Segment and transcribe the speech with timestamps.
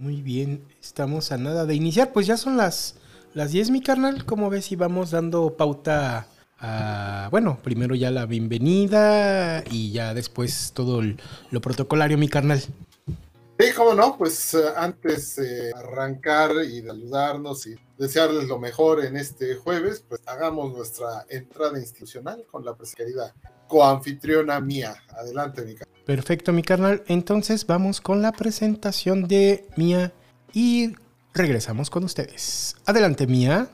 [0.00, 2.10] Muy bien, estamos a nada de iniciar.
[2.14, 2.94] Pues ya son las,
[3.34, 4.24] las 10, mi carnal.
[4.24, 4.72] ¿Cómo ves?
[4.72, 6.26] Y vamos dando pauta
[6.58, 11.02] a, bueno, primero ya la bienvenida y ya después todo
[11.50, 12.60] lo protocolario, mi carnal.
[12.60, 19.18] Sí, cómo no, pues eh, antes de arrancar y saludarnos y desearles lo mejor en
[19.18, 23.34] este jueves, pues hagamos nuestra entrada institucional con la querida
[23.68, 24.94] coanfitriona mía.
[25.10, 25.99] Adelante, mi carnal.
[26.10, 27.04] Perfecto, mi carnal.
[27.06, 30.12] Entonces vamos con la presentación de Mía
[30.52, 30.94] y
[31.32, 32.74] regresamos con ustedes.
[32.84, 33.68] Adelante, Mía.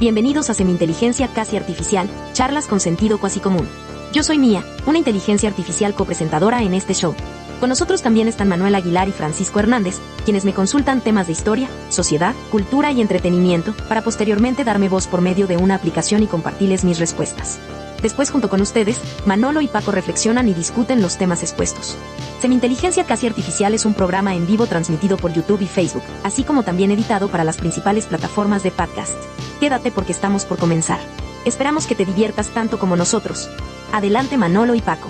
[0.00, 3.68] Bienvenidos a Semi-Inteligencia Casi Artificial, charlas con sentido cuasi común.
[4.12, 7.14] Yo soy Mía, una inteligencia artificial copresentadora en este show.
[7.60, 11.68] Con nosotros también están Manuel Aguilar y Francisco Hernández, quienes me consultan temas de historia,
[11.88, 16.82] sociedad, cultura y entretenimiento, para posteriormente darme voz por medio de una aplicación y compartirles
[16.82, 17.60] mis respuestas.
[18.02, 21.96] Después, junto con ustedes, Manolo y Paco reflexionan y discuten los temas expuestos.
[22.40, 26.62] Semi-Inteligencia Casi Artificial es un programa en vivo transmitido por YouTube y Facebook, así como
[26.62, 29.14] también editado para las principales plataformas de podcast.
[29.60, 31.00] Quédate porque estamos por comenzar.
[31.44, 33.48] Esperamos que te diviertas tanto como nosotros.
[33.92, 35.08] Adelante Manolo y Paco.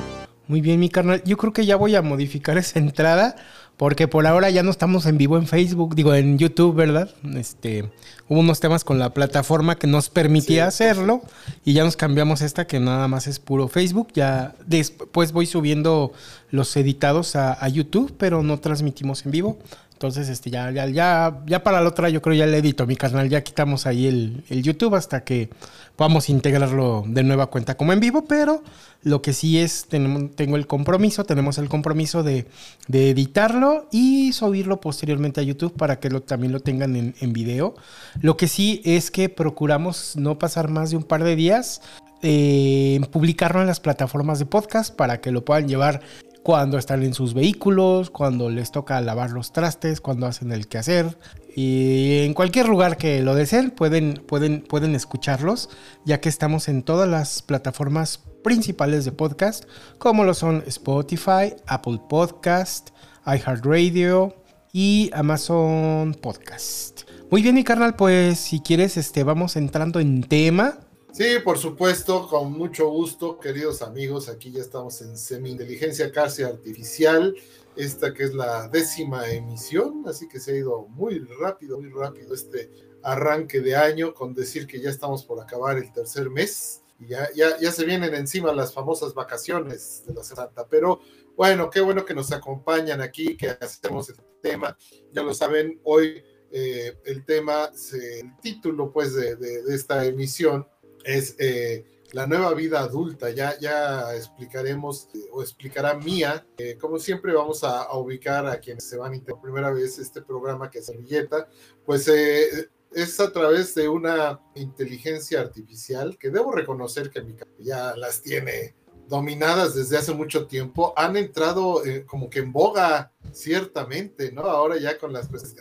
[0.49, 1.23] Muy bien, mi carnal.
[1.25, 3.35] Yo creo que ya voy a modificar esa entrada
[3.77, 7.11] porque por ahora ya no estamos en vivo en Facebook, digo en YouTube, ¿verdad?
[7.35, 7.91] Este,
[8.29, 11.21] hubo unos temas con la plataforma que nos permitía hacerlo
[11.65, 14.09] y ya nos cambiamos esta que nada más es puro Facebook.
[14.15, 16.13] Ya después voy subiendo
[16.51, 19.59] los editados a, a YouTube, pero no transmitimos en vivo.
[19.97, 22.97] Entonces, este, ya, ya, ya, ya para la otra, yo creo ya le edito mi
[22.97, 23.31] canal.
[23.31, 25.49] Ya quitamos ahí el, el, YouTube hasta que
[25.97, 28.27] podamos integrarlo de nueva cuenta como en vivo.
[28.29, 28.63] Pero
[29.03, 32.47] lo que sí es, tengo el compromiso, tenemos el compromiso de,
[32.89, 37.75] de editarlo y subirlo posteriormente a YouTube para que también lo tengan en, en, video.
[38.21, 41.81] Lo que sí es que procuramos no pasar más de un par de días.
[42.21, 46.03] Eh, publicarlo en las plataformas de podcast para que lo puedan llevar
[46.47, 51.19] cuando están en sus vehículos, cuando les toca lavar los trastes, cuando hacen el quehacer.
[51.57, 55.71] Y en cualquier lugar que lo deseen pueden, pueden, pueden escucharlos,
[56.05, 59.65] ya que estamos en todas las plataformas principales de podcast,
[59.99, 62.91] como lo son Spotify, Apple Podcast,
[63.27, 64.37] iHeartRadio
[64.73, 67.11] y Amazon Podcast.
[67.29, 70.79] Muy bien, mi carnal, pues si quieres, este, vamos entrando en tema.
[71.17, 74.29] Sí, por supuesto, con mucho gusto, queridos amigos.
[74.29, 77.35] Aquí ya estamos en semi-inteligencia casi artificial.
[77.75, 82.35] Esta que es la décima emisión, así que se ha ido muy rápido, muy rápido
[82.35, 82.71] este
[83.03, 86.83] arranque de año, con decir que ya estamos por acabar el tercer mes.
[87.01, 90.67] Y ya, ya, ya se vienen encima las famosas vacaciones de la Santa.
[90.69, 91.01] Pero
[91.35, 94.77] bueno, qué bueno que nos acompañan aquí, que hacemos el tema.
[95.13, 100.67] Ya lo saben, hoy eh, el tema, el título pues de, de esta emisión
[101.07, 103.31] es eh, la nueva vida adulta.
[103.31, 106.47] Ya, ya explicaremos eh, o explicará Mía.
[106.59, 110.23] Eh, como siempre vamos a, ubicar a quienes se van a por primera vez este
[110.23, 111.49] programa que es Servilleta,
[111.85, 117.95] pues eh, es a través de una inteligencia artificial que debo reconocer que mi ya
[117.97, 118.75] las tiene
[119.09, 124.43] dominadas desde hace mucho tiempo, han entrado como que en boga, ciertamente, ¿no?
[124.43, 125.55] Ahora ya con las pues,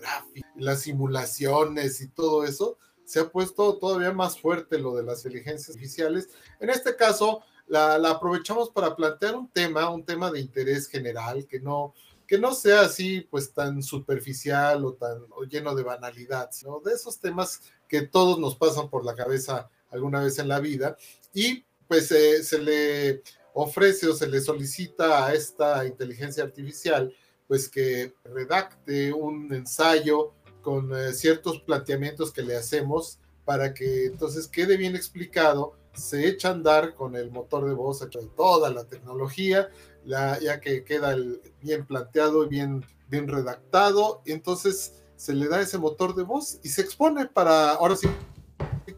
[0.55, 5.69] las simulaciones y todo eso, se ha puesto todavía más fuerte lo de las inteligencias
[5.69, 6.29] artificiales.
[6.59, 11.59] En este caso, la, aprovechamos para plantear un tema, un tema de interés general, que
[11.59, 11.93] no,
[12.27, 17.19] que no sea así, pues tan superficial o tan lleno de banalidad, sino de esos
[17.19, 20.97] temas que todos nos pasan por la cabeza alguna vez en la vida.
[21.33, 23.21] Y pues eh, se le
[23.53, 27.15] ofrece o se le solicita a esta inteligencia artificial,
[27.47, 30.33] pues que redacte un ensayo
[30.65, 36.49] con eh, ciertos planteamientos que le hacemos para que entonces quede bien explicado, se echa
[36.49, 38.03] a andar con el motor de voz,
[38.35, 39.69] toda la tecnología,
[40.03, 41.15] ya que queda
[41.61, 46.59] bien planteado y bien, bien redactado, y entonces se le da ese motor de voz
[46.63, 48.07] y se expone para, ahora sí,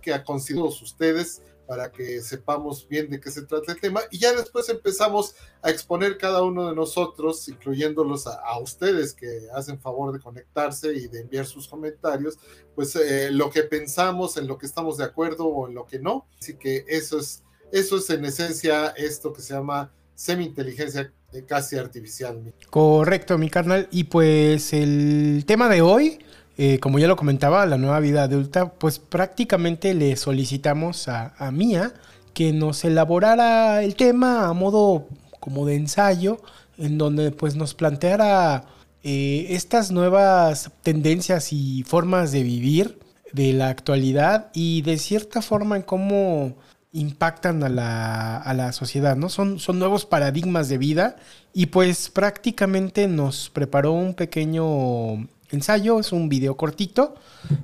[0.02, 4.18] que a considerados ustedes, para que sepamos bien de qué se trata el tema y
[4.18, 10.14] ya después empezamos a exponer cada uno de nosotros, incluyéndolos a, ustedes que hacen favor
[10.14, 12.40] de conectarse y de enviar sus comentarios,
[12.74, 16.00] pues eh, lo que pensamos, en lo que estamos de acuerdo o en lo que
[16.00, 16.28] no.
[16.40, 21.14] Así que eso es, eso es en esencia esto que se llama semi-inteligencia
[21.46, 22.54] casi artificial.
[22.70, 23.88] Correcto, mi carnal.
[23.92, 26.20] Y pues el tema de hoy
[26.58, 31.52] eh, como ya lo comentaba, la nueva vida adulta, pues prácticamente le solicitamos a, a
[31.52, 31.94] Mía
[32.34, 35.08] que nos elaborara el tema a modo
[35.40, 36.40] como de ensayo,
[36.78, 38.66] en donde pues nos planteara
[39.04, 43.00] eh, estas nuevas tendencias y formas de vivir
[43.32, 46.56] de la actualidad y de cierta forma en cómo
[46.92, 49.30] impactan a la, a la sociedad, ¿no?
[49.30, 51.16] Son, son nuevos paradigmas de vida
[51.54, 57.16] y pues prácticamente nos preparó un pequeño ensayo, es un video cortito,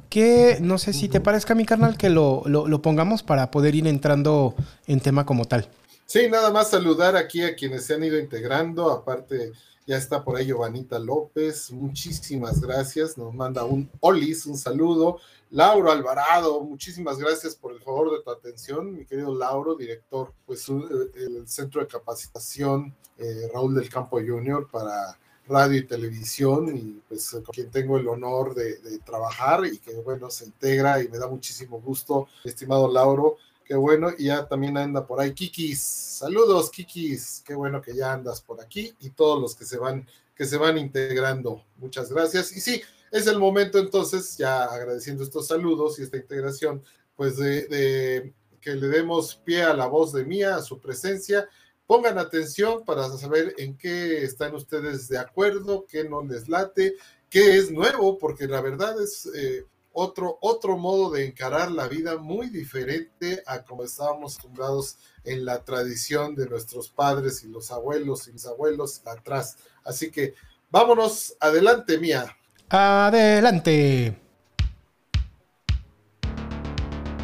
[0.09, 3.87] que no sé si te parezca, mi carnal, que lo, lo, pongamos para poder ir
[3.87, 4.55] entrando
[4.87, 5.69] en tema como tal.
[6.05, 9.51] Sí, nada más saludar aquí a quienes se han ido integrando, aparte
[9.85, 15.19] ya está por ahí Giovanita López, muchísimas gracias, nos manda un Olis, un saludo.
[15.49, 20.67] Lauro Alvarado, muchísimas gracias por el favor de tu atención, mi querido Lauro, director, pues
[20.69, 25.17] el Centro de Capacitación eh, Raúl del Campo Junior para
[25.47, 30.29] radio y televisión y pues con quien tengo el honor de, trabajar y que bueno
[30.29, 35.05] se integra y me da muchísimo gusto, estimado Lauro, qué bueno, y ya también anda
[35.05, 39.55] por ahí Kikis, saludos Kikis, qué bueno que ya andas por aquí y todos los
[39.55, 42.51] que se van que se van integrando, muchas gracias.
[42.53, 42.81] Y sí,
[43.11, 46.81] es el momento entonces, ya agradeciendo estos saludos y esta integración,
[47.15, 51.47] pues de que le demos pie a la voz de Mía, a su presencia
[51.93, 56.95] Pongan atención para saber en qué están ustedes de acuerdo, qué no les late,
[57.29, 62.17] qué es nuevo, porque la verdad es eh, otro, otro modo de encarar la vida
[62.17, 68.27] muy diferente a como estábamos acostumbrados en la tradición de nuestros padres y los abuelos
[68.27, 69.57] y mis abuelos atrás.
[69.83, 70.33] Así que
[70.71, 72.25] vámonos, adelante, Mía.
[72.69, 74.19] Adelante.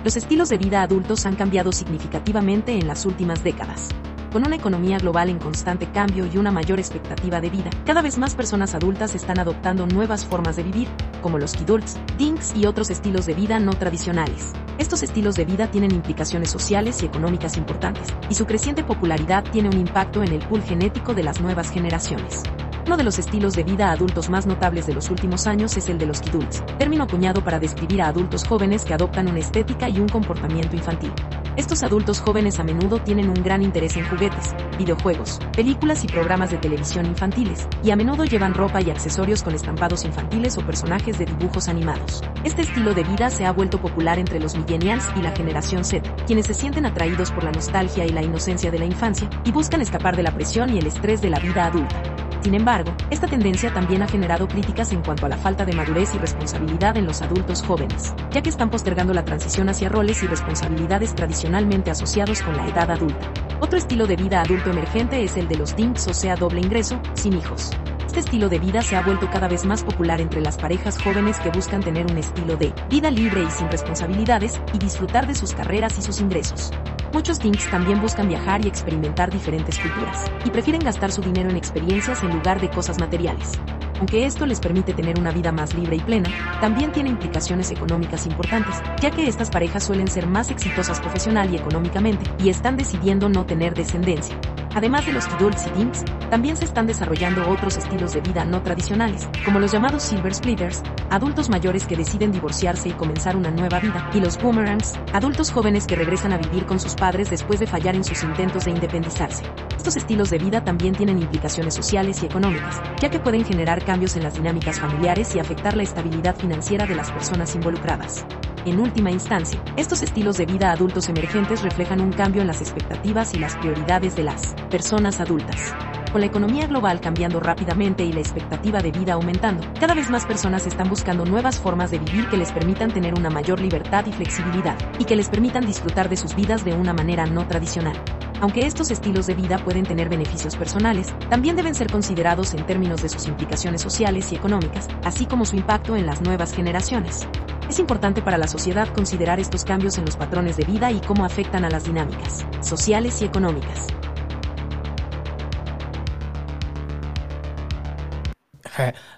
[0.03, 3.89] Los estilos de vida adultos han cambiado significativamente en las últimas décadas.
[4.31, 8.19] Con una economía global en constante cambio y una mayor expectativa de vida, cada vez
[8.19, 10.87] más personas adultas están adoptando nuevas formas de vivir,
[11.23, 14.53] como los kidults, dinks y otros estilos de vida no tradicionales.
[14.77, 19.69] Estos estilos de vida tienen implicaciones sociales y económicas importantes, y su creciente popularidad tiene
[19.69, 22.43] un impacto en el pool genético de las nuevas generaciones.
[22.85, 25.97] Uno de los estilos de vida adultos más notables de los últimos años es el
[25.97, 29.99] de los kidults, término acuñado para describir a adultos jóvenes que adoptan una estética y
[29.99, 31.11] un comportamiento infantil.
[31.55, 36.51] Estos adultos jóvenes a menudo tienen un gran interés en juguetes, videojuegos, películas y programas
[36.51, 41.19] de televisión infantiles, y a menudo llevan ropa y accesorios con estampados infantiles o personajes
[41.19, 42.23] de dibujos animados.
[42.45, 46.15] Este estilo de vida se ha vuelto popular entre los millennials y la generación Z,
[46.25, 49.81] quienes se sienten atraídos por la nostalgia y la inocencia de la infancia, y buscan
[49.81, 52.28] escapar de la presión y el estrés de la vida adulta.
[52.41, 56.15] Sin embargo, esta tendencia también ha generado críticas en cuanto a la falta de madurez
[56.15, 60.27] y responsabilidad en los adultos jóvenes, ya que están postergando la transición hacia roles y
[60.27, 63.31] responsabilidades tradicionalmente asociados con la edad adulta.
[63.59, 67.01] Otro estilo de vida adulto emergente es el de los DINKs, o sea, doble ingreso,
[67.13, 67.71] sin hijos.
[68.09, 71.39] Este estilo de vida se ha vuelto cada vez más popular entre las parejas jóvenes
[71.39, 75.53] que buscan tener un estilo de vida libre y sin responsabilidades y disfrutar de sus
[75.53, 76.71] carreras y sus ingresos.
[77.13, 81.57] Muchos teens también buscan viajar y experimentar diferentes culturas, y prefieren gastar su dinero en
[81.57, 83.59] experiencias en lugar de cosas materiales.
[83.99, 86.29] Aunque esto les permite tener una vida más libre y plena,
[86.61, 91.57] también tiene implicaciones económicas importantes, ya que estas parejas suelen ser más exitosas profesional y
[91.57, 94.39] económicamente, y están decidiendo no tener descendencia.
[94.75, 98.61] Además de los kidults y dinks, también se están desarrollando otros estilos de vida no
[98.61, 103.79] tradicionales, como los llamados silver splitters, adultos mayores que deciden divorciarse y comenzar una nueva
[103.79, 107.67] vida, y los boomerangs, adultos jóvenes que regresan a vivir con sus padres después de
[107.67, 109.43] fallar en sus intentos de independizarse.
[109.75, 114.15] Estos estilos de vida también tienen implicaciones sociales y económicas, ya que pueden generar cambios
[114.15, 118.23] en las dinámicas familiares y afectar la estabilidad financiera de las personas involucradas.
[118.65, 123.33] En última instancia, estos estilos de vida adultos emergentes reflejan un cambio en las expectativas
[123.33, 125.73] y las prioridades de las personas adultas.
[126.11, 130.25] Con la economía global cambiando rápidamente y la expectativa de vida aumentando, cada vez más
[130.25, 134.11] personas están buscando nuevas formas de vivir que les permitan tener una mayor libertad y
[134.11, 137.95] flexibilidad, y que les permitan disfrutar de sus vidas de una manera no tradicional.
[138.41, 143.01] Aunque estos estilos de vida pueden tener beneficios personales, también deben ser considerados en términos
[143.01, 147.27] de sus implicaciones sociales y económicas, así como su impacto en las nuevas generaciones.
[147.69, 151.23] Es importante para la sociedad considerar estos cambios en los patrones de vida y cómo
[151.23, 153.85] afectan a las dinámicas sociales y económicas.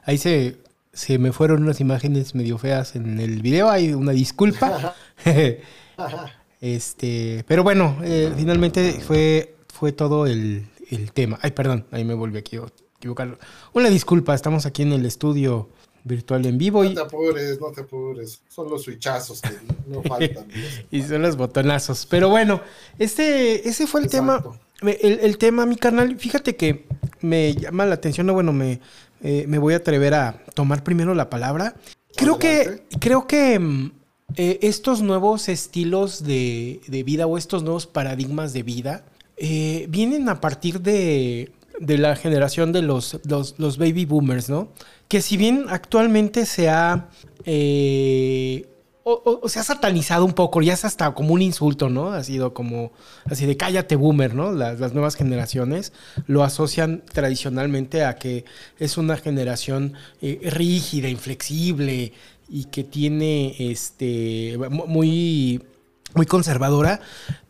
[0.03, 0.57] Ahí se,
[0.91, 4.95] se me fueron unas imágenes medio feas en el video, hay una disculpa.
[6.61, 11.39] este, pero bueno, eh, finalmente fue, fue todo el, el, tema.
[11.41, 13.37] Ay, perdón, ahí me volví a equivocar.
[13.71, 15.69] Una disculpa, estamos aquí en el estudio
[16.03, 16.83] virtual en vivo.
[16.83, 16.95] No y...
[16.95, 18.41] te apures, no te apures.
[18.49, 19.49] Son los switchazos que
[19.87, 20.47] no faltan.
[20.89, 22.05] y son los botonazos.
[22.05, 22.61] Pero bueno,
[22.99, 24.57] este, ese fue el Exacto.
[24.81, 24.97] tema.
[25.01, 26.87] El, el, tema, mi canal, fíjate que
[27.21, 28.79] me llama la atención, no, bueno, me,
[29.23, 31.75] eh, me voy a atrever a tomar primero la palabra.
[32.15, 32.83] Creo Adelante.
[32.89, 33.91] que, creo que
[34.35, 39.05] eh, estos nuevos estilos de, de, vida o estos nuevos paradigmas de vida
[39.37, 44.69] eh, vienen a partir de, de la generación de los, los, los, baby boomers, ¿no?
[45.07, 47.09] Que si bien actualmente se ha
[49.03, 52.11] o, se ha satanizado un poco, ya es hasta como un insulto, ¿no?
[52.11, 52.91] Ha sido como
[53.25, 54.51] así de cállate boomer, ¿no?
[54.51, 55.93] Las, nuevas generaciones
[56.27, 58.45] lo asocian tradicionalmente a que
[58.77, 62.13] es una generación eh, rígida, inflexible
[62.47, 65.63] y que tiene este muy
[66.13, 66.99] muy conservadora,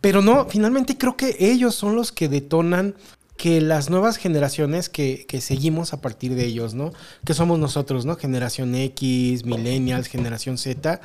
[0.01, 2.93] pero no, finalmente creo que ellos son los que detonan
[3.41, 6.93] que las nuevas generaciones que, que, seguimos a partir de ellos, ¿no?
[7.25, 8.15] Que somos nosotros, ¿no?
[8.15, 11.01] Generación X, Millennials, Generación Z,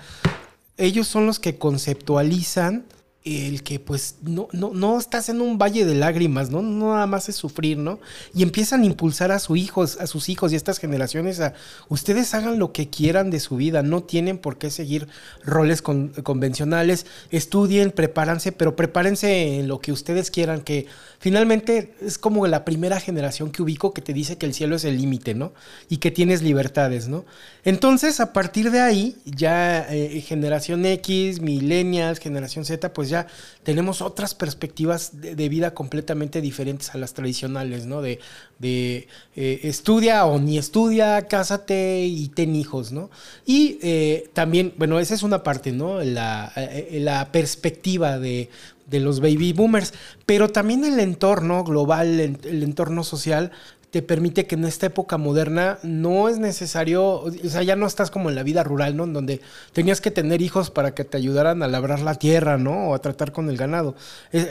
[0.76, 2.84] ellos son los que conceptualizan
[3.26, 6.62] el que pues no, no, no estás en un valle de lágrimas, ¿no?
[6.62, 7.98] No nada más es sufrir, ¿no?
[8.32, 11.52] Y empiezan a impulsar a sus hijos, a sus hijos y a estas generaciones a
[11.88, 15.08] ustedes hagan lo que quieran de su vida, no tienen por qué seguir
[15.44, 20.86] roles convencionales, estudien, prepárense, pero prepárense en lo que ustedes quieran, que
[21.18, 24.84] finalmente es como la primera generación que ubico que te dice que el cielo es
[24.84, 25.52] el límite, ¿no?
[25.88, 27.24] Y que tienes libertades, ¿no?
[27.64, 33.26] Entonces, a partir de ahí, ya eh, generación X, millennials, generación Z, pues ya
[33.66, 38.00] tenemos otras perspectivas de, vida completamente diferentes a las tradicionales, ¿no?
[38.00, 38.20] De,
[38.60, 43.10] de eh, estudia o ni estudia, cásate y ten hijos, ¿no?
[43.44, 46.00] Y eh, también, bueno, esa es una parte, ¿no?
[46.00, 48.50] La, eh, la perspectiva de,
[48.86, 49.94] de los baby boomers,
[50.26, 53.50] pero también el entorno global, el entorno social,
[53.90, 58.10] te permite que en esta época moderna no es necesario, o sea, ya no estás
[58.10, 59.04] como en la vida rural, ¿no?
[59.04, 59.40] En donde
[59.72, 62.88] tenías que tener hijos para que te ayudaran a labrar la tierra, ¿no?
[62.90, 63.94] O a tratar con el ganado.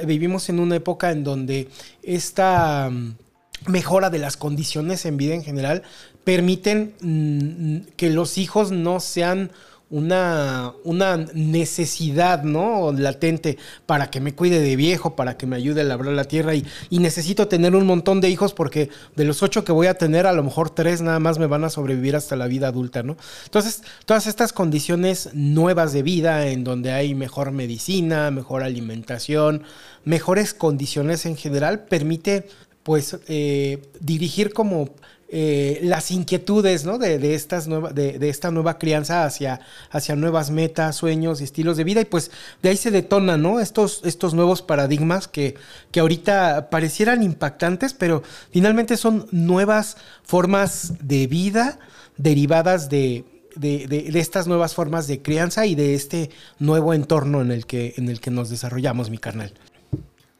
[0.05, 1.69] vivimos en una época en donde
[2.01, 3.15] esta mm,
[3.67, 5.83] mejora de las condiciones en vida en general
[6.23, 9.51] permiten mm, que los hijos no sean
[9.89, 12.91] una, una necesidad, ¿no?
[12.91, 16.55] Latente para que me cuide de viejo, para que me ayude a labrar la tierra
[16.55, 19.93] y, y, necesito tener un montón de hijos porque de los ocho que voy a
[19.93, 23.03] tener, a lo mejor tres nada más me van a sobrevivir hasta la vida adulta,
[23.03, 23.15] ¿no?
[23.45, 29.63] Entonces, todas estas condiciones nuevas de vida en donde hay mejor medicina, mejor alimentación,
[30.03, 32.47] mejores condiciones en general, permite
[32.85, 34.89] pues eh, dirigir como
[35.27, 36.97] eh, las inquietudes ¿no?
[36.97, 42.01] de, estas de, esta nueva crianza hacia, hacia nuevas metas, sueños y estilos de vida.
[42.01, 43.59] Y pues de ahí se detonan ¿no?
[43.59, 45.55] estos, estos nuevos paradigmas que,
[45.91, 51.79] que ahorita parecieran impactantes, pero finalmente son nuevas formas de vida
[52.17, 56.29] derivadas de, de, estas nuevas formas de crianza y de este
[56.59, 59.53] nuevo entorno en el que, en el que nos desarrollamos, mi carnal.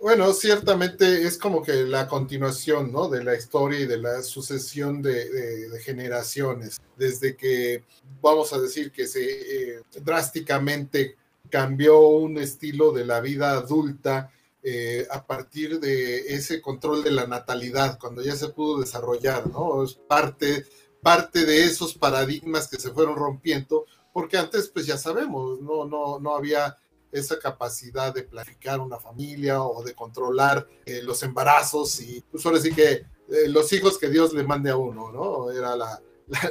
[0.06, 3.08] Bueno, ciertamente es como que la continuación, ¿no?
[3.08, 7.84] De la historia y de la sucesión de, generaciones, desde que
[8.22, 11.16] vamos a decir que se eh, drásticamente
[11.50, 14.32] cambió un estilo de la vida adulta
[14.62, 19.84] eh, a partir de ese control de la natalidad, cuando ya se pudo desarrollar, ¿no?
[19.84, 20.68] Es parte,
[21.02, 26.20] parte de esos paradigmas que se fueron rompiendo, porque antes, pues ya sabemos, no, no,
[26.20, 26.78] no había
[27.16, 32.60] esa capacidad de planificar una familia o de controlar eh, los embarazos y pues ahora
[32.60, 35.52] sí que eh, los hijos que Dios le mande a uno, ¿no?
[35.52, 36.02] Era la,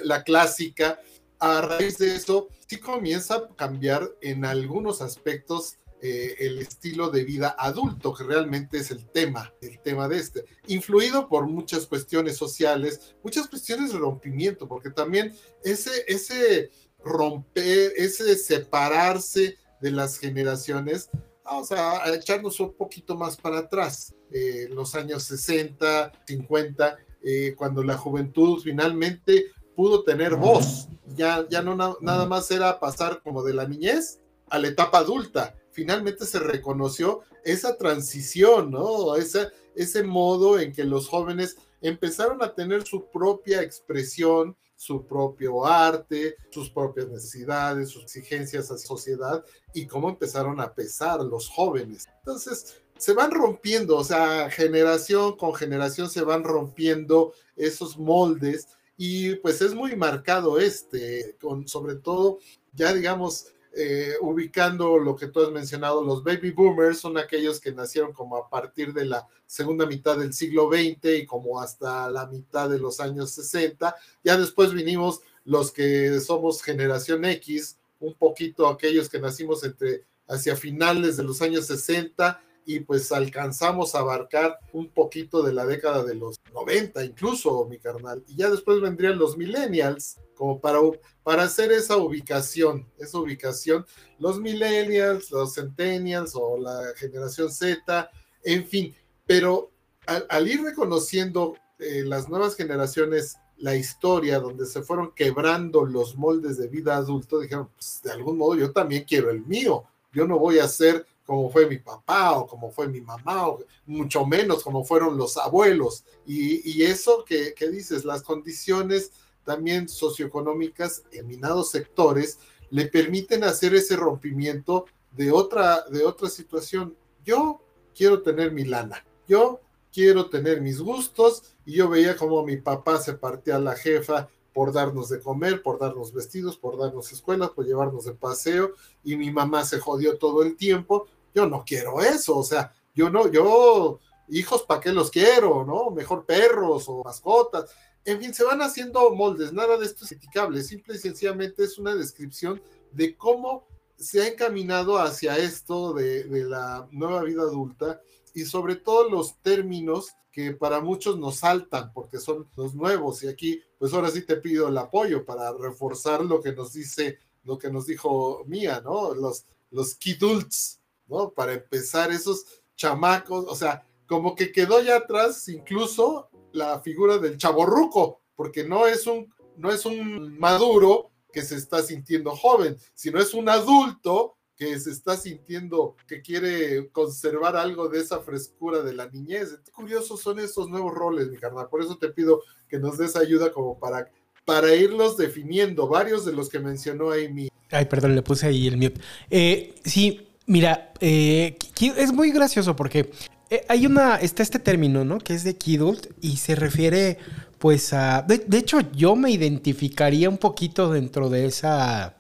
[0.03, 0.99] la, clásica.
[1.39, 7.25] A raíz de eso, sí comienza a cambiar en algunos aspectos eh, el estilo de
[7.25, 12.37] vida adulto, que realmente es el tema, el tema de este, influido por muchas cuestiones
[12.37, 16.71] sociales, muchas cuestiones de rompimiento, porque también ese, ese
[17.03, 21.11] romper, ese separarse de las generaciones,
[21.45, 27.83] vamos a, echarnos un poquito más para atrás, eh, los años 60, 50, eh, cuando
[27.83, 33.55] la juventud finalmente pudo tener voz, ya, ya no nada más era pasar como de
[33.55, 39.17] la niñez a la etapa adulta, finalmente se reconoció esa transición, ¿no?
[39.17, 45.67] Ese, ese modo en que los jóvenes empezaron a tener su propia expresión, su propio
[45.67, 51.49] arte, sus propias necesidades, sus exigencias a la sociedad y cómo empezaron a pesar los
[51.49, 52.07] jóvenes.
[52.21, 59.35] Entonces, se van rompiendo, o sea, generación con generación se van rompiendo esos moldes y
[59.37, 62.39] pues es muy marcado este, con sobre todo
[62.73, 67.73] ya digamos eh, ubicando lo que tú has mencionado, los baby boomers son aquellos que
[67.73, 72.27] nacieron como a partir de la segunda mitad del siglo XX y como hasta la
[72.27, 73.97] mitad de los años 60.
[74.23, 80.57] Ya después vinimos los que somos generación X, un poquito aquellos que nacimos entre hacia
[80.57, 86.05] finales de los años 60 y pues alcanzamos a abarcar un poquito de la década
[86.05, 88.25] de los 90 incluso, mi carnal.
[88.27, 90.79] Y ya después vendrían los millennials, como para,
[91.23, 93.85] para hacer esa ubicación, esa ubicación,
[94.19, 98.11] los millennials, los centennials o la generación Z,
[98.43, 98.95] en fin,
[99.27, 99.71] pero
[100.07, 106.59] al, ir reconociendo eh, las nuevas generaciones la historia donde se fueron quebrando los moldes
[106.59, 109.85] de vida adulto, dijeron, pues, de algún modo yo también quiero el mío.
[110.13, 113.65] Yo no voy a ser como fue mi papá o como fue mi mamá, o
[113.87, 116.05] mucho menos como fueron los abuelos.
[116.27, 119.13] Y, eso que, dices, las condiciones
[119.45, 122.39] también socioeconómicas en minados sectores
[122.71, 126.97] le permiten hacer ese rompimiento de otra, de otra situación.
[127.25, 127.61] Yo
[127.95, 129.61] quiero tener mi lana, yo
[129.93, 134.73] quiero tener mis gustos y yo veía como mi papá se partía la jefa por
[134.73, 139.31] darnos de comer, por darnos vestidos, por darnos escuelas, por llevarnos de paseo y mi
[139.31, 141.09] mamá se jodió todo el tiempo.
[141.35, 145.65] Yo no quiero eso, o sea, yo no, yo, hijos, ¿para qué los quiero?
[145.65, 145.91] ¿No?
[145.91, 147.75] Mejor perros o mascotas.
[148.05, 151.77] En fin, se van haciendo moldes, nada de esto es criticable, simple y sencillamente es
[151.79, 158.01] una descripción de cómo se ha encaminado hacia esto de, de la nueva vida adulta
[158.35, 163.29] y sobre todo los términos que para muchos nos saltan porque son los nuevos y
[163.29, 167.59] aquí pues ahora sí te pido el apoyo para reforzar lo que nos dice lo
[167.59, 169.15] que nos dijo Mía, ¿no?
[169.15, 171.31] Los los kidults, ¿no?
[171.31, 177.37] Para empezar esos chamacos, o sea, como que quedó ya atrás incluso la figura del
[177.39, 183.21] chaborruco, porque no es un no es un maduro que se está sintiendo joven, sino
[183.21, 188.95] es un adulto que se está sintiendo que quiere conservar algo de esa frescura de
[188.95, 189.59] la niñez.
[189.73, 191.69] Curiosos son esos nuevos roles, mi carnal.
[191.69, 194.11] Por eso te pido que nos des ayuda como para,
[194.45, 195.89] para irlos definiendo.
[195.89, 197.49] Varios de los que mencionó Amy.
[197.71, 199.01] Ay, perdón, le puse ahí el mute.
[199.29, 203.11] Eh, sí, mira, eh, es muy gracioso porque
[203.51, 205.19] eh, hay una, está este término, ¿no?
[205.19, 207.19] Que es de kidult y se refiere
[207.59, 208.23] pues a...
[208.23, 212.15] de hecho, yo me identificaría un poquito dentro de esa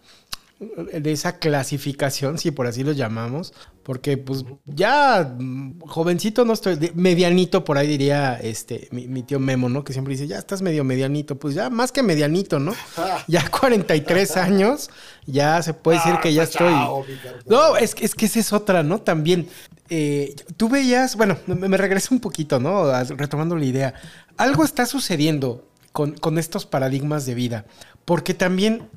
[0.60, 6.92] de esa clasificación, si por así lo llamamos, porque pues ya mm, jovencito no estoy,
[6.94, 9.82] medianito por ahí diría este mi, tío Memo, ¿no?
[9.82, 12.74] Que siempre dice, ya estás medio medianito, pues ya más que medianito, ¿no?
[13.26, 14.90] Ya 43 años,
[15.26, 16.74] ya se puede decir que ya ah, estoy...
[17.46, 19.00] No, es, es que esa es otra, ¿no?
[19.00, 19.48] También,
[19.88, 22.92] eh, tú veías, bueno, me, regreso un poquito, ¿no?
[23.04, 23.94] Retomando la idea,
[24.36, 27.66] algo está sucediendo con, con estos paradigmas de vida,
[28.04, 28.88] porque también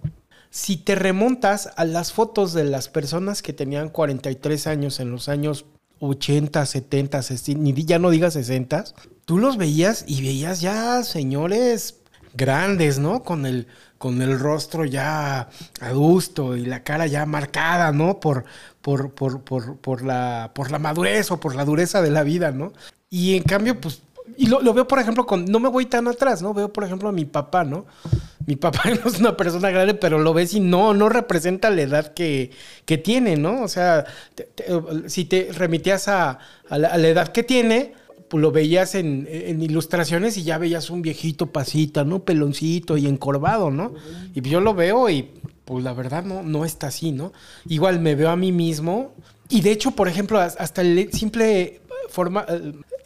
[0.49, 5.29] si te remontas a las fotos de las personas que tenían 43 años en los
[5.29, 5.65] años
[5.99, 8.85] 80, 70, 60, ya no digas 60,
[9.25, 11.95] tú los veías y veías ya señores
[12.33, 13.23] grandes, ¿no?
[13.23, 15.49] Con el, con el rostro ya
[15.81, 18.19] adusto y la cara ya marcada, ¿no?
[18.19, 18.45] Por,
[18.81, 22.51] por, por, por, por, la, por la madurez o por la dureza de la vida,
[22.51, 22.73] ¿no?
[23.09, 24.01] Y en cambio, pues,
[24.37, 26.53] y lo, lo veo, por ejemplo, con, no me voy tan atrás, ¿no?
[26.53, 27.85] Veo, por ejemplo, a mi papá, ¿no?
[28.47, 31.81] Mi papá no es una persona grande, pero lo ves y no, no representa la
[31.83, 32.51] edad que,
[33.03, 33.61] tiene, ¿no?
[33.61, 34.05] O sea,
[35.05, 37.93] si te remitías a, la, edad que tiene,
[38.29, 39.27] pues lo veías en,
[39.61, 42.23] ilustraciones y ya veías un viejito pasita, ¿no?
[42.23, 43.93] Peloncito y encorvado, ¿no?
[44.33, 45.29] Y yo lo veo y
[45.65, 47.33] pues la verdad no, no está así, ¿no?
[47.67, 49.13] Igual me veo a mí mismo
[49.49, 52.45] y de hecho, por ejemplo, hasta el simple forma,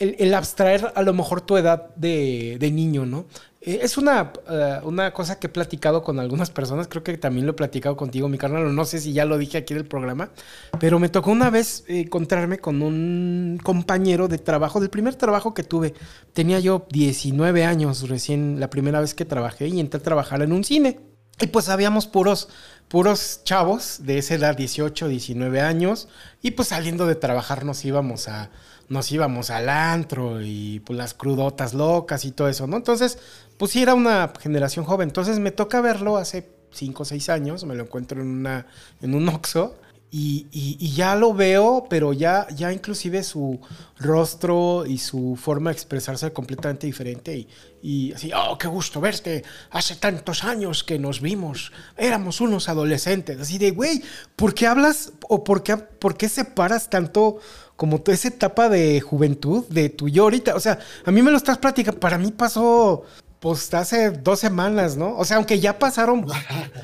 [0.01, 3.25] el, abstraer a lo mejor tu edad de, de niño, ¿no?
[3.63, 7.45] Eh, es una, eh, una, cosa que he platicado con algunas personas, creo que también
[7.45, 9.85] lo he platicado contigo, mi carnal, no sé si ya lo dije aquí en el
[9.85, 10.31] programa,
[10.79, 15.53] pero me tocó una vez eh, encontrarme con un compañero de trabajo, del primer trabajo
[15.53, 15.93] que tuve.
[16.33, 20.53] Tenía yo 19 años recién, la primera vez que trabajé y entré a trabajar en
[20.53, 20.99] un cine.
[21.39, 22.49] Y pues habíamos puros,
[22.91, 26.10] puros chavos de esa edad, 18, 19 años,
[26.41, 28.49] y pues saliendo de trabajar nos íbamos a,
[28.89, 32.75] nos íbamos al antro y pues las crudotas locas y todo eso, ¿no?
[32.75, 33.17] Entonces,
[33.58, 35.08] pues sí era una generación joven.
[35.08, 38.67] Entonces me toca verlo hace cinco o seis años, me lo encuentro en, una,
[39.01, 39.73] en un Oxxo
[40.13, 43.62] y, ya lo veo, pero ya, ya inclusive su
[43.97, 47.38] rostro y su forma de expresarse es completamente diferente.
[47.38, 47.47] Y,
[47.82, 49.43] y, así, oh, qué gusto verte.
[49.69, 51.71] Hace tantos años que nos vimos.
[51.95, 53.39] Éramos unos adolescentes.
[53.39, 54.04] Así de, güey,
[54.36, 57.39] ¿por qué hablas o por qué, por qué separas tanto
[57.82, 60.54] como esa etapa de juventud de tu yo ahorita.
[60.54, 62.00] O sea, a mí me lo estás platicando.
[62.00, 63.06] Para mí pasó,
[63.41, 65.17] pues, hace dos semanas, ¿no?
[65.17, 66.27] O sea, aunque ya pasaron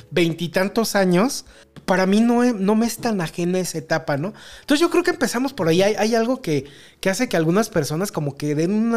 [0.10, 1.46] veintitantos años,
[1.86, 4.34] para mí no, no me es tan ajena esa etapa, ¿no?
[4.62, 5.84] Entonces yo creo que empezamos por ahí.
[5.84, 6.66] Hay, algo que,
[7.00, 8.92] que, hace que algunas personas como que den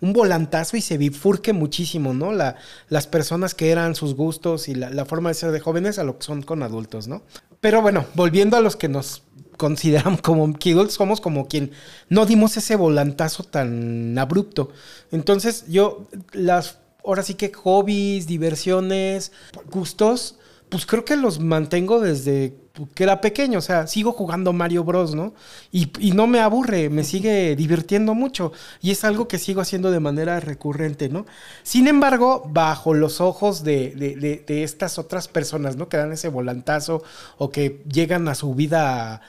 [0.00, 2.32] un volantazo y se bifurque muchísimo, ¿no?
[2.32, 2.56] La,
[2.88, 6.16] las personas que eran sus gustos y la, forma de ser de jóvenes a lo
[6.16, 7.22] que son con adultos, ¿no?
[7.60, 9.22] Pero bueno, volviendo a los que nos
[9.58, 11.72] consideramos como Kiddles, somos como quien
[12.08, 14.72] no dimos ese volantazo tan abrupto.
[15.10, 19.32] Entonces, yo, las, ahora sí que hobbies, diversiones,
[19.70, 20.38] gustos,
[20.68, 22.56] pues creo que los mantengo desde
[22.94, 25.34] que era pequeño, o sea, sigo jugando Mario Bros, ¿no?
[25.70, 29.90] Y, y, no me aburre, me sigue divirtiendo mucho y es algo que sigo haciendo
[29.90, 31.26] de manera recurrente, ¿no?
[31.62, 35.90] Sin embargo, bajo los ojos de, de, de, estas otras personas, ¿no?
[35.90, 37.02] Que dan ese volantazo
[37.36, 39.20] o que llegan a su vida,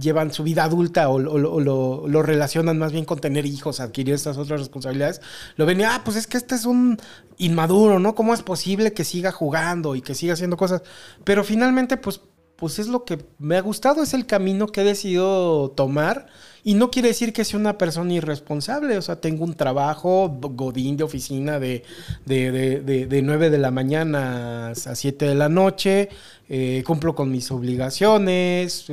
[0.00, 1.60] llevan su vida adulta o, lo,
[2.08, 5.20] lo, relacionan más bien con tener hijos, adquirir estas otras responsabilidades,
[5.56, 6.98] lo ven ah, pues es que este es un
[7.36, 8.16] inmaduro, ¿no?
[8.16, 10.82] ¿Cómo es posible que siga jugando y que siga haciendo cosas?
[11.22, 12.20] Pero finalmente, pues
[12.58, 16.26] pues es lo que me ha gustado, es el camino que he decidido tomar.
[16.64, 18.98] Y no quiere decir que sea una persona irresponsable.
[18.98, 21.84] O sea, tengo un trabajo, godín de oficina de,
[22.26, 26.08] de, de, 9 de la mañana a 7 de la noche.
[26.50, 28.86] Eh, cumplo con mis obligaciones,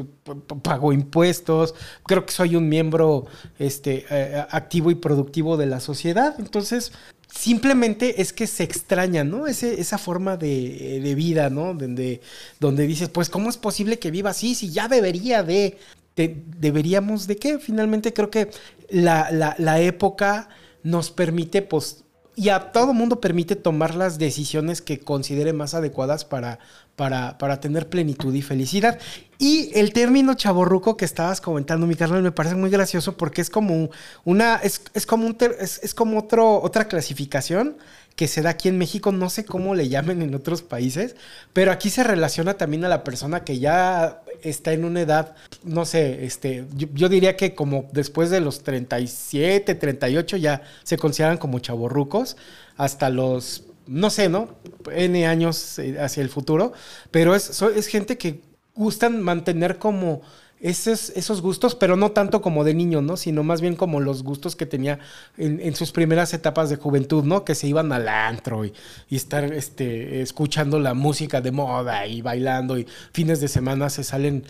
[0.61, 1.73] pago impuestos.
[2.05, 3.25] Creo que soy un miembro
[3.57, 6.35] este, eh, activo y productivo de la sociedad.
[6.37, 6.91] Entonces,
[7.27, 9.47] simplemente es que se extraña, ¿no?
[9.47, 11.73] Ese, esa forma de, vida, ¿no?
[11.73, 12.21] Donde,
[12.59, 15.77] donde dices, pues, ¿cómo es posible que viva así si ya debería de...
[16.15, 17.59] ¿Deberíamos de qué?
[17.59, 18.49] Finalmente creo que
[18.89, 20.47] la, la, la época
[20.81, 22.05] nos permite, pues,
[22.37, 26.59] y a todo mundo permite tomar las decisiones que considere más adecuadas para,
[26.95, 28.99] para, para, tener plenitud y felicidad.
[29.37, 33.49] Y el término chaborruco que estabas comentando, mi carnal, me parece muy gracioso porque es
[33.49, 33.89] como
[34.23, 37.75] una, es, es como un, es, es, como otro, otra clasificación
[38.15, 41.15] que se da aquí en México, no sé cómo le llamen en otros países,
[41.51, 45.85] pero aquí se relaciona también a la persona que ya está en una edad, no
[45.85, 51.59] sé, este, yo, diría que como después de los 37, 38 ya se consideran como
[51.59, 52.37] chaborrucos,
[52.77, 54.49] hasta los, no sé, ¿no?
[54.91, 56.73] N años eh, hacia el futuro,
[57.11, 58.41] pero es, es gente que
[58.75, 60.21] gustan mantener como
[60.61, 63.17] esos, esos gustos, pero no tanto como de niño, ¿no?
[63.17, 64.99] Sino más bien como los gustos que tenía
[65.37, 67.43] en, sus primeras etapas de juventud, ¿no?
[67.43, 68.73] Que se iban al antro y,
[69.11, 74.45] estar este, escuchando la música de moda y bailando y fines de semana se salen,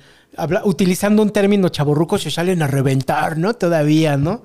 [0.64, 3.56] utilizando un término chaborruco, se salen a reventar, ¿no?
[3.56, 4.44] Todavía, ¿no?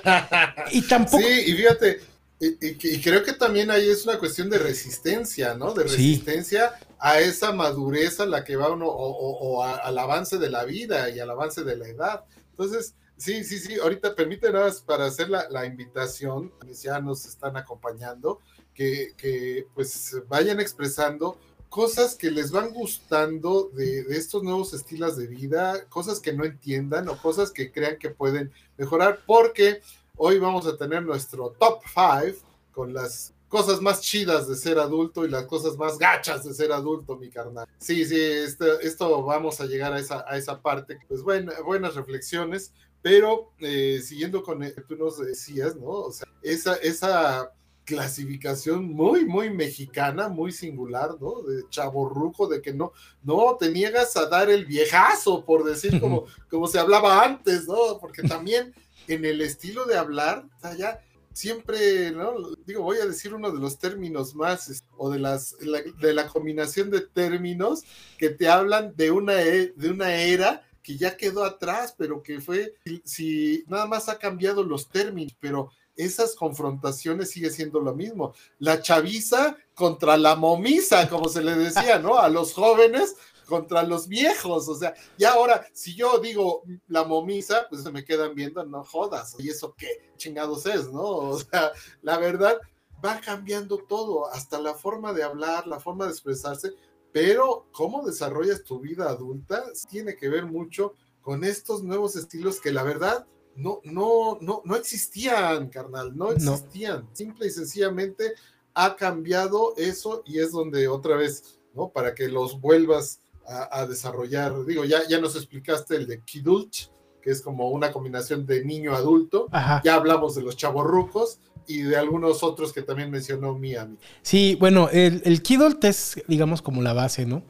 [0.70, 1.18] y tampoco...
[1.18, 2.13] Sí, y fíjate,
[2.60, 5.72] y, creo que también ahí es una cuestión de resistencia, ¿no?
[5.72, 10.64] De resistencia a esa madurez a la que va uno, o, al avance de la
[10.64, 12.24] vida y al avance de la edad.
[12.50, 16.52] Entonces, sí, sí, sí, ahorita permítanme para hacer la, invitación,
[16.82, 18.40] ya nos están acompañando,
[18.74, 25.16] que, que, pues vayan expresando cosas que les van gustando de, de, estos nuevos estilos
[25.16, 29.80] de vida, cosas que no entiendan o cosas que crean que pueden mejorar, porque
[30.16, 32.38] hoy vamos a tener nuestro top 5
[32.72, 36.72] con las cosas más chidas de ser adulto y las cosas más gachas de ser
[36.72, 37.66] adulto, mi carnal.
[37.78, 40.98] Sí, sí, esto, esto vamos a llegar a esa, a esa parte.
[41.06, 45.86] Pues bueno, buenas reflexiones, pero eh, siguiendo con lo que tú nos decías, ¿no?
[45.86, 47.52] O sea, esa, esa
[47.84, 51.42] clasificación muy, muy mexicana, muy singular, ¿no?
[51.42, 56.24] De chaborruco, de que no, no te niegas a dar el viejazo, por decir como,
[56.50, 57.98] como se hablaba antes, ¿no?
[58.00, 58.74] Porque también
[59.08, 60.46] en el estilo de hablar,
[60.78, 61.00] ya
[61.32, 62.34] siempre, ¿no?
[62.64, 66.90] Digo, voy a decir uno de los términos más, o de, las, de la combinación
[66.90, 67.82] de términos
[68.16, 72.40] que te hablan de una, e, de una era que ya quedó atrás, pero que
[72.40, 78.34] fue, si, nada más ha cambiado los términos, pero esas confrontaciones sigue siendo lo mismo.
[78.58, 82.18] La chaviza contra la momisa, como se le decía, ¿no?
[82.18, 87.66] A los jóvenes contra los viejos, o sea, y ahora, si yo digo la momisa,
[87.68, 91.02] pues se me quedan viendo, no jodas, y eso qué chingados es, ¿no?
[91.02, 92.58] O sea, la verdad,
[93.04, 96.72] va cambiando todo, hasta la forma de hablar, la forma de expresarse,
[97.12, 102.72] pero cómo desarrollas tu vida adulta tiene que ver mucho con estos nuevos estilos que
[102.72, 103.26] la verdad
[103.56, 107.08] no, no, no, no existían, carnal, no existían.
[107.12, 108.34] Simple y sencillamente
[108.74, 111.90] ha cambiado eso y es donde otra vez, ¿no?
[111.90, 114.64] Para que los vuelvas a, desarrollar.
[114.64, 116.90] Digo, ya, ya nos explicaste el de Kidulch,
[117.22, 119.48] que es como una combinación de niño adulto.
[119.84, 123.96] Ya hablamos de los chavorrucos y de algunos otros que también mencionó Miami.
[124.22, 127.42] Sí, bueno, el, el Kidult es, digamos, como la base, ¿no?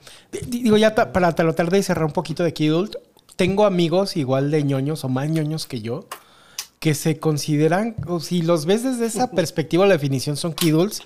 [0.46, 2.96] Digo, ya para tratar de cerrar un poquito de Kidult,
[3.37, 6.07] tengo amigos igual de ñoños o más ñoños que yo,
[6.78, 11.02] que se consideran, o si los ves desde esa perspectiva, la definición son Kidults,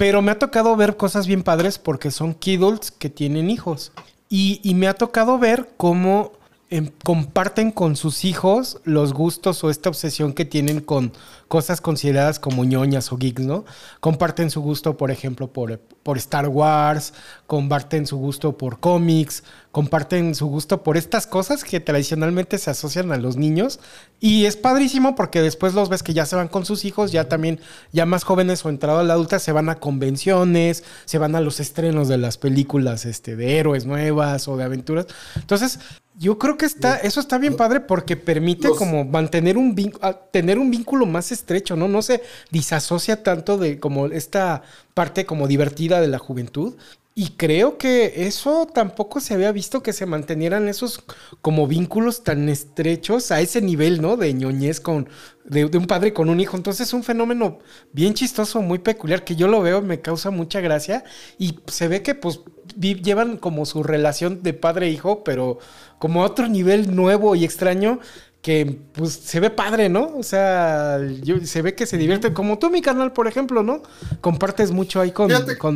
[0.00, 3.92] pero me ha tocado ver cosas bien padres porque son Kidults que tienen hijos.
[4.30, 6.32] Y, me ha tocado ver cómo
[6.70, 11.12] em, comparten con sus hijos los gustos o esta obsesión que tienen con
[11.48, 13.66] cosas consideradas como ñoñas o geeks, ¿no?
[14.00, 17.14] Comparten su gusto, por ejemplo, por, por Star Wars,
[17.46, 23.12] comparten su gusto por cómics, comparten su gusto por estas cosas que tradicionalmente se asocian
[23.12, 23.78] a los niños.
[24.18, 27.28] Y es padrísimo porque después los ves que ya se van con sus hijos, ya
[27.28, 27.60] también,
[27.92, 31.40] ya más jóvenes o entrado a la adulta, se van a convenciones, se van a
[31.40, 35.06] los estrenos de las películas este, de héroes nuevas o de aventuras.
[35.36, 35.78] Entonces,
[36.20, 40.58] yo creo que está, eso está bien padre porque permite como mantener un vínculo, tener
[40.58, 41.88] un vínculo más estrecho, ¿no?
[41.88, 44.62] No se disasocia tanto de como esta
[44.94, 46.74] parte como divertida de la juventud.
[47.14, 51.02] Y creo que eso tampoco se había visto que se mantenieran esos
[51.42, 54.16] como vínculos tan estrechos a ese nivel, ¿no?
[54.16, 55.08] De ñoñez con,
[55.44, 56.56] de, un padre con un hijo.
[56.56, 57.58] Entonces es un fenómeno
[57.92, 61.04] bien chistoso, muy peculiar, que yo lo veo, me causa mucha gracia.
[61.36, 62.40] Y se ve que pues
[62.78, 65.58] llevan como su relación de padre-hijo, pero
[65.98, 67.98] como a otro nivel nuevo y extraño
[68.42, 70.16] que pues se ve padre, ¿no?
[70.16, 70.98] O sea,
[71.44, 73.82] se ve que se divierte, como tú, mi canal, por ejemplo, ¿no?
[74.22, 75.30] Compartes mucho ahí con,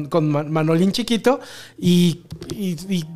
[0.08, 1.40] con, Manolín chiquito
[1.78, 2.24] y,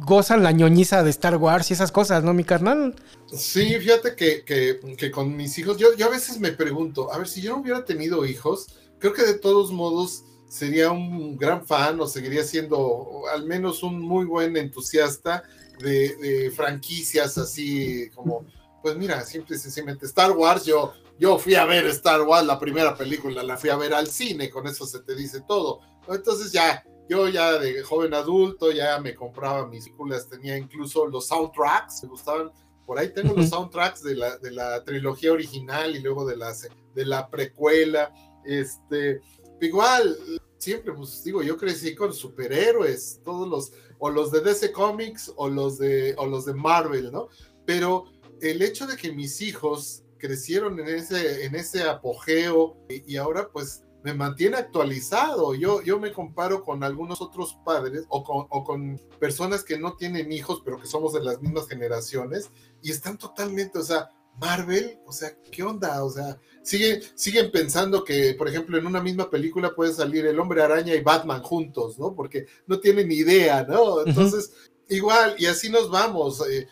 [0.04, 2.94] gozan la ñoñiza de Star Wars y esas cosas, ¿no, mi carnal?
[3.32, 7.28] Sí, fíjate que, que, con mis hijos, yo, yo a veces me pregunto, a ver,
[7.28, 8.66] si yo no hubiera tenido hijos,
[8.98, 14.00] creo que de todos modos sería un gran fan o seguiría siendo al menos un
[14.00, 15.44] muy buen entusiasta
[15.78, 18.44] de, franquicias así como,
[18.82, 22.58] pues mira, simple y sencillamente Star Wars, yo, yo fui a ver Star Wars, la
[22.58, 25.80] primera película, la fui a ver al cine, con eso se te dice todo.
[26.08, 31.26] Entonces ya, yo ya de joven adulto, ya me compraba mis películas, tenía incluso los
[31.26, 32.52] soundtracks, me gustaban,
[32.86, 36.54] por ahí tengo los soundtracks de la, de la trilogía original y luego de la,
[36.94, 38.12] de la precuela,
[38.44, 39.20] este,
[39.60, 40.16] igual,
[40.58, 45.48] siempre, pues digo, yo crecí con superhéroes, todos los o los de DC Comics o
[45.48, 47.28] los de, o los de Marvel, ¿no?
[47.64, 48.06] Pero
[48.40, 53.85] el hecho de que mis hijos crecieron en ese, en ese apogeo y, ahora pues
[54.03, 55.55] me mantiene actualizado.
[55.55, 59.96] Yo, yo me comparo con algunos otros padres o con, o con personas que no
[59.96, 62.51] tienen hijos, pero que somos de las mismas generaciones
[62.83, 64.09] y están totalmente, o sea,
[64.40, 66.05] Marvel, o sea, ¿qué onda?
[66.05, 70.62] O sea, siguen pensando que, por ejemplo, en una misma película puede salir el hombre
[70.62, 72.14] araña y Batman juntos, ¿no?
[72.14, 74.07] Porque no tienen idea, ¿no?
[74.07, 74.53] Entonces,
[74.88, 76.48] igual, y así nos vamos.
[76.48, 76.68] Eh,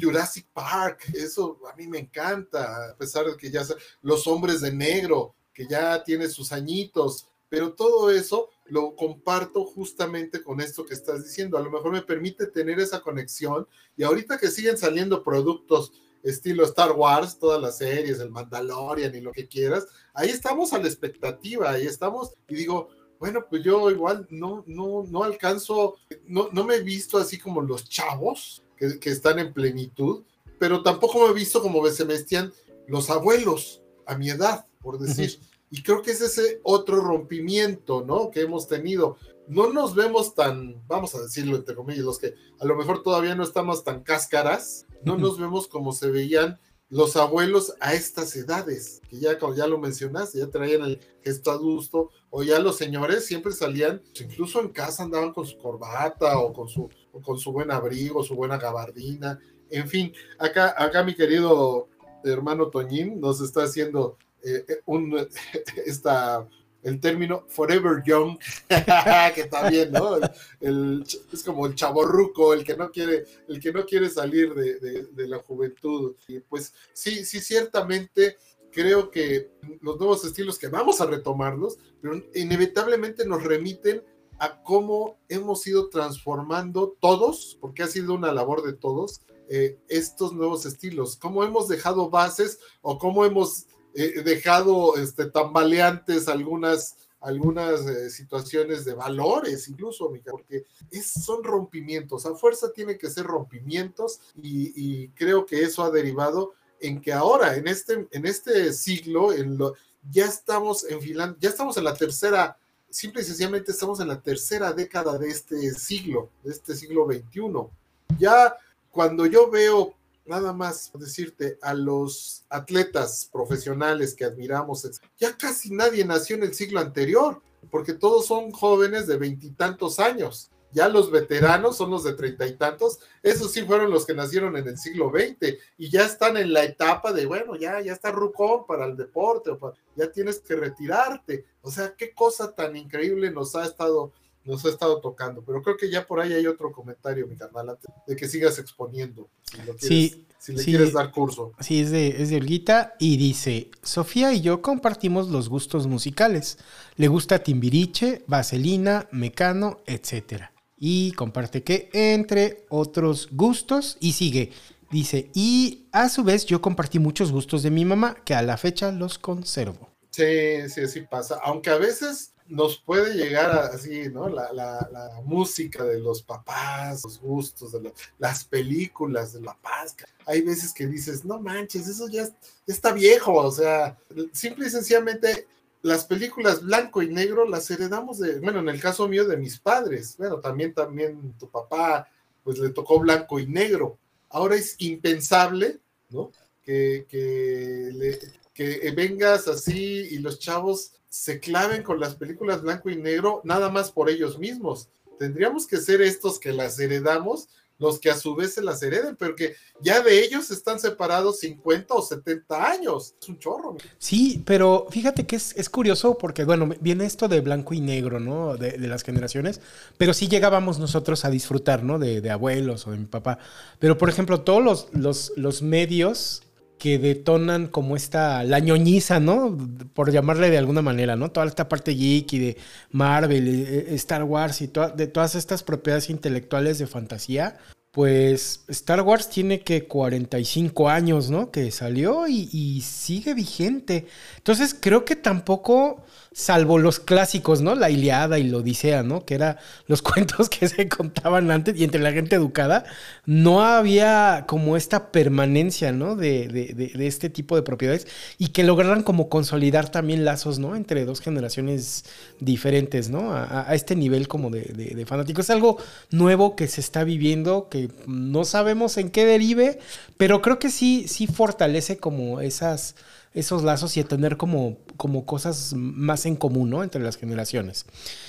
[0.00, 3.62] Jurassic Park, eso a mí me encanta, a pesar de que ya
[4.00, 10.42] los hombres de negro, que ya tiene sus añitos, pero todo eso lo comparto justamente
[10.42, 11.58] con esto que estás diciendo.
[11.58, 16.64] A lo mejor me permite tener esa conexión y ahorita que siguen saliendo productos estilo
[16.64, 20.86] Star Wars, todas las series, el Mandalorian y lo que quieras, ahí estamos a la
[20.86, 26.64] expectativa, ahí estamos, y digo, bueno, pues yo igual no, no, no alcanzo, no, no
[26.64, 30.24] me he visto así como los chavos que, que están en plenitud,
[30.58, 32.52] pero tampoco me he visto como se me vestían
[32.88, 35.38] los abuelos a mi edad, por decir.
[35.70, 38.30] Y creo que es ese otro rompimiento, ¿no?
[38.30, 39.16] Que hemos tenido
[39.48, 43.34] no nos vemos tan, vamos a decirlo entre comillas, los que a lo mejor todavía
[43.34, 46.58] no estamos tan cáscaras, no nos vemos como se veían
[46.92, 52.10] los abuelos a estas edades, que ya ya lo mencionaste, ya traían el gesto adusto,
[52.28, 56.68] o ya los señores siempre salían, incluso en casa andaban con su corbata o con
[56.68, 56.90] su,
[57.22, 61.88] con su buen abrigo, su buena gabardina, en fin, acá, acá mi querido
[62.24, 65.16] hermano Toñín nos está haciendo eh, eh, un,
[65.86, 66.46] esta
[66.82, 68.38] el término Forever Young,
[69.34, 70.18] que está bien, ¿no?
[70.18, 75.38] es como el chaborruco, el que no quiere, el que no quiere salir de, la
[75.38, 76.16] juventud.
[76.28, 78.36] Y pues sí, sí, ciertamente
[78.72, 84.02] creo que los nuevos estilos que vamos a retomarlos, pero inevitablemente nos remiten
[84.38, 90.32] a cómo hemos ido transformando todos, porque ha sido una labor de todos, eh, estos
[90.32, 97.86] nuevos estilos, cómo hemos dejado bases o cómo hemos He dejado este, tambaleantes algunas, algunas
[97.86, 102.26] eh, situaciones de valores, incluso, porque es, son rompimientos.
[102.26, 107.56] A fuerza tiene que ser rompimientos y, creo que eso ha derivado en que ahora,
[107.56, 109.74] en este, en este siglo, en lo,
[110.10, 112.56] ya estamos enfilando, ya estamos en la tercera,
[112.90, 118.18] simple y sencillamente estamos en la tercera década de este siglo, de este siglo XXI.
[118.18, 118.56] Ya
[118.90, 126.04] cuando yo veo nada más decirte, a los atletas profesionales que admiramos, ya casi nadie
[126.04, 130.50] nació en el siglo anterior, porque todos son jóvenes de veintitantos años.
[130.74, 134.56] Ya los veteranos son los de treinta y tantos, esos sí fueron los que nacieron
[134.56, 138.10] en el siglo XX y ya están en la etapa de, bueno, ya, ya está
[138.10, 139.50] rucón para el deporte,
[139.96, 141.44] ya tienes que retirarte.
[141.60, 144.12] O sea, qué cosa tan increíble nos ha estado
[144.44, 145.42] nos ha estado tocando.
[145.42, 148.58] Pero creo que ya por ahí hay otro comentario, mi carnal, antes de que sigas
[148.58, 149.28] exponiendo.
[149.42, 150.70] Si, lo quieres, Sí, si le sí.
[150.70, 151.52] quieres dar curso.
[151.60, 156.58] Sí, es de, es de Olguita y dice, Sofía y yo compartimos los gustos musicales.
[156.96, 160.44] Le gusta Timbiriche, Vaselina, Mecano, etc.
[160.78, 164.50] Y comparte que entre otros gustos y sigue.
[164.90, 168.58] Dice, y a su vez yo compartí muchos gustos de mi mamá que a la
[168.58, 169.88] fecha los conservo.
[170.10, 171.38] Sí, sí, sí pasa.
[171.44, 174.28] Aunque a veces nos puede llegar así, ¿no?
[174.28, 179.54] La, la- la música de los papás, los gustos de la- las películas de la
[179.54, 179.96] paz.
[180.26, 182.32] Hay veces que dices, no manches, eso ya, es-
[182.66, 183.34] ya está viejo.
[183.34, 183.98] O sea,
[184.32, 185.46] simple y sencillamente
[185.82, 189.58] las películas blanco y negro las heredamos de, bueno, en el caso mío de mis
[189.58, 190.16] padres.
[190.18, 192.06] Bueno, también, también tu papá,
[192.44, 193.98] pues le tocó blanco y negro.
[194.28, 195.78] Ahora es impensable,
[196.10, 196.30] ¿no?
[196.62, 198.18] Que, que, le-
[198.54, 203.68] que vengas así y los chavos se claven con las películas blanco y negro nada
[203.68, 204.88] más por ellos mismos.
[205.18, 207.48] Tendríamos que ser estos que las heredamos,
[207.78, 211.40] los que a su vez se las hereden, pero que ya de ellos están separados
[211.40, 213.14] 50 o 70 años.
[213.20, 213.76] Es un chorro.
[213.98, 218.18] Sí, pero fíjate que es, es curioso porque, bueno, viene esto de blanco y negro,
[218.18, 218.56] ¿no?
[218.56, 219.60] De, de las generaciones,
[219.98, 221.98] pero sí llegábamos nosotros a disfrutar, ¿no?
[221.98, 223.38] De, de abuelos o de mi papá.
[223.78, 226.42] Pero, por ejemplo, todos los, los, los medios
[226.82, 229.56] que detonan como esta, la ñoñiza, ¿no?
[229.94, 231.30] Por llamarle de alguna manera, ¿no?
[231.30, 232.56] Toda esta parte geek y de
[232.90, 237.56] Marvel, eh, Star Wars y to- de todas estas propiedades intelectuales de fantasía,
[237.92, 241.50] pues Star Wars tiene que 45 años, ¿no?
[241.50, 244.06] Que salió y, sigue vigente.
[244.38, 246.02] Entonces creo que tampoco,
[246.32, 247.74] salvo los clásicos, ¿no?
[247.74, 249.26] La Iliada y la Odisea, ¿no?
[249.26, 252.84] Que eran los cuentos que se contaban antes y entre la gente educada,
[253.26, 256.16] no había como esta permanencia, ¿no?
[256.16, 258.06] De, de- de- de este tipo de propiedades
[258.38, 260.76] y que lograran como consolidar también lazos, ¿no?
[260.76, 262.06] Entre dos generaciones
[262.40, 263.32] diferentes, ¿no?
[263.34, 265.42] A, a- este nivel como de, de, de fanático.
[265.42, 265.76] Es algo
[266.10, 269.78] nuevo que se está viviendo, que no sabemos en qué derive,
[270.16, 272.94] pero creo que sí, sí fortalece como esas,
[273.34, 276.82] esos lazos y tener como, como cosas más en común, ¿no?
[276.82, 277.86] Entre las generaciones.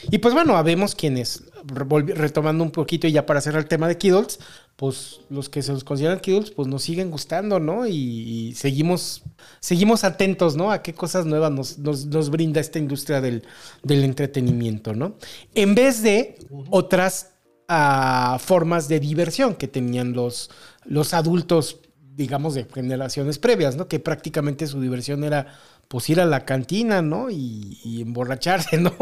[0.09, 3.97] Y pues bueno, habemos quienes, retomando un poquito y ya para cerrar el tema de
[3.97, 4.39] Kiddles,
[4.77, 7.85] pues los que se los consideran Kiddles, pues nos siguen gustando, ¿no?
[7.85, 9.23] Y, y seguimos,
[9.59, 10.71] seguimos atentos, ¿no?
[10.71, 13.43] A qué cosas nuevas nos, nos, nos brinda esta industria del,
[13.83, 15.15] del entretenimiento, ¿no?
[15.53, 16.37] En vez de
[16.69, 17.32] otras
[17.67, 20.49] ah, formas de diversión que tenían los,
[20.85, 21.79] los adultos,
[22.15, 23.87] digamos, de generaciones previas, ¿no?
[23.87, 25.47] Que prácticamente su diversión era
[25.87, 27.29] pues ir a la cantina, ¿no?
[27.29, 28.93] Y, emborracharse, ¿no?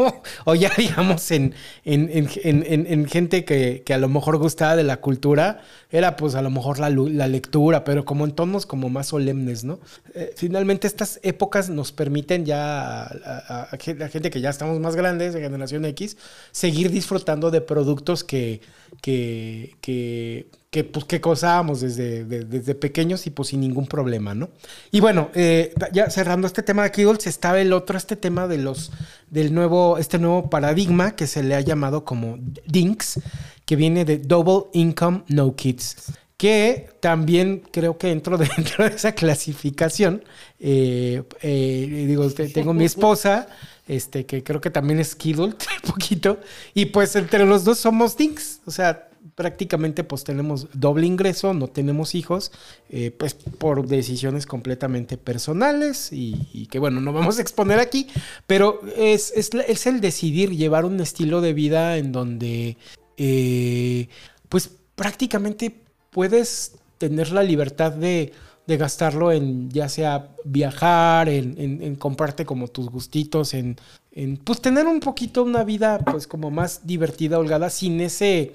[0.44, 4.36] O ya digamos en, en, en- en- en- en gente que, que a lo mejor
[4.38, 8.32] gustaba de la cultura, era pues a lo mejor la, la lectura, pero como en
[8.32, 9.80] tonos como más solemnes, ¿no?
[10.14, 15.32] Eh, finalmente estas épocas nos permiten ya a, a gente que ya estamos más grandes,
[15.34, 16.16] de generación X,
[16.50, 18.60] seguir disfrutando de productos que,
[19.00, 24.34] que, que, que, pues, que gozábamos desde, de- desde pequeños y pues sin ningún problema,
[24.34, 24.48] ¿no?
[24.90, 28.56] Y bueno, eh, ya cerrando este tema de Kiddles, estaba el otro, este tema de
[28.56, 28.90] los,
[29.28, 33.20] del nuevo, este nuevo paradigma que se le ha llamado como DINKS,
[33.66, 39.12] que viene de Double Income No Kids que también creo que entro dentro de esa
[39.12, 40.24] clasificación.
[40.58, 43.46] Eh, eh, digo, te- tengo mi esposa,
[43.86, 45.44] este, que creo que también es Kiddle,
[45.84, 46.40] un poquito,
[46.74, 51.68] y pues entre los dos somos Dinks, o sea, prácticamente pues tenemos doble ingreso, no
[51.68, 52.52] tenemos hijos,
[52.90, 58.08] eh, pues por decisiones completamente personales y, que bueno, no vamos a exponer aquí,
[58.46, 62.76] pero es, es, es el decidir llevar un estilo de vida en donde
[63.16, 64.08] eh,
[64.48, 68.32] pues prácticamente puedes tener la libertad de,
[68.66, 73.76] de gastarlo en ya sea viajar, en, en- en comprarte como tus gustitos, en,
[74.12, 78.52] en, pues tener un poquito una vida pues como más divertida, holgada, sin ese,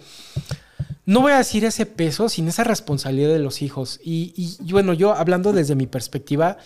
[1.05, 3.99] no voy a decir ese peso, sin esa responsabilidad de los hijos.
[4.03, 6.57] Y, bueno, yo hablando desde mi perspectiva,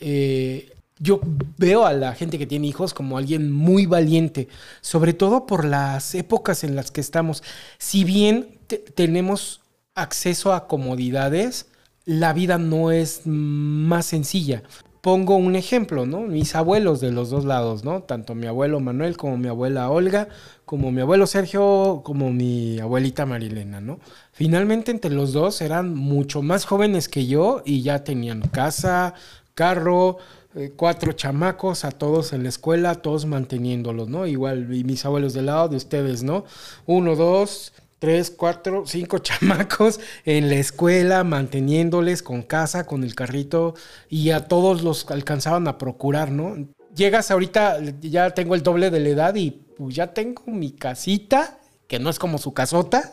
[0.00, 1.20] eh, yo
[1.58, 4.48] veo a la gente que tiene hijos como alguien muy valiente,
[4.80, 7.42] sobre todo por las épocas en las que estamos.
[7.78, 9.60] Si bien te- tenemos
[9.94, 11.66] acceso a comodidades,
[12.04, 14.62] la vida no es más sencilla.
[15.00, 16.22] Pongo un ejemplo, ¿no?
[16.22, 18.02] Mis abuelos de los dos lados, ¿no?
[18.02, 20.28] Tanto mi abuelo Manuel como mi abuela Olga,
[20.64, 24.00] como mi abuelo Sergio, como mi abuelita Marilena, ¿no?
[24.32, 29.14] Finalmente entre los dos eran mucho más jóvenes que yo y ya tenían casa,
[29.54, 30.18] carro,
[30.54, 34.26] eh, cuatro chamacos, a todos en la escuela, todos manteniéndolos, ¿no?
[34.26, 36.44] Igual, y mis abuelos del lado de ustedes, ¿no?
[36.86, 43.74] Uno, dos, tres, cuatro, cinco chamacos en la escuela, manteniéndoles con casa, con el carrito,
[44.08, 46.56] y a todos los alcanzaban a procurar, ¿no?
[46.94, 51.58] Llegas ahorita, ya tengo el doble de la edad y pues ya tengo mi casita,
[51.86, 53.12] que no es como su casota,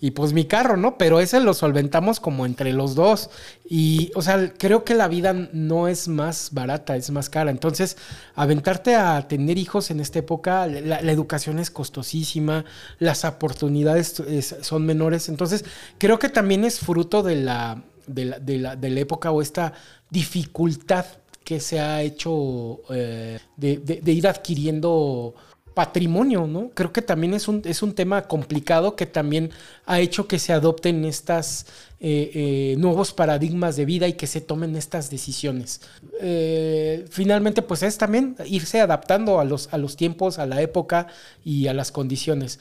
[0.00, 0.98] y pues mi carro, ¿no?
[0.98, 3.30] Pero ese lo solventamos como entre los dos.
[3.68, 7.50] Y, o sea, creo que la vida no es más barata, es más cara.
[7.50, 7.96] Entonces,
[8.34, 12.64] aventarte a tener hijos en esta época, la, educación es costosísima,
[12.98, 14.22] las oportunidades
[14.60, 15.28] son menores.
[15.28, 15.64] Entonces,
[15.98, 19.42] creo que también es fruto de la, de la, de la, de la época o
[19.42, 19.72] esta
[20.10, 21.06] dificultad
[21.44, 25.34] que se ha hecho eh, de, de, ir adquiriendo
[25.74, 26.70] patrimonio, ¿no?
[26.72, 29.50] Creo que también es un, es un tema complicado que también
[29.86, 31.66] ha hecho que se adopten estas
[32.00, 35.80] eh, eh, nuevos paradigmas de vida y que se tomen estas decisiones.
[36.20, 41.08] Eh, finalmente, pues es también irse adaptando a los, a los tiempos, a la época
[41.44, 42.60] y a las condiciones.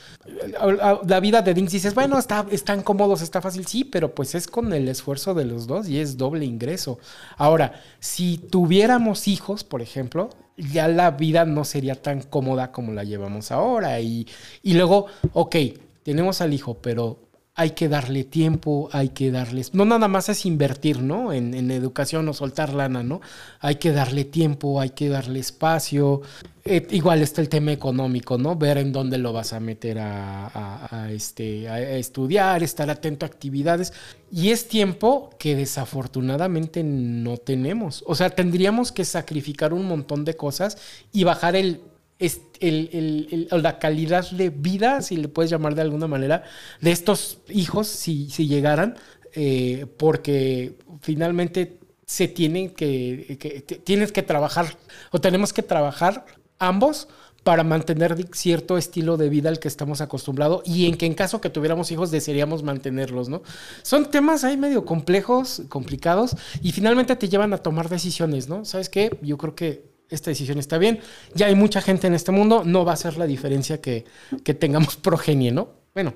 [1.06, 4.48] La vida de Dings dices, bueno, está, están cómodos, está fácil, sí, pero pues es
[4.48, 7.00] con el esfuerzo de los dos y es doble ingreso.
[7.38, 10.30] Ahora, si tuviéramos hijos, por ejemplo,
[10.72, 14.00] ya la vida no sería tan cómoda como la llevamos ahora.
[14.00, 14.28] Y,
[14.62, 15.56] y luego, ok,
[16.04, 17.20] tenemos al hijo, pero
[17.56, 21.32] hay que darle tiempo, hay que darles, no nada más es invertir, ¿no?
[21.32, 23.22] En, educación o soltar lana, ¿no?
[23.60, 26.22] Hay que darle tiempo, hay que darle espacio.
[26.66, 28.56] Eh, igual está el tema económico, ¿no?
[28.56, 33.94] Ver en dónde lo vas a meter a, este, a estudiar, estar atento a actividades.
[34.32, 38.04] Y es tiempo que desafortunadamente no tenemos.
[38.08, 40.78] O sea, tendríamos que sacrificar un montón de cosas
[41.12, 41.82] y bajar el
[42.60, 46.44] el, la calidad de vida, si le puedes llamar de alguna manera,
[46.82, 48.96] de estos hijos, si, si llegaran,
[49.34, 54.78] eh, porque finalmente se tienen que, tienes que trabajar,
[55.12, 56.26] o tenemos que trabajar
[56.60, 57.08] ambos
[57.44, 61.42] para mantener cierto estilo de vida al que estamos acostumbrados y en que en caso
[61.42, 63.44] que tuviéramos hijos desearíamos mantenerlos, ¿no?
[63.82, 68.64] Son temas ahí medio complejos, complicados y finalmente te llevan a tomar decisiones, ¿no?
[68.64, 69.18] ¿Sabes qué?
[69.22, 71.00] Yo creo que esta decisión está bien.
[71.34, 74.06] Ya hay mucha gente en este mundo, no va a ser la diferencia que,
[74.60, 75.84] tengamos progenie, ¿no?
[75.94, 76.16] Bueno,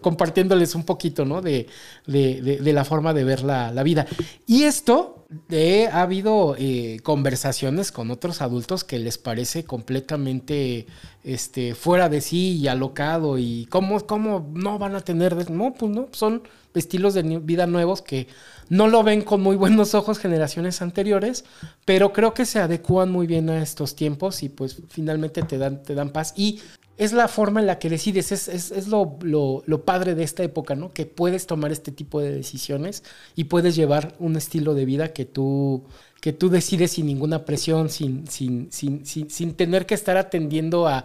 [0.00, 1.42] compartiéndoles un poquito, ¿no?
[1.42, 1.66] De,
[2.06, 4.06] la forma de ver la, vida.
[4.46, 10.86] Y esto, eh, ha habido eh, conversaciones con otros adultos que les parece completamente
[11.28, 15.50] este, fuera de sí y alocado y cómo, cómo no van a tener...
[15.50, 16.42] No, pues no, son
[16.74, 18.28] estilos de vida nuevos que
[18.68, 21.44] no lo ven con muy buenos ojos generaciones anteriores,
[21.84, 25.82] pero creo que se adecuan muy bien a estos tiempos y pues finalmente te dan,
[25.82, 26.32] te dan paz.
[26.36, 26.60] Y
[26.98, 30.74] es la forma en la que decides, es, es, lo, lo, padre de esta época,
[30.74, 30.92] ¿no?
[30.92, 33.04] Que puedes tomar este tipo de decisiones
[33.36, 35.84] y puedes llevar un estilo de vida que tú,
[36.20, 41.04] que tú decides sin ninguna presión, sin, sin, sin, sin, tener que estar atendiendo a,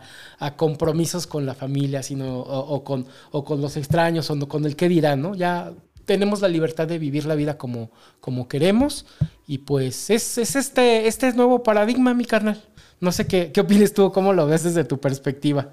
[0.58, 4.90] compromisos con la familia, sino, o, con, o con los extraños, o con el que
[4.90, 5.36] dirán, ¿no?
[5.36, 5.72] Ya
[6.06, 9.06] tenemos la libertad de vivir la vida como, como queremos
[9.48, 12.62] y pues es, es este, este nuevo paradigma, mi carnal.
[13.00, 15.72] No sé qué, qué opinas tú, cómo lo ves desde tu perspectiva.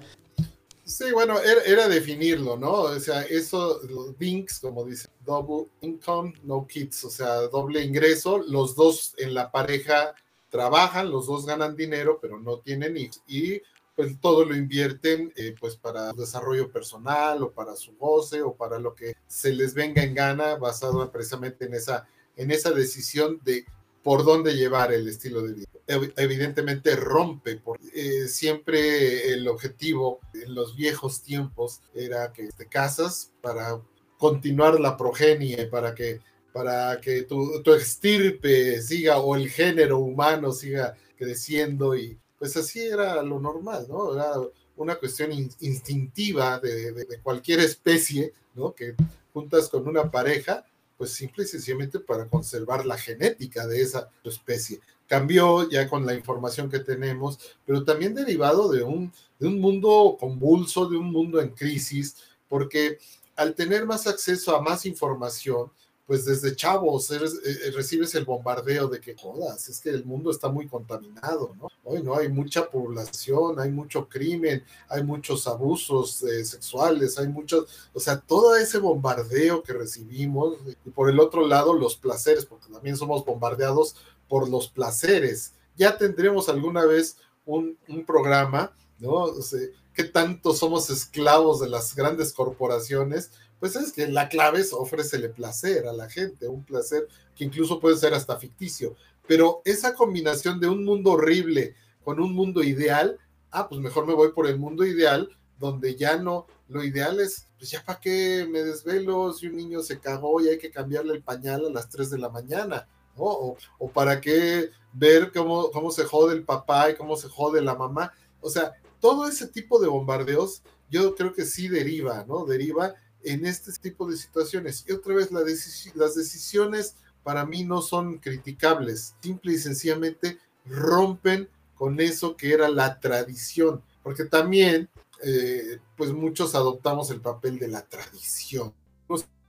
[0.91, 1.35] Sí, bueno,
[1.65, 2.71] era, definirlo, ¿no?
[2.71, 8.39] O sea, eso, los Binks, como dice, double income, no kids, o sea, doble ingreso,
[8.39, 10.13] los dos en la pareja
[10.49, 13.21] trabajan, los dos ganan dinero, pero no tienen hijos.
[13.27, 13.61] Y
[13.95, 18.79] pues todo lo invierten eh, pues para desarrollo personal o para su goce o para
[18.79, 23.65] lo que se les venga en gana basado precisamente en esa, en esa decisión de
[24.03, 25.67] por dónde llevar el estilo de vida.
[26.15, 33.31] Evidentemente rompe, porque eh, siempre el objetivo en los viejos tiempos era que te casas
[33.41, 33.79] para
[34.21, 36.19] continuar la progenie, para que,
[36.53, 42.81] para que tu, tu estirpe siga o el género humano siga creciendo y pues así
[42.81, 44.13] era lo normal, ¿no?
[44.13, 44.33] Era
[44.75, 48.75] una cuestión instintiva de, de, de cualquier especie, ¿no?
[48.75, 48.93] Que
[49.33, 50.67] juntas con una pareja
[50.99, 54.81] pues simple y sencillamente para conservar la genética de esa especie.
[55.07, 60.15] Cambió ya con la información que tenemos, pero también derivado de un, de un mundo
[60.19, 62.17] convulso, de un mundo en crisis,
[62.47, 62.99] porque
[63.41, 65.71] al tener más acceso a más información,
[66.05, 70.29] pues desde chavos eh, eh, recibes el bombardeo de que jodas, es que el mundo
[70.29, 71.69] está muy contaminado, ¿no?
[71.83, 77.89] Hoy no hay mucha población, hay mucho crimen, hay muchos abusos eh, sexuales, hay muchos,
[77.93, 82.71] o sea, todo ese bombardeo que recibimos y por el otro lado los placeres, porque
[82.71, 83.95] también somos bombardeados
[84.27, 85.53] por los placeres.
[85.77, 89.13] Ya tendremos alguna vez un, un programa, ¿no?
[89.13, 89.61] O sea,
[89.93, 93.31] ¿Qué tanto somos esclavos de las grandes corporaciones?
[93.61, 97.79] pues es que la clave es ofrecerle placer a la gente, un placer que incluso
[97.79, 98.95] puede ser hasta ficticio.
[99.27, 103.19] Pero esa combinación de un mundo horrible con un mundo ideal,
[103.51, 105.29] ah, pues mejor me voy por el mundo ideal,
[105.59, 109.81] donde ya no, lo ideal es, pues ya para qué me desvelo si un niño
[109.83, 113.25] se cagó y hay que cambiarle el pañal a las 3 de la mañana, ¿no?
[113.25, 117.61] O, o para qué ver cómo, cómo se jode el papá y cómo se jode
[117.61, 118.11] la mamá.
[118.41, 122.45] O sea, todo ese tipo de bombardeos, yo creo que sí deriva, ¿no?
[122.45, 124.85] Deriva en este tipo de situaciones.
[124.87, 131.99] Y otra vez, las decisiones para mí no son criticables, simple y sencillamente rompen con
[131.99, 134.87] eso que era la tradición, porque también,
[135.23, 138.73] eh, pues muchos adoptamos el papel de la tradición,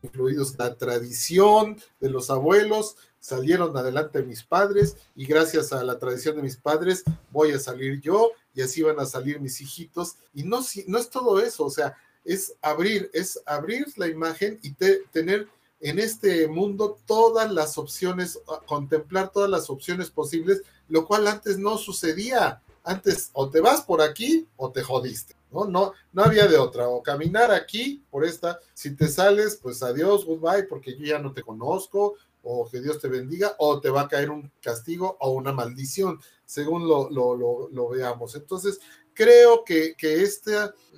[0.03, 6.36] incluidos la tradición de los abuelos, salieron adelante mis padres y gracias a la tradición
[6.36, 10.16] de mis padres voy a salir yo y así van a salir mis hijitos.
[10.34, 14.72] Y no, no es todo eso, o sea, es abrir, es abrir la imagen y
[15.12, 15.48] tener
[15.80, 21.76] en este mundo todas las opciones, contemplar todas las opciones posibles, lo cual antes no
[21.76, 22.62] sucedía.
[22.84, 25.36] Antes o te vas por aquí o te jodiste.
[25.53, 25.66] ¿no?
[25.66, 30.24] No, no había de otra, o caminar aquí por esta, si te sales, pues adiós,
[30.24, 34.03] goodbye, porque yo ya no te conozco, o que Dios te bendiga, o te va
[34.03, 36.20] a caer un castigo o una maldición,
[36.53, 38.34] según lo, lo, veamos.
[38.34, 38.78] Entonces,
[39.14, 40.53] creo que, que este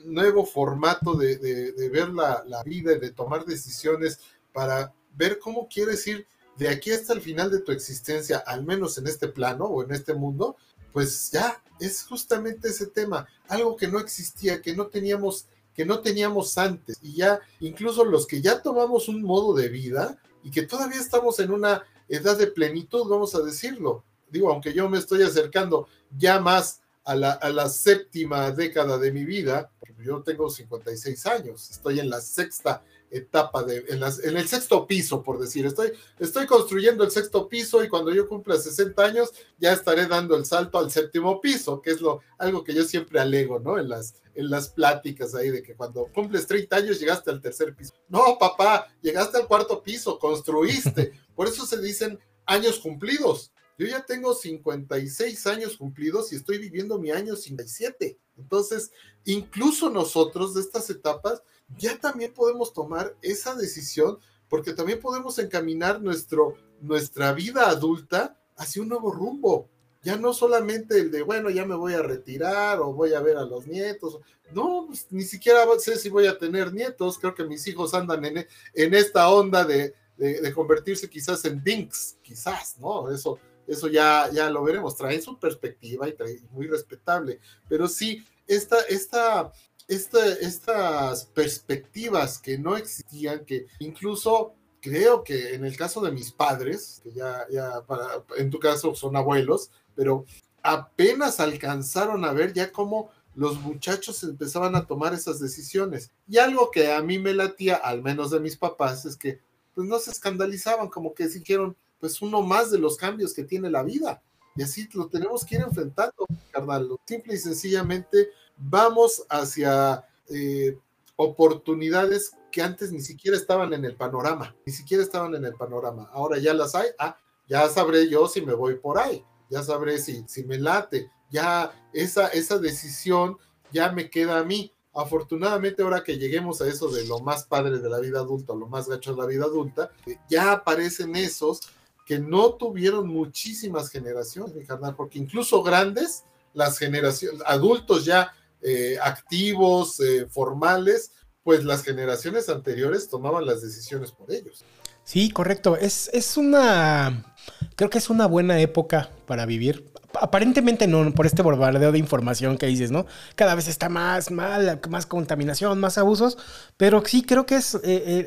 [0.05, 4.19] nuevo formato de, de, ver la, la, vida y de tomar decisiones
[4.53, 6.27] para ver cómo quieres ir
[6.57, 9.93] de aquí hasta el final de tu existencia, al menos en este plano o en
[9.93, 10.57] este mundo,
[10.93, 15.99] pues ya es justamente ese tema, algo que no existía, que no teníamos que no
[15.99, 20.63] teníamos antes y ya incluso los que ya tomamos un modo de vida y que
[20.63, 24.05] todavía estamos en una edad de plenitud, vamos a decirlo.
[24.35, 25.87] Digo, aunque yo me estoy acercando
[26.19, 29.71] ya más a la, a la séptima década de mi vida,
[30.05, 34.89] yo tengo 56 años, estoy en la sexta etapa de, en, las, en, el sexto
[34.89, 39.31] piso, por decir, estoy, estoy construyendo el sexto piso y cuando yo cumpla 60 años
[39.57, 43.21] ya estaré dando el salto al séptimo piso, que es lo, algo que yo siempre
[43.21, 43.79] alego, ¿no?
[43.79, 47.75] En las, en las pláticas ahí de que cuando cumples 30 años llegaste al tercer
[47.77, 47.93] piso.
[48.09, 51.13] No, papá, llegaste al cuarto piso, construiste.
[51.37, 53.53] Por eso se dicen años cumplidos.
[53.79, 58.19] Yo ya tengo 56 años cumplidos y estoy viviendo mi año 57.
[58.37, 58.93] Entonces,
[59.25, 61.43] incluso nosotros de estas etapas,
[61.79, 64.19] ya también podemos tomar esa decisión
[64.49, 69.69] porque también podemos encaminar nuestro, nuestra vida adulta hacia un nuevo rumbo.
[70.03, 73.39] Ya no solamente el de, bueno, ya me voy a retirar o voy a ver
[73.39, 74.19] a los nietos.
[74.53, 77.19] No, pues, ni siquiera sé si voy a tener nietos.
[77.19, 82.19] Creo que mis hijos andan en, en esta onda de, de, convertirse quizás en dinks,
[82.23, 83.11] quizás, ¿no?
[83.11, 84.97] Eso, eso ya, ya lo veremos.
[84.97, 87.41] Trae su perspectiva y trae muy respetable.
[87.69, 89.53] Pero sí, esta, esta
[89.89, 97.01] estas perspectivas que no existían, que incluso creo que en el caso de mis padres,
[97.03, 100.25] que ya, ya para, en tu caso son abuelos, pero
[100.63, 106.11] apenas alcanzaron a ver ya cómo los muchachos empezaban a tomar esas decisiones.
[106.29, 109.41] Y algo que a mí me latía, al menos de mis papás, es que
[109.75, 113.71] pues no se escandalizaban, como que dijeron, pues uno más de los cambios que tiene
[113.71, 114.23] la vida.
[114.55, 116.87] Y así lo tenemos que ir enfrentando, carnal.
[117.07, 118.29] Simple y sencillamente
[118.59, 120.77] vamos hacia eh,
[121.17, 126.11] oportunidades que antes ni siquiera estaban en el panorama, ni siquiera estaban en el panorama.
[126.13, 127.17] Ahora ya las hay, ah,
[127.49, 131.73] ya sabré yo si me voy por ahí, ya sabré si, si me late, ya
[131.95, 133.39] esa, esa decisión
[133.73, 134.71] ya me queda a mí.
[134.93, 138.67] Afortunadamente ahora que lleguemos a eso de lo más padre de la vida adulta, lo
[138.67, 141.63] más gacho de la vida adulta, eh, ya aparecen esos
[142.05, 148.99] que no tuvieron muchísimas generaciones, mi carnal, porque incluso grandes, las generaciones, adultos ya eh,
[149.03, 154.65] activos, eh, formales, pues las generaciones anteriores tomaban las decisiones por ellos.
[155.05, 155.77] Sí, correcto.
[155.77, 157.35] Es, es una,
[157.77, 159.93] creo que es una buena época para vivir.
[160.19, 163.05] Aparentemente no, por este bombardeo de información que dices, ¿no?
[163.35, 166.39] Cada vez está más mal, más contaminación, más abusos,
[166.77, 168.27] pero sí creo que es, eh,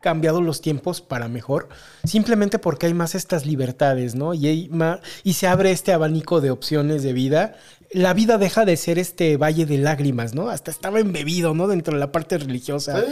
[0.00, 1.68] cambiado los tiempos para mejor,
[2.04, 4.34] simplemente porque hay más estas libertades, ¿no?
[4.34, 7.56] Y, hay más, y se abre este abanico de opciones de vida
[7.90, 10.50] la vida deja de ser este valle de lágrimas, ¿no?
[10.50, 11.68] Hasta estaba embebido, ¿no?
[11.68, 13.02] Dentro de la parte religiosa.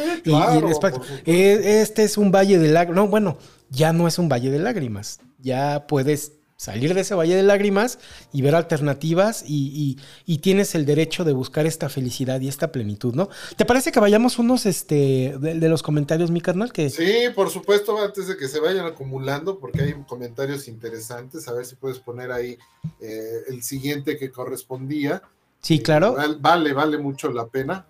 [1.25, 2.97] Eh, este es un valle de lágrimas.
[2.97, 3.39] No, bueno,
[3.71, 5.21] ya no es un valle de lágrimas.
[5.39, 7.99] Ya puedes salir de ese valle de lágrimas
[8.33, 9.97] y ver alternativas y,
[10.41, 13.29] tienes el derecho de buscar esta felicidad y esta plenitud, ¿no?
[13.57, 16.73] ¿Te parece que vayamos unos este, de, los comentarios, mi carnal?
[16.73, 16.89] Que...
[16.89, 21.67] Sí, por supuesto, antes de que se vayan acumulando, porque hay comentarios interesantes, a ver
[21.67, 22.57] si puedes poner ahí
[23.01, 25.23] eh, el siguiente que correspondía.
[25.61, 26.17] Sí, claro.
[26.39, 27.87] vale, vale mucho la pena.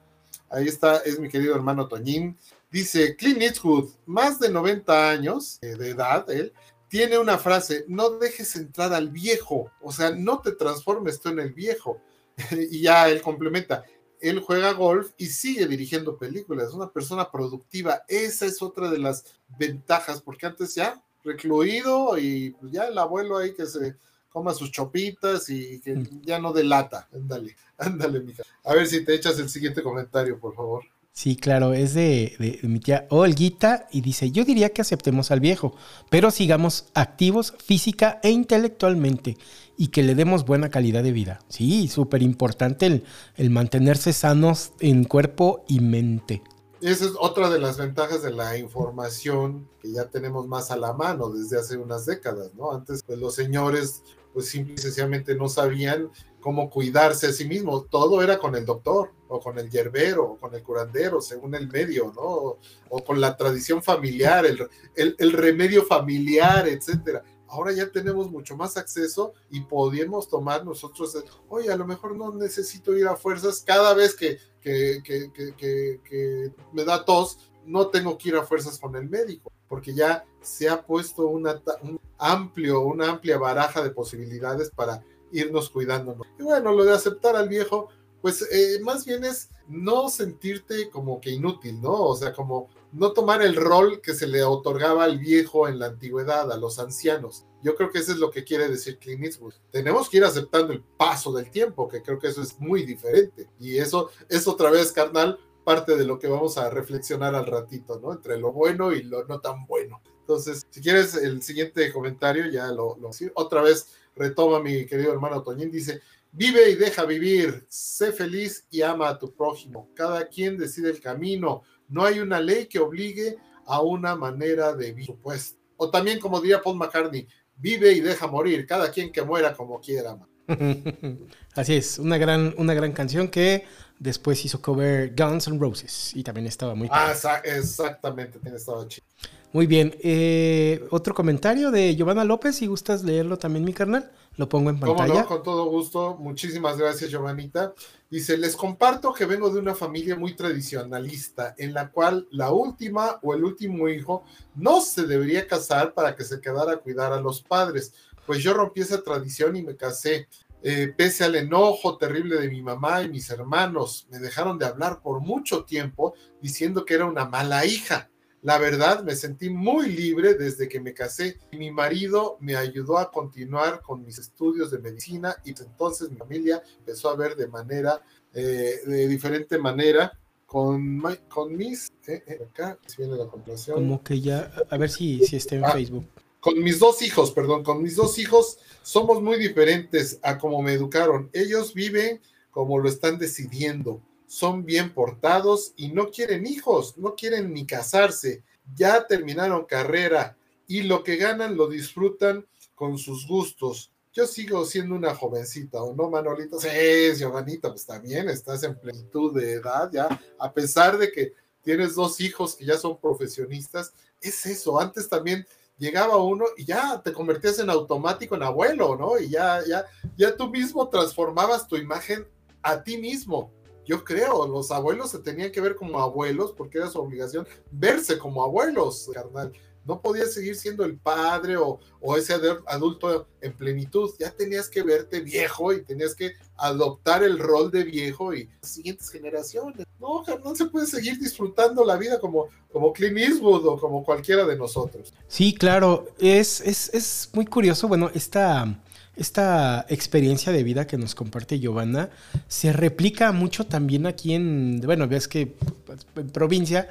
[0.48, 2.36] Ahí está, es mi querido hermano Toñín.
[2.70, 6.52] Dice Clint Eastwood, más de 90 años eh, de edad, él,
[6.88, 11.40] tiene una frase, no dejes entrar al viejo, o sea, no te transformes tú en
[11.40, 12.00] el viejo.
[12.70, 13.84] y ya él complementa,
[14.20, 18.98] él juega golf y sigue dirigiendo películas, es una persona productiva, esa es otra de
[18.98, 19.24] las
[19.58, 23.96] ventajas, porque antes ya recluido y pues ya el abuelo ahí que se
[24.30, 27.08] coma sus chopitas y que ya no delata.
[27.12, 28.42] Ándale, ándale, mija.
[28.64, 30.84] A ver si te echas el siguiente comentario, por favor.
[31.16, 35.74] Sí, claro, es de, mi tía Olguita y dice, yo diría que aceptemos al viejo,
[36.10, 39.38] pero sigamos activos física e intelectualmente
[39.78, 41.40] y que le demos buena calidad de vida.
[41.48, 43.04] Sí, súper importante el,
[43.36, 46.42] el mantenerse sanos en cuerpo y mente.
[46.82, 50.92] Esa es otra de las ventajas de la información que ya tenemos más a la
[50.92, 52.72] mano desde hace unas décadas, ¿no?
[52.72, 54.02] Antes, pues los señores,
[54.34, 56.10] pues simple y sencillamente no sabían
[56.46, 57.90] cómo cuidarse a sí mismos.
[57.90, 61.66] Todo era con el doctor, o con el yerbero, o con el curandero, según el
[61.66, 62.58] medio, ¿no?
[62.88, 68.56] O, con la tradición familiar, el, el, el remedio familiar, etcétera ahora ya tenemos mucho
[68.56, 71.16] más acceso y podemos tomar nosotros,
[71.48, 76.52] oye, a lo mejor no necesito ir a fuerzas cada vez que, que, que, que,
[76.72, 80.68] me da tos, no tengo que ir a fuerzas con el médico, porque ya se
[80.68, 86.26] ha puesto una, un amplio, una amplia baraja de posibilidades para irnos cuidándonos.
[86.38, 87.88] Y bueno, lo de aceptar al viejo,
[88.22, 91.92] pues eh, más bien es no sentirte como que inútil, ¿no?
[91.92, 95.86] O sea, como no tomar el rol que se le otorgaba al viejo en la
[95.86, 97.44] antigüedad, a los ancianos.
[97.62, 99.54] Yo creo que eso es lo que quiere decir Clint Eastwood.
[99.70, 103.48] Tenemos que ir aceptando el paso del tiempo, que creo que eso es muy diferente.
[103.58, 107.98] Y eso es otra vez, carnal, parte de lo que vamos a reflexionar al ratito,
[108.00, 108.12] ¿no?
[108.12, 110.00] Entre lo bueno y lo no tan bueno.
[110.20, 115.42] Entonces, si quieres el siguiente comentario, ya lo, lo otra vez retoma mi querido hermano
[115.42, 116.00] Toñín, dice,
[116.32, 119.90] vive y deja vivir, sé feliz y ama a tu prójimo.
[119.94, 123.36] Cada quien decide el camino no hay una ley que obligue
[123.66, 125.58] a una manera de vivir, supuesto.
[125.76, 129.80] O también, como diría Paul McCartney, vive y deja morir, cada quien que muera como
[129.80, 130.18] quiera.
[131.54, 133.64] Así es, una gran, una gran canción que
[133.98, 136.88] después hizo cover Guns N' Roses y también estaba muy...
[136.90, 137.12] Ah,
[137.44, 139.06] exactamente, estaba chido.
[139.52, 144.48] Muy bien, eh, otro comentario de Giovanna López, si gustas leerlo también, mi carnal, lo
[144.48, 145.24] pongo en pantalla.
[145.24, 147.72] con todo gusto, muchísimas gracias, Giovanita.
[148.10, 153.18] Dice, les comparto que vengo de una familia muy tradicionalista, en la cual la última
[153.22, 154.24] o el último hijo
[154.54, 157.94] no se debería casar para que se quedara a cuidar a los padres,
[158.26, 160.28] pues yo rompí esa tradición y me casé.
[160.62, 165.00] Eh, pese al enojo terrible de mi mamá y mis hermanos, me dejaron de hablar
[165.00, 168.10] por mucho tiempo diciendo que era una mala hija.
[168.46, 171.36] La verdad, me sentí muy libre desde que me casé.
[171.50, 176.62] Mi marido me ayudó a continuar con mis estudios de medicina y entonces mi familia
[176.78, 178.00] empezó a ver de manera,
[178.32, 180.16] eh, de diferente manera,
[180.46, 183.78] con, con mis, eh, eh, acá viene la compilación.
[183.78, 186.06] Como que ya, a ver si, si está en ah, Facebook.
[186.38, 190.72] Con mis dos hijos, perdón, con mis dos hijos somos muy diferentes a como me
[190.72, 191.30] educaron.
[191.32, 192.20] Ellos viven
[192.52, 198.42] como lo están decidiendo son bien portados y no quieren hijos, no quieren ni casarse,
[198.74, 203.92] ya terminaron carrera y lo que ganan lo disfrutan con sus gustos.
[204.12, 206.58] Yo sigo siendo una jovencita, ¿o no, Manolito?
[206.58, 206.68] Sí,
[207.16, 210.08] Giovanita, pues también estás en plenitud de edad, ya,
[210.38, 215.46] a pesar de que tienes dos hijos que ya son profesionistas, es eso, antes también
[215.78, 219.18] llegaba uno y ya te convertías en automático en abuelo, ¿no?
[219.18, 219.84] Y ya, ya,
[220.16, 222.26] ya tú mismo transformabas tu imagen
[222.62, 223.52] a ti mismo
[223.86, 228.18] yo creo, los abuelos se tenían que ver como abuelos porque era su obligación verse
[228.18, 229.52] como abuelos, carnal.
[229.84, 232.34] No podías seguir siendo el padre o, o ese
[232.66, 234.10] adulto en plenitud.
[234.18, 238.72] Ya tenías que verte viejo y tenías que adoptar el rol de viejo y las
[238.72, 239.86] siguientes generaciones.
[240.00, 244.44] No, no se puede seguir disfrutando la vida como, como Clint Eastwood o como cualquiera
[244.44, 245.14] de nosotros.
[245.28, 246.08] Sí, claro.
[246.18, 247.86] Es, es, es muy curioso.
[247.86, 248.82] Bueno, esta
[249.16, 252.10] esta experiencia de vida que nos comparte Giovanna
[252.48, 255.46] se replica mucho también aquí en, bueno, ves que
[255.86, 256.90] pues, en provincia,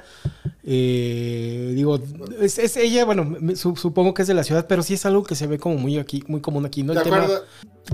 [0.64, 2.00] eh, digo,
[2.40, 5.46] es, ella, bueno, supongo que es de la ciudad, pero sí es algo que se
[5.46, 6.94] ve como muy aquí, muy común aquí, ¿no?
[6.94, 7.28] El tema,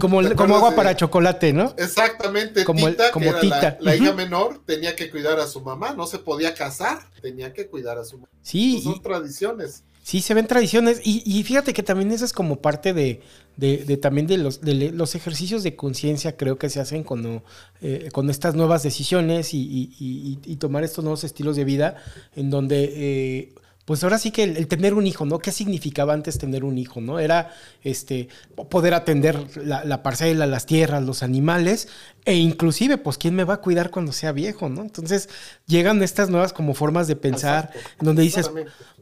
[0.00, 1.74] como, como agua para chocolate, ¿no?
[1.76, 3.76] Exactamente, como, Tita, como Tita.
[3.80, 7.66] La, hija menor tenía que cuidar a su mamá, no se podía casar, tenía que
[7.66, 8.28] cuidar a su mamá.
[8.40, 8.80] Sí.
[8.82, 9.84] son tradiciones.
[10.02, 13.22] Sí, se ven tradiciones y, fíjate que también eso es como parte de,
[13.56, 17.42] de, también de los, de los ejercicios de conciencia creo que se hacen con,
[17.80, 21.96] eh, con estas nuevas decisiones y, y, y, tomar estos nuevos estilos de vida
[22.34, 23.52] en donde eh,
[23.84, 25.40] pues ahora sí que el, tener un hijo, ¿no?
[25.40, 27.18] ¿Qué significaba antes tener un hijo, ¿no?
[27.18, 27.50] Era
[27.82, 28.28] este,
[28.70, 31.88] poder atender la, parcela, las tierras, los animales,
[32.24, 34.82] e inclusive, pues, ¿quién me va a cuidar cuando sea viejo, ¿no?
[34.82, 35.28] Entonces
[35.66, 38.48] llegan estas nuevas como formas de pensar, en donde dices,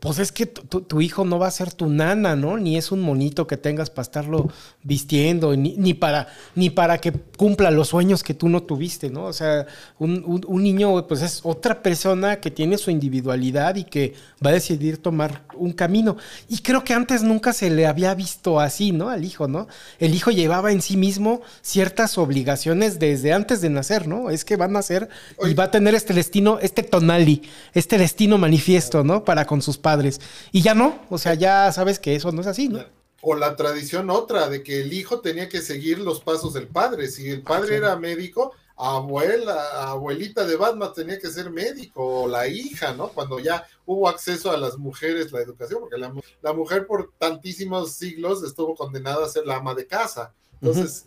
[0.00, 2.56] pues es que tu, hijo no va a ser tu nana, ¿no?
[2.56, 4.48] Ni es un monito que tengas para estarlo
[4.82, 9.24] vistiendo, ni, para, ni para que cumpla los sueños que tú no tuviste, ¿no?
[9.24, 9.66] O sea,
[9.98, 14.14] un, un niño, pues es otra persona que tiene su individualidad y que
[14.44, 16.16] va a decidir tomar un camino.
[16.48, 19.10] Y creo que antes nunca se le había visto así, ¿no?
[19.10, 19.68] Al hijo, ¿no?
[19.98, 24.30] El hijo llevaba en sí mismo ciertas obligaciones desde antes de nacer, ¿no?
[24.30, 25.08] Es que va a nacer
[25.44, 27.42] y va a tener este destino, este tonali,
[27.74, 29.24] este destino manifiesto, ¿no?
[29.24, 30.20] Para con sus padres.
[30.50, 32.84] Y ya no, o sea, ya sabes que eso no es así, ¿no?
[33.22, 37.08] O la tradición otra de que el hijo tenía que seguir los pasos del padre.
[37.08, 42.48] Si el padre era médico, abuela, abuelita de Batman tenía que ser médico, o la
[42.48, 43.08] hija, ¿no?
[43.08, 48.44] Cuando ya hubo acceso a las mujeres, la educación, porque la, mujer por tantísimos siglos
[48.44, 50.32] estuvo condenada a ser la ama de casa.
[50.60, 51.06] Entonces,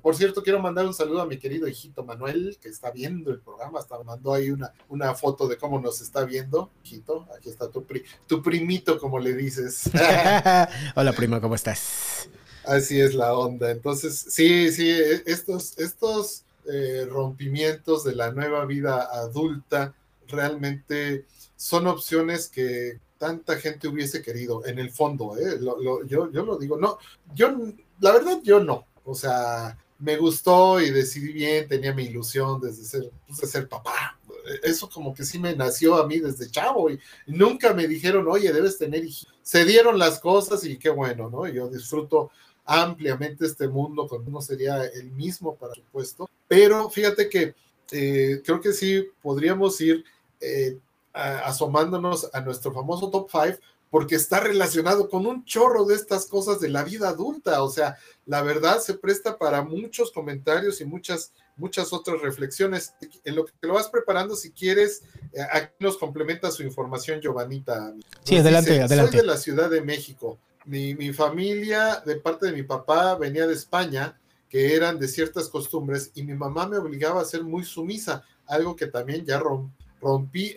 [0.00, 3.40] por cierto, quiero mandar un saludo a mi querido hijito Manuel, que está viendo el
[3.40, 6.70] programa, hasta mandó ahí una, una foto de cómo nos está viendo.
[6.82, 7.84] Hijito, aquí está tu,
[8.26, 9.90] tu primito, como le dices.
[10.96, 12.30] Hola, primo, ¿cómo estás?
[12.64, 13.70] Así es la onda.
[13.70, 19.94] Entonces, sí, sí, e, estos, estos eh, rompimientos de la nueva vida adulta
[20.26, 21.26] realmente
[21.64, 25.58] son opciones que tanta gente hubiese querido en el fondo, ¿eh?
[26.06, 26.98] yo, yo lo digo, no,
[27.34, 27.56] yo,
[28.00, 32.84] la verdad, yo no, o sea, me gustó y decidí bien, tenía mi ilusión desde
[32.84, 34.20] ser, pues, de ser papá,
[34.62, 38.52] eso como que sí me nació a mí desde chavo y, nunca me dijeron, oye,
[38.52, 39.26] debes tener hijos.
[39.40, 41.48] Se dieron las cosas y qué bueno, ¿no?
[41.48, 42.30] Yo disfruto
[42.66, 47.54] ampliamente este mundo, con no sería el mismo, para supuesto, pero fíjate que
[47.90, 50.04] eh, creo que sí podríamos ir
[50.42, 50.76] eh,
[51.14, 53.58] asomándonos a nuestro famoso top 5
[53.94, 57.62] porque está relacionado con un chorro de estas cosas de la vida adulta.
[57.62, 57.96] O sea,
[58.26, 62.94] la verdad se presta para muchos comentarios y muchas, muchas otras reflexiones.
[63.24, 67.20] En lo que te lo vas preparando, si quieres, eh, aquí nos complementa su información,
[67.20, 67.94] Giovanita.
[68.24, 69.12] sí, adelante, adelante.
[69.12, 70.40] Soy de la Ciudad de México.
[70.64, 75.48] Mi, mi familia, de parte de mi papá, venía de España que eran de ciertas
[75.48, 79.83] costumbres y mi mamá me obligaba a ser muy sumisa, algo que también ya rompí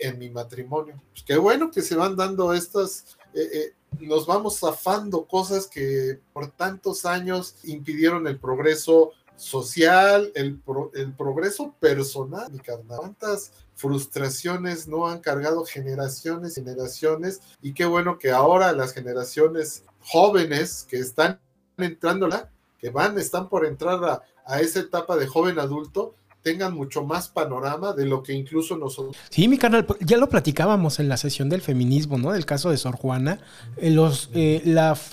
[0.00, 1.00] en mi matrimonio.
[1.12, 6.20] Pues qué bueno que se van dando estas, eh, eh, nos vamos zafando cosas que
[6.32, 10.60] por tantos años impidieron el progreso social, el,
[10.94, 12.98] el progreso personal, mi carnal.
[12.98, 17.40] ¿Cuántas frustraciones no han cargado generaciones generaciones?
[17.62, 21.40] Y qué bueno que ahora las generaciones jóvenes que están
[21.76, 22.28] entrando
[22.78, 27.92] que van, están por entrar a, esa etapa de joven adulto, tengan mucho más panorama
[27.92, 29.16] de lo que incluso nosotros.
[29.30, 32.32] Sí, mi canal, ya lo platicábamos en la sesión del feminismo, ¿no?
[32.32, 33.40] Del caso de Sor Juana,
[33.76, 34.62] eh, los, eh,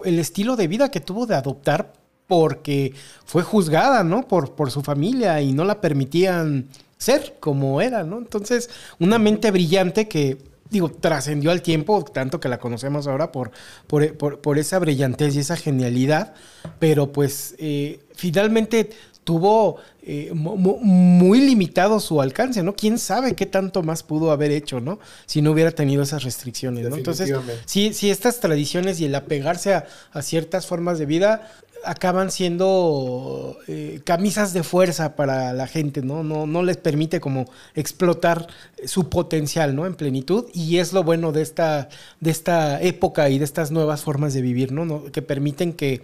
[0.03, 1.93] el estilo de vida que tuvo de adoptar
[2.28, 2.93] porque
[3.26, 4.28] fue juzgada, ¿no?
[4.28, 8.17] Por, por su familia y no la permitían ser como era, ¿no?
[8.17, 8.69] Entonces,
[8.99, 10.38] una mente brillante que
[10.69, 13.51] digo, trascendió al tiempo, tanto que la conocemos ahora por,
[13.88, 16.34] por, esa brillantez y esa genialidad,
[16.80, 18.89] pero pues eh, finalmente
[19.26, 22.76] tuvo eh, muy limitado su alcance, ¿no?
[22.76, 24.99] ¿Quién sabe qué tanto más pudo haber hecho, ¿no?
[25.26, 26.95] Si no hubiera tenido esas restricciones, ¿no?
[26.95, 27.34] Entonces,
[27.65, 31.51] sí, sí, estas tradiciones y el apegarse a, a ciertas formas de vida
[31.86, 36.24] acaban siendo eh, camisas de fuerza para la gente, ¿no?
[36.24, 36.46] ¿no?
[36.46, 38.48] No les permite como explotar
[38.86, 39.86] su potencial, ¿no?
[39.86, 40.46] En plenitud.
[40.54, 44.42] Y es lo bueno de esta, de esta época y de estas nuevas formas de
[44.42, 45.06] vivir, ¿no?
[45.12, 46.02] Que permiten que,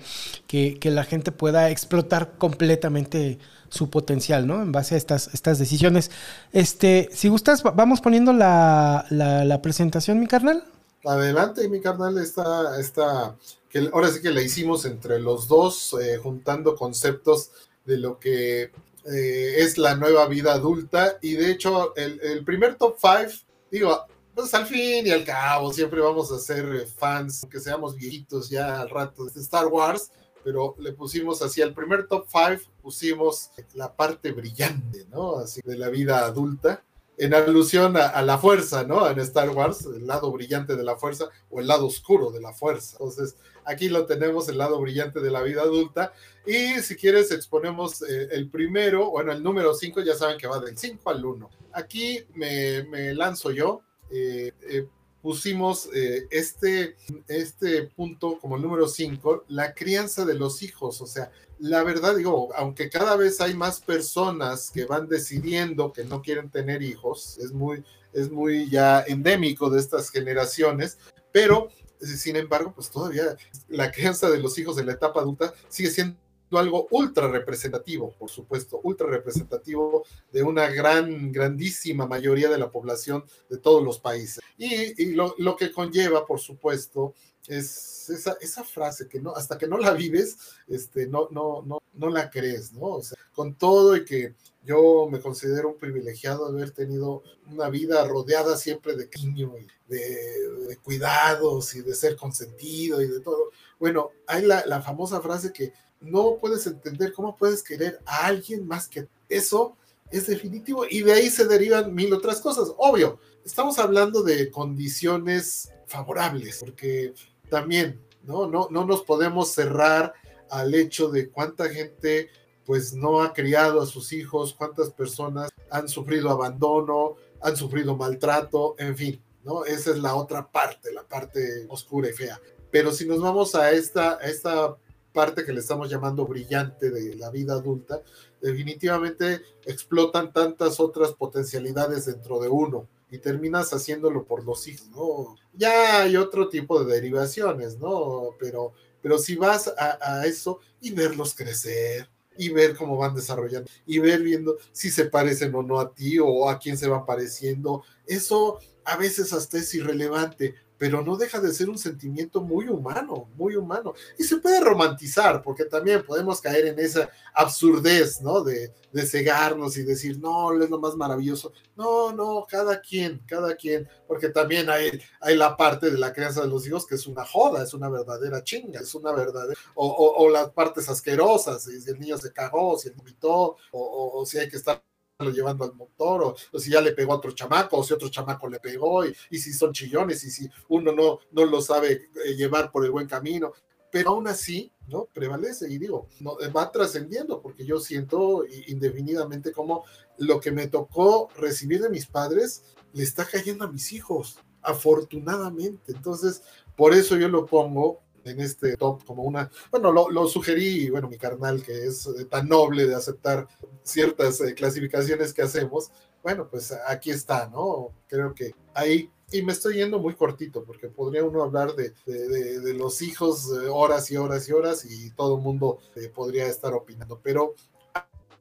[0.48, 4.62] que, la gente pueda explotar completamente su potencial, ¿no?
[4.62, 6.12] En base a estas, estas decisiones.
[6.52, 10.64] Este, si gustas, vamos poniendo la, la, presentación, mi carnal.
[11.06, 13.36] Adelante, mi carnal, está
[13.72, 17.52] que ahora sí que la hicimos entre los dos, eh, juntando conceptos
[17.86, 18.72] de lo que
[19.06, 21.18] eh, es la nueva vida adulta.
[21.22, 24.06] Y de hecho, el, primer top 5, digo,
[24.36, 28.50] pues al fin y al cabo, siempre vamos a ser eh, fans, aunque seamos viejitos
[28.50, 30.12] ya al rato de Star Wars,
[30.44, 35.38] pero le pusimos así, al primer top 5 pusimos la parte brillante, ¿no?
[35.38, 36.84] Así de la vida adulta
[37.22, 39.08] en alusión a, la fuerza, ¿no?
[39.08, 42.52] En Star Wars, el lado brillante de la fuerza o el lado oscuro de la
[42.52, 42.94] fuerza.
[42.94, 43.36] Entonces,
[43.66, 46.14] aquí lo tenemos, el lado brillante de la vida adulta.
[46.46, 50.60] Y si quieres, exponemos eh, el primero, bueno, el número 5, ya saben que va
[50.60, 51.50] del 5 al 1.
[51.74, 53.82] Aquí me, lanzo yo.
[54.10, 54.88] Eh, eh,
[55.22, 55.88] pusimos
[56.32, 56.96] este,
[57.28, 61.30] este punto como el número 5, la crianza de los hijos, o sea,
[61.62, 66.50] la verdad digo, aunque cada vez hay más personas que van decidiendo que no quieren
[66.50, 67.84] tener hijos, es muy,
[68.14, 70.98] es muy ya endémico de estas generaciones,
[71.32, 71.70] pero
[72.02, 73.36] sin embargo, pues todavía
[73.70, 76.18] la crianza de los hijos en la etapa adulta sigue siendo
[76.52, 83.24] algo ultra representativo, por supuesto, ultra representativo de una gran, grandísima mayoría de la población
[83.50, 84.44] de todos los países.
[84.58, 87.14] Y, lo, lo, que conlleva, por supuesto,
[87.48, 90.38] es esa, esa, frase que no, hasta que no la vives,
[90.68, 92.86] este, no, no, no, no la crees, ¿no?
[92.88, 97.70] O sea, con todo y que yo me considero un privilegiado de haber tenido una
[97.70, 103.52] vida rodeada siempre de cariño y de, cuidados y de ser consentido y de todo.
[103.80, 108.68] Bueno, hay la, la famosa frase que no puedes entender cómo puedes querer a alguien
[108.68, 109.78] más que eso
[110.12, 112.72] es definitivo y de ahí se derivan mil otras cosas.
[112.78, 117.14] Obvio, estamos hablando de condiciones favorables, porque
[117.52, 120.14] también no, no, no nos podemos cerrar
[120.50, 122.30] al hecho de cuánta gente
[122.66, 128.76] pues no ha criado a sus hijos, cuántas personas han sufrido abandono, han sufrido maltrato,
[128.78, 129.66] en fin, ¿no?
[129.66, 132.40] Esa es la otra parte, la parte oscura y fea.
[132.72, 134.78] Pero si nos vamos a esta, a esta
[135.12, 138.02] parte que le estamos llamando brillante de la vida adulta,
[138.40, 145.36] definitivamente explotan tantas otras potencialidades dentro de uno y terminas haciéndolo por los hijos, ¿no?
[145.54, 148.30] Ya hay otro tipo de derivaciones, ¿no?
[148.40, 153.70] Pero, pero si vas a, a eso y verlos crecer, y ver cómo van desarrollando
[153.86, 157.06] y ver viendo si se parecen o no a ti o a quién se va
[157.06, 157.84] pareciendo.
[158.08, 163.30] Eso a veces hasta es irrelevante, pero no deja de ser un sentimiento muy humano,
[163.36, 163.94] muy humano.
[164.18, 168.42] Y se puede romantizar, porque también podemos caer en esa absurdez, ¿no?
[168.42, 171.54] De, de cegarnos y decir, no, es lo más maravilloso.
[171.76, 176.42] No, no, cada quien, cada quien, porque también hay, hay la parte de la crianza
[176.42, 179.88] de los hijos que es una joda, es una verdadera chinga, es una verdadera, o,
[179.88, 184.40] o, las partes asquerosas, si el niño se cagó, si él vomitó, o, o si
[184.40, 184.82] hay que estar
[185.30, 188.48] llevando al motor, o, si ya le pegó a otro chamaco, o si otro chamaco
[188.48, 192.72] le pegó, y, si son chillones, y si uno no, no lo sabe eh, llevar
[192.72, 193.52] por el buen camino.
[193.92, 195.10] Pero aún así, ¿no?
[195.14, 199.84] Prevalece y digo, no, va trascendiendo, porque yo siento indefinidamente como
[200.18, 202.64] lo que me tocó recibir de mis padres
[202.94, 205.92] le está cayendo a mis hijos, afortunadamente.
[205.92, 206.42] Entonces,
[206.76, 211.08] por eso yo lo pongo en este top como una, bueno, lo, lo, sugerí, bueno,
[211.08, 213.48] mi carnal que es eh, tan noble de aceptar
[213.84, 215.92] ciertas eh, clasificaciones que hacemos,
[216.24, 217.90] bueno, pues aquí está, ¿no?
[218.08, 222.74] Creo que ahí, y me estoy yendo muy cortito, porque podría uno hablar de, de,
[222.74, 225.80] los hijos eh, horas y horas y horas y todo el mundo
[226.14, 227.56] podría estar opinando, pero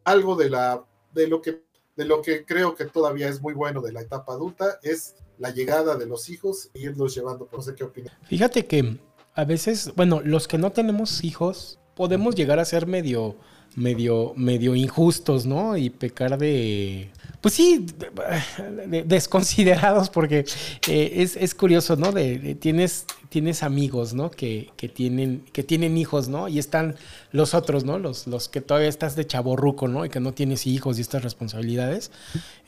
[0.04, 1.62] algo de, la, de, lo que,
[1.96, 5.50] de lo que creo que todavía es muy bueno de la etapa adulta es la
[5.50, 8.14] llegada de los hijos e irlos llevando, no sé qué opinas.
[8.24, 8.98] Fíjate que
[9.40, 13.36] a veces, bueno, los que no tenemos hijos, podemos llegar a ser medio,
[13.76, 15.76] medio, medio injustos, ¿no?
[15.76, 17.10] Y pecar de,
[17.40, 17.86] pues sí,
[19.06, 20.44] desconsiderados, porque
[20.88, 22.12] eh, es, es, curioso, ¿no?
[22.58, 24.30] Tienes, tienes amigos, ¿no?
[24.30, 26.48] Que, que, tienen, que tienen hijos, ¿no?
[26.48, 26.96] Y están
[27.32, 27.98] los otros, ¿no?
[27.98, 30.04] Los, los que todavía estás de chaborruco, ¿no?
[30.04, 32.10] Y que no tienes hijos y estas responsabilidades.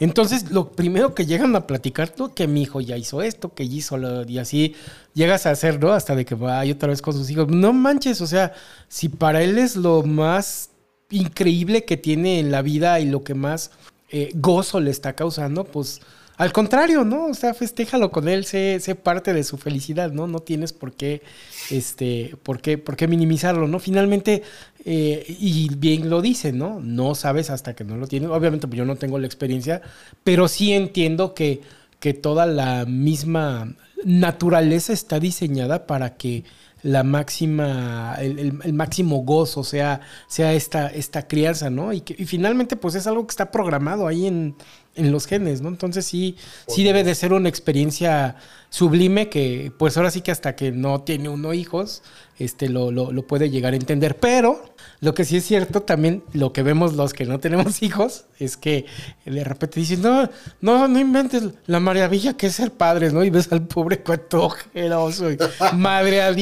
[0.01, 3.65] Entonces, lo primero que llegan a platicar, tú, que mi hijo ya hizo esto, que
[3.65, 4.75] hizo lo, y así
[5.15, 5.93] llegas a hacer, ¿no?
[5.93, 7.49] Hasta de que vaya otra vez con sus hijos.
[7.49, 8.55] No manches, o sea,
[8.89, 10.71] si para él es lo más
[11.13, 13.71] increíble que tiene en la vida y lo que más
[14.11, 16.01] eh, gozo le está causando, pues
[16.37, 17.27] al contrario, ¿no?
[17.27, 20.27] O sea, festéjalo con él, sé, parte de su felicidad, ¿no?
[20.27, 21.23] No tienes por qué,
[21.71, 23.79] este, por qué, por qué minimizarlo, ¿no?
[23.79, 24.43] Finalmente,
[24.85, 26.81] eh, y bien lo dice, ¿no?
[26.81, 28.31] No sabes hasta que no lo tienes.
[28.31, 29.83] Obviamente, pues yo no tengo la experiencia,
[30.25, 31.61] pero sí entiendo que,
[32.01, 36.45] que toda la misma naturaleza está diseñada para que
[36.83, 41.93] la máxima, el, máximo gozo sea, sea esta, esta crianza, ¿no?
[41.93, 44.57] Y, que, y finalmente pues es algo que está programado ahí en,
[44.95, 45.69] en los genes, ¿no?
[45.69, 48.37] Entonces sí, sí debe de ser una experiencia
[48.69, 52.03] sublime que pues ahora sí que hasta que no tiene uno hijos,
[52.39, 54.19] este, lo, lo, puede llegar a entender.
[54.19, 54.72] Pero
[55.03, 58.57] lo que sí es cierto también, lo que vemos los que no tenemos hijos, es
[58.57, 58.87] que
[59.27, 60.31] de repente dicen, no,
[60.61, 63.25] no, no inventes la maravilla que es ser padres, ¿no?
[63.25, 65.39] Y ves al pobre cuento ojeroso y
[65.75, 66.33] madre a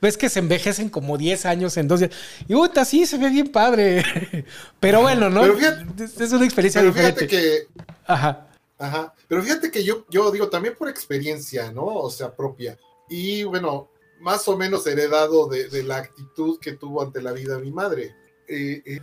[0.00, 2.12] ves que se envejecen como 10 años en dos días.
[2.46, 4.04] Y puta, sí, se ve bien padre.
[4.78, 5.44] pero bueno, ¿no?
[5.44, 7.26] es una experiencia pero diferente.
[7.26, 7.66] que...
[8.06, 8.46] Ajá.
[8.78, 9.12] Ajá.
[9.26, 11.84] Pero fíjate que yo, yo digo también por experiencia, ¿no?
[11.84, 12.78] O sea, propia.
[13.08, 13.88] Y bueno,
[14.24, 18.16] más o menos heredado de, la actitud que tuvo ante la vida mi madre.
[18.48, 19.00] Eh, eh,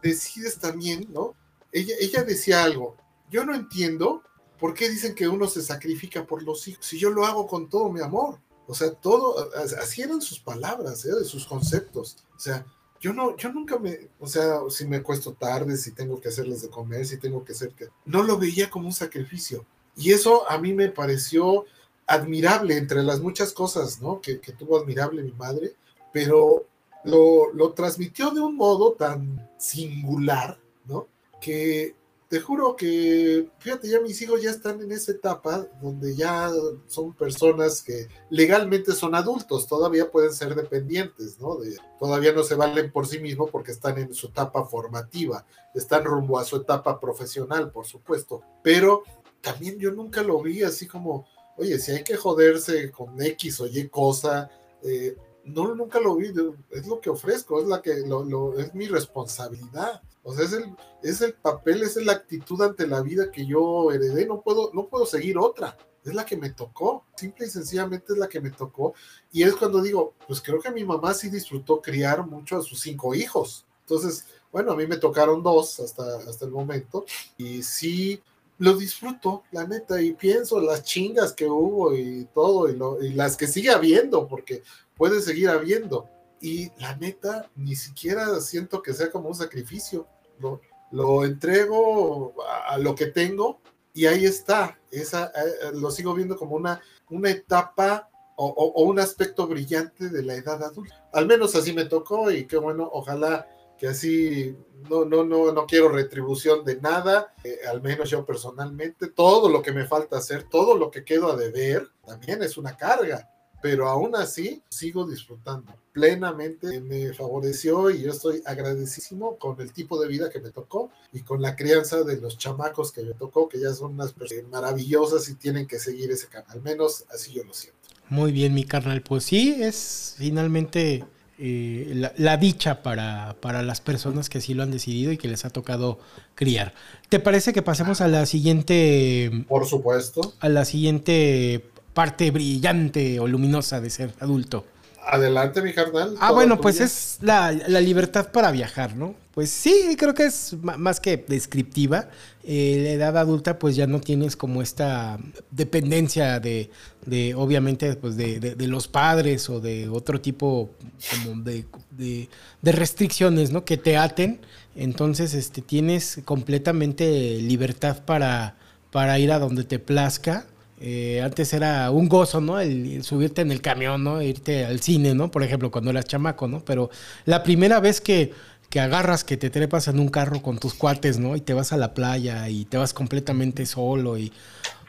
[0.00, 1.34] decides también, ¿no?
[1.72, 2.96] Ella, ella decía algo,
[3.30, 4.22] yo no entiendo
[4.60, 7.68] por qué dicen que uno se sacrifica por los hijos, si yo lo hago con
[7.68, 8.40] todo mi amor.
[8.66, 9.50] O sea, todo,
[9.82, 11.24] así eran sus palabras, ¿eh?
[11.24, 12.24] sus conceptos.
[12.34, 12.64] O sea,
[13.00, 16.62] yo no, yo nunca me, o sea, si me cuesto tarde, si tengo que hacerles
[16.62, 19.66] de comer, si tengo que hacer que, no lo veía como un sacrificio.
[19.96, 21.66] Y eso a mí me pareció
[22.06, 24.20] admirable entre las muchas cosas, ¿no?
[24.20, 25.74] Que, tuvo admirable mi madre,
[26.12, 26.66] pero
[27.04, 31.08] lo, lo transmitió de un modo tan singular, ¿no?
[31.40, 31.94] Que
[32.34, 36.50] te juro que, fíjate, ya mis hijos ya están en esa etapa donde ya
[36.88, 41.58] son personas que legalmente son adultos, todavía pueden ser dependientes, ¿no?
[41.98, 45.46] Todavía no se valen por sí mismos porque están en su etapa formativa,
[45.76, 49.04] están rumbo a su etapa profesional, por supuesto, pero
[49.40, 53.66] también yo nunca lo vi así como, oye, si hay que joderse con X o
[53.66, 54.50] Y cosa,
[54.82, 56.32] eh, no, nunca lo vi,
[56.70, 60.02] es lo que ofrezco, es, la que, lo, es mi responsabilidad.
[60.22, 63.92] O sea, es el, es el papel, es la actitud ante la vida que yo
[63.92, 65.76] heredé, no puedo, no puedo seguir otra.
[66.02, 68.94] Es la que me tocó, simple y sencillamente es la que me tocó.
[69.32, 72.80] Y es cuando digo, pues creo que mi mamá sí disfrutó criar mucho a sus
[72.80, 73.66] cinco hijos.
[73.80, 77.04] Entonces, bueno, a mí me tocaron dos hasta, hasta el momento.
[77.36, 78.22] Y sí,
[78.58, 83.12] lo disfruto, la neta, y pienso las chingas que hubo y todo, y, lo, y
[83.12, 84.62] las que sigue habiendo, porque
[84.96, 86.08] puede seguir habiendo.
[86.40, 90.06] Y la neta, ni siquiera siento que sea como un sacrificio.
[90.38, 92.34] Lo, lo entrego
[92.68, 93.60] a, lo que tengo
[93.92, 94.78] y ahí está.
[94.90, 96.80] Esa, eh, lo sigo viendo como una,
[97.10, 101.08] una etapa o, o, un aspecto brillante de la edad adulta.
[101.12, 103.48] Al menos así me tocó y qué bueno, ojalá
[103.84, 104.56] que así
[104.88, 109.60] no, no, no, no quiero retribución de nada, eh, al menos yo personalmente, todo lo
[109.60, 113.28] que me falta hacer, todo lo que quedo a deber, también es una carga
[113.60, 116.82] pero aún así sigo disfrutando plenamente.
[116.82, 121.22] Me favoreció y yo estoy agradecidísimo con el tipo de vida que me tocó y
[121.22, 125.30] con la crianza de los chamacos que me tocó, que ya son unas personas maravillosas
[125.30, 126.50] y tienen que seguir ese canal.
[126.50, 127.80] Al menos así yo lo siento.
[128.10, 129.00] Muy bien, mi carnal.
[129.00, 131.06] Pues sí, es finalmente
[131.38, 135.28] eh, la, la, dicha para, para las personas que así lo han decidido y que
[135.28, 135.98] les ha tocado
[136.34, 136.74] criar.
[137.08, 139.44] ¿Te parece que pasemos a la siguiente...
[139.48, 140.34] Por supuesto.
[140.40, 144.64] A la siguiente parte brillante o luminosa de ser adulto.
[145.06, 146.16] Adelante, mi carnal.
[146.20, 149.14] Ah, bueno, pues es la, libertad para viajar, ¿no?
[149.32, 152.08] Pues sí, creo que es más que descriptiva.
[152.42, 155.18] Eh, la edad adulta, pues ya no tienes como esta
[155.50, 156.70] dependencia de,
[157.06, 160.70] de obviamente, pues de, de, los padres o de otro tipo
[161.10, 162.28] como de, de,
[162.72, 163.64] restricciones, ¿no?
[163.64, 164.40] Que te aten.
[164.76, 168.56] Entonces, este, tienes completamente libertad para,
[168.90, 170.46] para ir a donde te plazca
[170.86, 172.60] eh, antes era un gozo, ¿no?
[172.60, 174.20] El, subirte en el camión, ¿no?
[174.20, 175.30] Irte al cine, ¿no?
[175.30, 176.60] Por ejemplo, cuando eras chamaco, ¿no?
[176.62, 176.90] Pero
[177.24, 178.34] la primera vez que,
[178.68, 181.36] que agarras, que te trepas en un carro con tus cuates, ¿no?
[181.36, 184.30] Y te vas a la playa y te vas completamente solo y...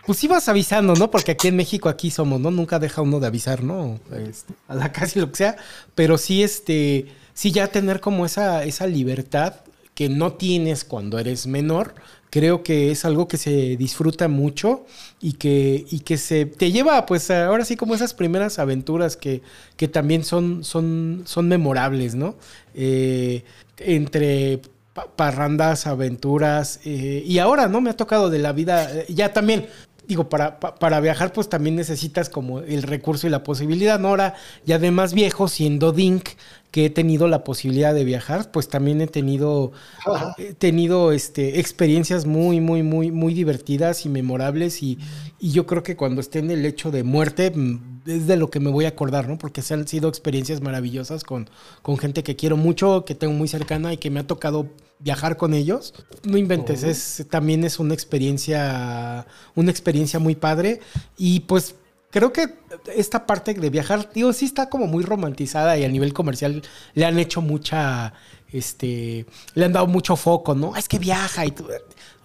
[0.06, 1.10] Pues ibas avisando, ¿no?
[1.10, 2.52] Porque aquí en México, aquí somos, ¿no?
[2.52, 3.98] Nunca deja uno de avisar, ¿no?
[4.12, 5.56] Este, a la casi lo que sea.
[5.96, 9.56] Pero sí, este, sí ya tener como esa, esa libertad
[9.96, 11.96] que no tienes cuando eres menor,
[12.36, 14.86] creo que es algo que se disfruta mucho
[15.22, 19.42] y que, y que se te lleva, pues ahora sí como esas primeras aventuras que,
[19.78, 22.36] que también son, son, son memorables, ¿no?
[22.74, 23.46] Eh,
[23.78, 24.60] entre
[25.16, 27.80] parrandas, aventuras, eh, y ahora, ¿no?
[27.80, 29.68] Me ha tocado de la vida, eh, ya también,
[30.06, 34.10] digo, para, para viajar, pues también necesitas como el recurso y la posibilidad, ¿no?
[34.10, 36.32] Ahora, ya de más viejo, siendo Dink,
[36.76, 39.72] que he tenido la posibilidad de viajar, pues también he tenido,
[40.38, 45.00] he tenido este, experiencias muy, muy, muy, muy divertidas y memorables y,
[45.40, 48.50] y, yo creo que cuando esté en el hecho de muerte mm, es de lo
[48.50, 49.38] que me voy a acordar, ¿no?
[49.38, 51.50] Porque se han sido experiencias maravillosas con,
[51.82, 54.68] con gente que quiero mucho, que tengo muy cercana y que me ha tocado
[55.00, 55.94] viajar con ellos.
[56.26, 60.82] No inventes, es, también es una experiencia, una experiencia muy padre
[61.18, 61.76] y pues
[62.16, 62.48] creo que
[62.96, 66.62] esta parte de viajar, digo, sí está como muy romantizada y a nivel comercial
[66.94, 68.14] le han hecho mucha,
[68.58, 70.76] este, le han dado mucho foco, ¿no?
[70.76, 71.68] Es que viaja y tú,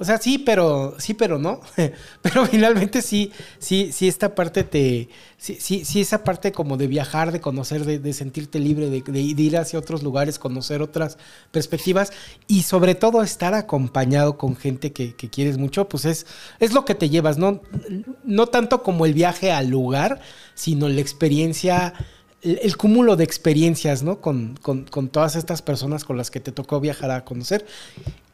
[0.01, 1.61] o sea, sí, pero sí, pero no.
[2.23, 6.87] pero finalmente sí, sí, sí, esta parte te, sí, sí, sí esa parte como de
[6.87, 11.19] viajar, de conocer, de, sentirte libre, de, ir hacia otros lugares, conocer otras
[11.51, 12.13] perspectivas
[12.47, 16.27] y sobre todo estar acompañado con gente que, que quieres mucho, pues es,
[16.61, 17.61] es lo que te llevas, ¿no?
[18.25, 20.21] No tanto como el viaje al lugar,
[20.55, 21.93] sino la experiencia
[22.43, 24.21] el, cúmulo de experiencias, ¿no?
[24.21, 27.67] Con, con, con, todas estas personas con las que te tocó viajar a conocer.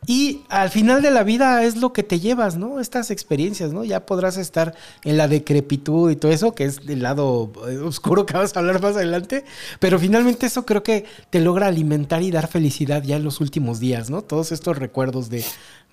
[0.07, 2.79] Y al final de la vida es lo que te llevas, ¿no?
[2.79, 3.83] Estas experiencias, ¿no?
[3.83, 8.25] Ya podrás estar en la decrepitud y todo eso, que es del lado eh, oscuro
[8.25, 9.45] que vas a hablar más adelante,
[9.81, 13.81] pero finalmente eso creo que te logra alimentar y dar felicidad ya en los últimos
[13.81, 14.23] días, ¿no?
[14.23, 15.45] Todos estos recuerdos de...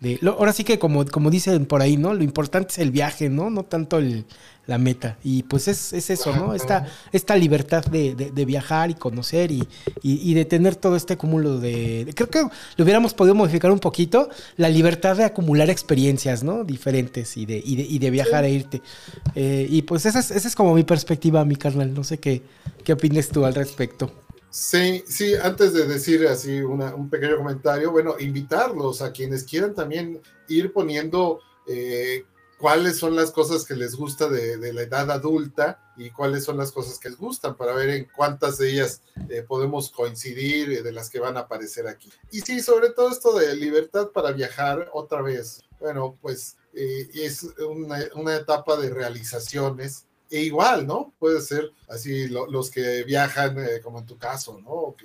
[0.04, 2.14] de ahora sí que como, como dicen por ahí, ¿no?
[2.14, 3.50] Lo importante es el viaje, ¿no?
[3.50, 4.26] No tanto el,
[4.68, 5.18] la meta.
[5.24, 6.54] Y pues es, es eso, ¿no?
[6.54, 9.66] Esta, esta libertad de, de, viajar y conocer y,
[10.02, 14.30] y, de tener todo este cúmulo de, Creo que lo hubiéramos podido modificar un poquito,
[14.58, 16.66] la libertad de acumular experiencias, ¿no?
[16.66, 18.82] Diferentes y de, y de, y de viajar e irte.
[19.36, 21.94] Eh, y pues esa es, esa es como mi perspectiva, mi carnal.
[21.94, 22.42] No sé qué,
[22.84, 24.23] qué opines tú al respecto.
[24.54, 30.22] Sí, sí, antes de decir así un pequeño comentario, bueno, invitarlos a quienes quieran también
[30.48, 32.24] ir poniendo eh,
[32.60, 36.72] cuáles son las cosas que les gusta de, la edad adulta y cuáles son las
[36.72, 40.92] cosas que les gustan para ver en cuántas de ellas eh, podemos coincidir eh, de
[40.92, 42.12] las que van a aparecer aquí.
[42.32, 45.64] Y sí, sobre todo esto de libertad para viajar otra vez.
[45.80, 51.14] Bueno, pues es una, una etapa de realizaciones e igual, ¿no?
[51.20, 54.96] Puede ser así los que viajan, eh, como en tu caso, ¿no?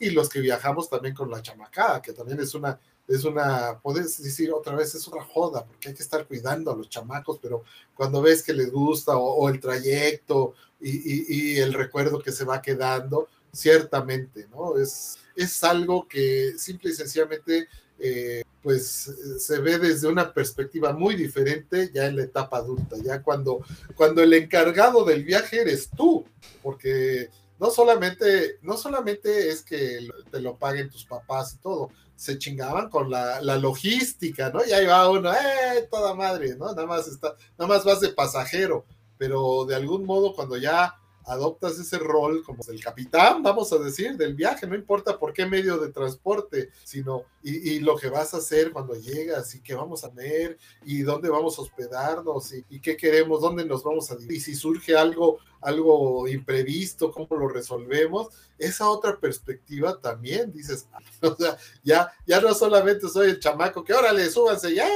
[0.00, 3.78] Y, y los que viajamos también con la chamacada, que también es una, es una,
[3.80, 7.38] puedes decir otra vez, es una joda, porque hay que estar cuidando a los chamacos,
[7.40, 7.62] pero
[7.94, 12.60] cuando ves que les gusta o, el trayecto y, y, el recuerdo que se va
[12.60, 14.76] quedando, ciertamente, ¿no?
[14.78, 21.14] Es, es algo que simple y sencillamente eh, pues se ve desde una perspectiva muy
[21.14, 23.60] diferente ya en la etapa adulta, ya cuando,
[23.94, 26.24] cuando el encargado del viaje eres tú,
[26.62, 27.30] porque
[27.60, 32.90] no solamente, no solamente es que te lo paguen tus papás y todo, se chingaban
[32.90, 34.64] con la, la logística, ¿no?
[34.64, 35.86] Y ahí va uno, ¡eh!
[35.90, 36.66] Toda madre, ¿no?
[36.66, 38.84] Nada más está, nada más vas de pasajero,
[39.16, 40.96] pero de algún modo cuando ya
[41.26, 45.44] adoptas ese rol como el capitán, vamos a decir, del viaje, no importa por qué
[45.44, 50.04] medio de transporte, sino y, lo que vas a hacer cuando llegas y qué vamos
[50.04, 54.40] a ver y dónde vamos a hospedarnos y, qué queremos, dónde nos vamos a y
[54.40, 60.88] si surge algo, algo imprevisto, cómo lo resolvemos, esa otra perspectiva también dices,
[61.22, 64.88] o sea, ya, ya no solamente soy el chamaco que órale, súbanse, ya,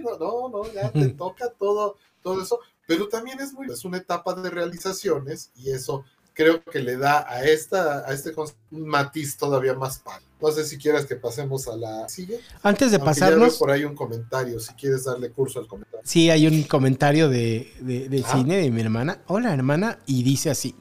[0.00, 2.60] no, no, no, ya te toca todo, todo eso,
[2.92, 7.26] pero también es muy, es una etapa de realizaciones y eso creo que le da
[7.26, 8.34] a esta, a este
[8.70, 10.26] un matiz todavía más padre.
[10.42, 12.38] No sé si quieras que pasemos a la sigue.
[12.62, 13.56] Antes de pasarnos.
[13.56, 16.00] por ahí un comentario, si quieres darle curso al comentario.
[16.04, 19.22] Sí, hay un comentario de, de, cine de mi hermana.
[19.26, 20.74] Hola, hermana, y dice así: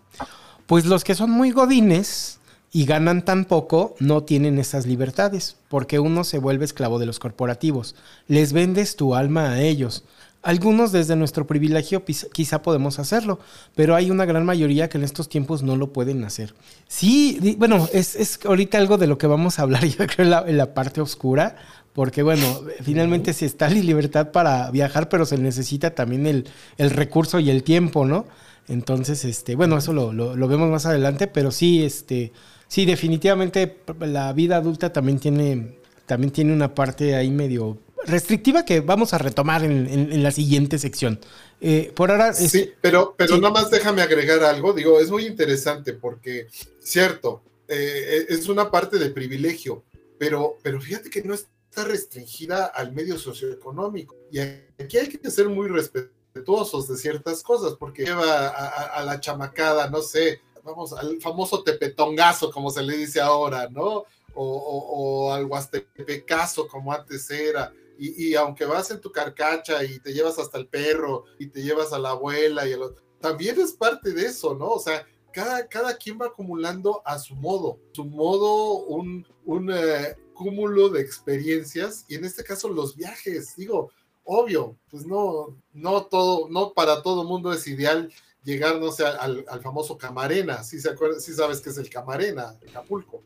[0.65, 2.41] Pues los que son muy godines
[2.73, 7.19] y ganan tan poco no tienen esas libertades, porque uno se vuelve esclavo de los
[7.19, 7.95] corporativos.
[8.27, 10.03] Les vendes tu alma a ellos.
[10.43, 13.39] Algunos desde nuestro privilegio quizá podemos hacerlo,
[13.75, 16.55] pero hay una gran mayoría que en estos tiempos no lo pueden hacer.
[16.87, 20.73] Sí, bueno, es, ahorita algo de lo que vamos a hablar, yo creo, en la,
[20.73, 21.57] parte oscura,
[21.93, 27.39] porque bueno, finalmente sí está la libertad para viajar, pero se necesita también el, recurso
[27.39, 28.25] y el tiempo, ¿no?
[28.67, 32.31] Entonces, este, bueno, eso lo, lo, vemos más adelante, pero sí, este,
[32.67, 35.75] sí, definitivamente la vida adulta también tiene,
[36.07, 41.19] también tiene una parte ahí medio restrictiva que vamos a retomar en, la siguiente sección.
[41.59, 42.33] Eh, por ahora.
[42.33, 44.73] Sí, pero, pero nada más déjame agregar algo.
[44.73, 46.47] Digo, es muy interesante porque,
[46.79, 49.83] cierto, eh, es una parte de privilegio,
[50.17, 54.15] pero, pero fíjate que no está restringida al medio socioeconómico.
[54.31, 59.89] Y aquí hay que ser muy respetuosos de ciertas cosas, porque lleva a, la chamacada,
[59.89, 64.05] no sé, vamos, al famoso tepetongazo, como se le dice ahora, ¿no?
[64.33, 67.73] O, o, o al huastepecazo, como antes era
[68.03, 71.93] y, aunque vas en tu carcacha y te llevas hasta el perro y te llevas
[71.93, 74.69] a la abuela y a los, también es parte de eso, ¿no?
[74.69, 80.15] O sea, cada, cada quien va acumulando a su modo, su modo, un, un eh,
[80.33, 83.91] cúmulo de experiencias y en este caso los viajes, digo,
[84.23, 88.11] obvio, pues no, no todo, no para todo mundo es ideal
[88.43, 93.21] llegar, no sé, al, famoso Camarena, si se acuerda, sabes que es el Camarena, Acapulco.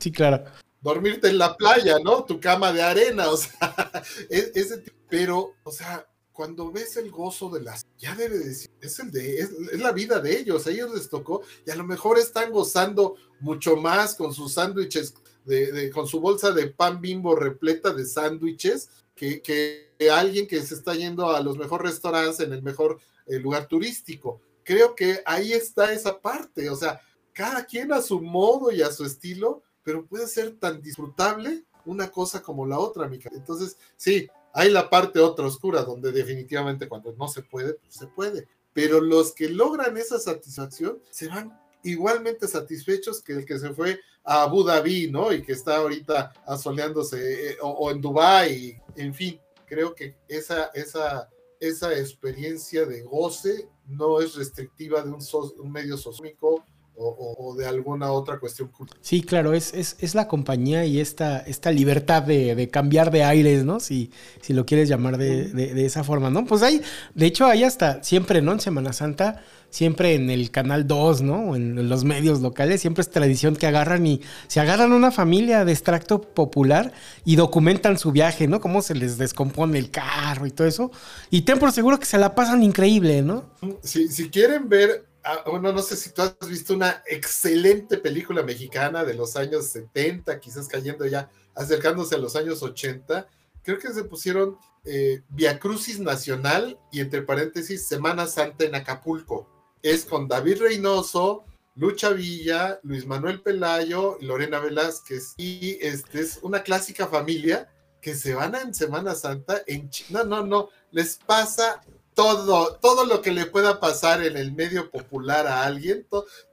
[0.00, 0.42] sí, claro
[0.80, 2.24] dormirte en la playa, ¿no?
[2.24, 3.74] Tu cama de arena, o sea,
[4.30, 9.10] ese, pero, o sea, cuando ves el gozo de las, ya debe decir, es el
[9.10, 9.50] de, es,
[9.80, 13.76] la vida de ellos, a ellos les tocó, y a lo mejor están gozando mucho
[13.76, 15.14] más con sus sándwiches,
[15.44, 20.74] de, con su bolsa de pan bimbo repleta de sándwiches, que, que, alguien que se
[20.74, 24.40] está yendo a los mejores restaurantes en el mejor eh, lugar turístico.
[24.62, 27.00] Creo que ahí está esa parte, o sea,
[27.32, 32.10] cada quien a su modo y a su estilo, pero puede ser tan disfrutable una
[32.10, 33.30] cosa como la otra, Mica.
[33.32, 38.06] Entonces, sí, hay la parte otra oscura, donde definitivamente cuando no se puede, pues se
[38.06, 38.46] puede.
[38.74, 43.98] Pero los que logran esa satisfacción se van igualmente satisfechos que el que se fue
[44.24, 45.32] a Abu Dhabi, ¿no?
[45.32, 51.30] Y que está ahorita asoleándose, eh, o, en Dubái, en fin, creo que esa, esa,
[51.60, 55.24] esa experiencia de goce no es restrictiva de un,
[55.60, 56.62] un medio socioeconómico
[56.98, 59.00] o, de alguna otra cuestión cultural.
[59.02, 63.78] Sí, claro, es, es, la compañía y esta, esta libertad de, cambiar de aires, ¿no?
[63.80, 66.44] Si, si lo quieres llamar de, esa forma, ¿no?
[66.44, 66.82] Pues hay,
[67.14, 68.52] de hecho, hay hasta siempre, ¿no?
[68.52, 71.50] En Semana Santa, siempre en el Canal 2, ¿no?
[71.50, 75.64] O en los medios locales, siempre es tradición que agarran y se agarran una familia
[75.64, 76.92] de extracto popular
[77.24, 78.60] y documentan su viaje, ¿no?
[78.60, 80.90] Cómo se les descompone el carro y todo eso.
[81.30, 83.44] Y ten por seguro que se la pasan increíble, ¿no?
[83.82, 85.07] Si, si quieren ver
[85.46, 90.38] bueno, no sé si tú has visto una excelente película mexicana de los años 70,
[90.40, 93.26] quizás cayendo ya, acercándose a los años 80.
[93.62, 99.48] Creo que se pusieron eh, Via Crucis Nacional y entre paréntesis Semana Santa en Acapulco.
[99.82, 105.34] Es con David Reynoso, Lucha Villa, Luis Manuel Pelayo, Lorena Velázquez.
[105.36, 107.70] Y este es una clásica familia
[108.00, 110.68] que se van en Semana Santa en No, no, no.
[110.90, 111.80] Les pasa
[112.18, 116.04] todo, todo lo que le pueda pasar en el medio popular a alguien,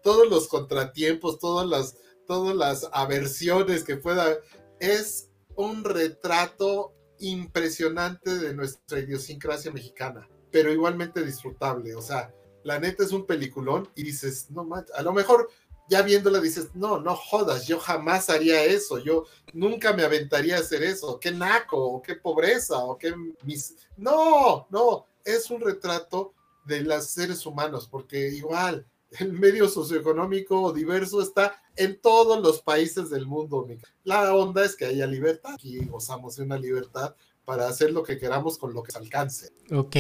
[0.04, 1.98] todos los contratiempos, todas las,
[2.28, 4.38] todas las aversiones que pueda.
[4.80, 11.96] Es un retrato impresionante de nuestra idiosincrasia mexicana, pero igualmente disfrutable.
[11.96, 12.32] O sea,
[12.64, 15.50] la neta es un peliculón y dices, no a lo mejor
[15.90, 20.60] ya viéndola dices, no, no jodas, yo jamás haría eso, yo nunca me aventaría a
[20.60, 23.76] hacer eso, qué naco, qué pobreza, o qué mis...
[23.98, 26.34] No, no, es un retrato
[26.66, 28.86] de los seres humanos, porque igual
[29.20, 33.68] el medio socioeconómico diverso está en todos los países del mundo.
[34.04, 35.54] La onda es que haya libertad.
[35.54, 39.52] Aquí gozamos de una libertad para hacer lo que queramos con lo que se alcance.
[39.72, 39.96] Ok,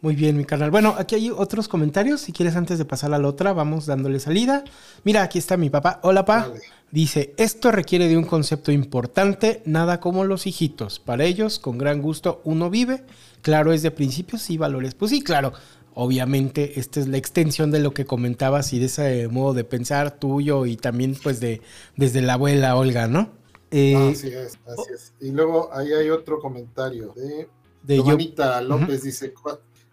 [0.00, 0.70] muy bien, mi carnal.
[0.70, 2.20] Bueno, aquí hay otros comentarios.
[2.20, 4.64] Si quieres, antes de pasar a la otra, vamos dándole salida.
[5.04, 6.00] Mira, aquí está mi papá.
[6.02, 6.52] Hola, pa.
[6.90, 10.98] Dice, esto requiere de un concepto importante, nada como los hijitos.
[10.98, 13.04] Para ellos, con gran gusto, uno vive.
[13.42, 14.94] Claro, es de principios y valores.
[14.94, 15.52] Pues sí, claro.
[15.94, 20.18] Obviamente, esta es la extensión de lo que comentabas y de ese modo de pensar
[20.18, 21.60] tuyo y también, pues, de
[21.96, 23.30] desde la abuela Olga, ¿no?
[23.70, 25.12] Eh, así es, así es.
[25.20, 27.48] Y luego ahí hay otro comentario de,
[27.82, 29.34] de López, dice,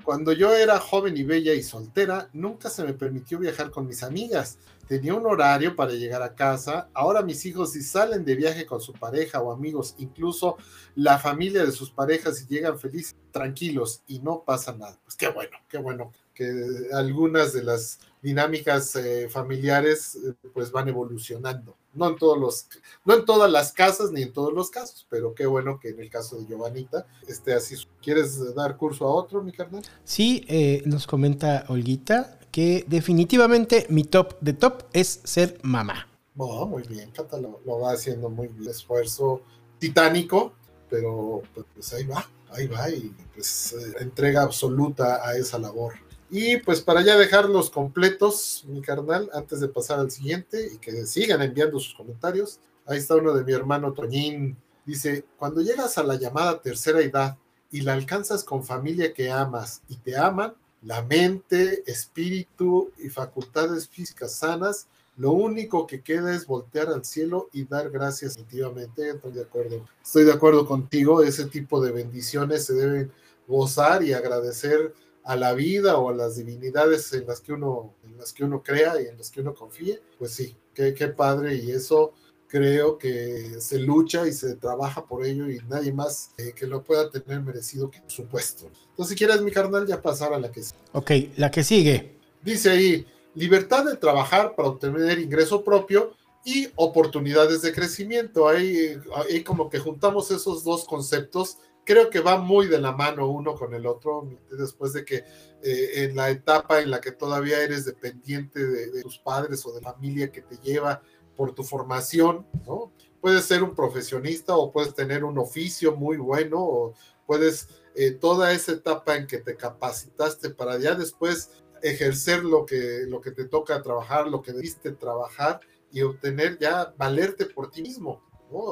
[0.03, 4.03] cuando yo era joven y bella y soltera, nunca se me permitió viajar con mis
[4.03, 4.57] amigas.
[4.89, 6.89] Tenía un horario para llegar a casa.
[6.95, 10.57] Ahora mis hijos si salen de viaje con su pareja o amigos, incluso
[10.95, 14.97] la familia de sus parejas y llegan felices, tranquilos y no pasa nada.
[15.05, 16.51] Pues qué bueno, qué bueno que
[16.91, 21.77] algunas de las dinámicas eh, familiares eh, pues van evolucionando.
[21.93, 22.67] No en, todos los,
[23.05, 25.99] no en todas las casas ni en todos los casos, pero qué bueno que en
[25.99, 27.75] el caso de Giovanita esté así.
[28.01, 29.83] ¿Quieres dar curso a otro, mi carnal?
[30.03, 32.38] Sí, eh, nos comenta Olguita
[32.87, 36.07] definitivamente mi top de top es ser mamá.
[36.37, 38.69] Oh, muy bien, Cata lo, va haciendo muy bien.
[38.69, 39.41] Esfuerzo
[39.77, 40.53] titánico,
[40.89, 45.93] pero pues, pues ahí va, ahí va y pues entrega absoluta a esa labor.
[46.31, 51.05] Y pues para ya dejarlos completos, mi carnal, antes de pasar al siguiente y que
[51.05, 54.55] sigan enviando sus comentarios, ahí está uno de mi hermano Toñín.
[54.85, 57.37] Dice, cuando llegas a la llamada tercera edad
[57.71, 63.87] y la alcanzas con familia que amas y te aman, la mente, espíritu y facultades
[63.87, 64.87] físicas sanas,
[65.17, 69.09] lo único que queda es voltear al cielo y dar gracias definitivamente.
[69.09, 69.85] Estoy de acuerdo.
[70.01, 71.21] Estoy de acuerdo contigo.
[71.21, 73.11] Ese tipo de bendiciones se deben
[73.45, 74.93] gozar y agradecer
[75.25, 78.63] a la vida o a las divinidades en las que uno, en las que uno
[78.63, 82.13] crea y en las que uno confíe, pues sí, qué, qué padre y eso
[82.49, 86.83] creo que se lucha y se trabaja por ello y nadie más eh, que lo
[86.83, 88.65] pueda tener merecido que su puesto.
[88.89, 90.79] Entonces, si quieres, mi carnal, ya pasar a la que sigue.
[90.93, 92.17] Ok, la que sigue.
[92.41, 98.47] Dice ahí, libertad de trabajar para obtener ingreso propio y oportunidades de crecimiento.
[98.47, 101.57] Ahí, ahí como que juntamos esos dos conceptos
[101.89, 105.23] creo que va muy de la mano uno con el otro, después de que
[105.63, 109.81] eh, en la etapa en la que todavía eres dependiente de, tus padres o de
[109.81, 111.01] la familia que te lleva
[111.39, 112.91] por tu formación, ¿no?
[113.21, 116.95] Puedes ser un profesionista o puedes tener un oficio muy bueno o
[117.25, 121.51] puedes eh, toda esa etapa en que te capacitaste para ya después
[121.81, 125.61] ejercer lo que, lo que te toca trabajar, lo que debiste trabajar
[125.93, 128.21] y obtener ya valerte por ti mismo.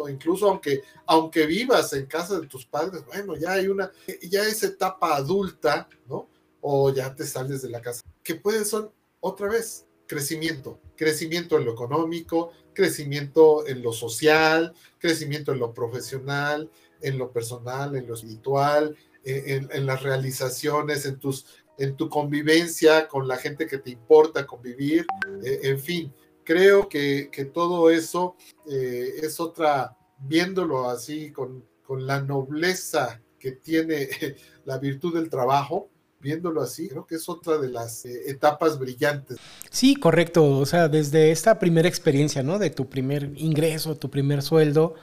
[0.09, 3.89] Incluso aunque, aunque vivas en casa de tus padres, bueno, ya hay una,
[4.29, 6.27] ya esa etapa adulta, ¿no?
[6.59, 8.91] O ya te sales de la casa, que puede ser
[9.21, 16.71] otra vez crecimiento, crecimiento en lo económico, crecimiento en lo social, crecimiento en lo profesional,
[17.01, 21.45] en lo personal, en lo espiritual, en, las realizaciones, en tus
[21.77, 25.05] en tu convivencia con la gente que te importa convivir,
[25.43, 26.13] eh, en fin,
[26.43, 28.35] creo que, todo eso
[28.69, 34.09] eh, es otra, viéndolo así con, la nobleza que tiene
[34.65, 39.37] la virtud del trabajo, viéndolo así, creo que es otra de las eh, etapas brillantes.
[39.69, 40.57] Sí, correcto.
[40.57, 42.59] O sea, desde esta primera experiencia, ¿no?
[42.59, 44.95] De tu primer ingreso, tu primer sueldo,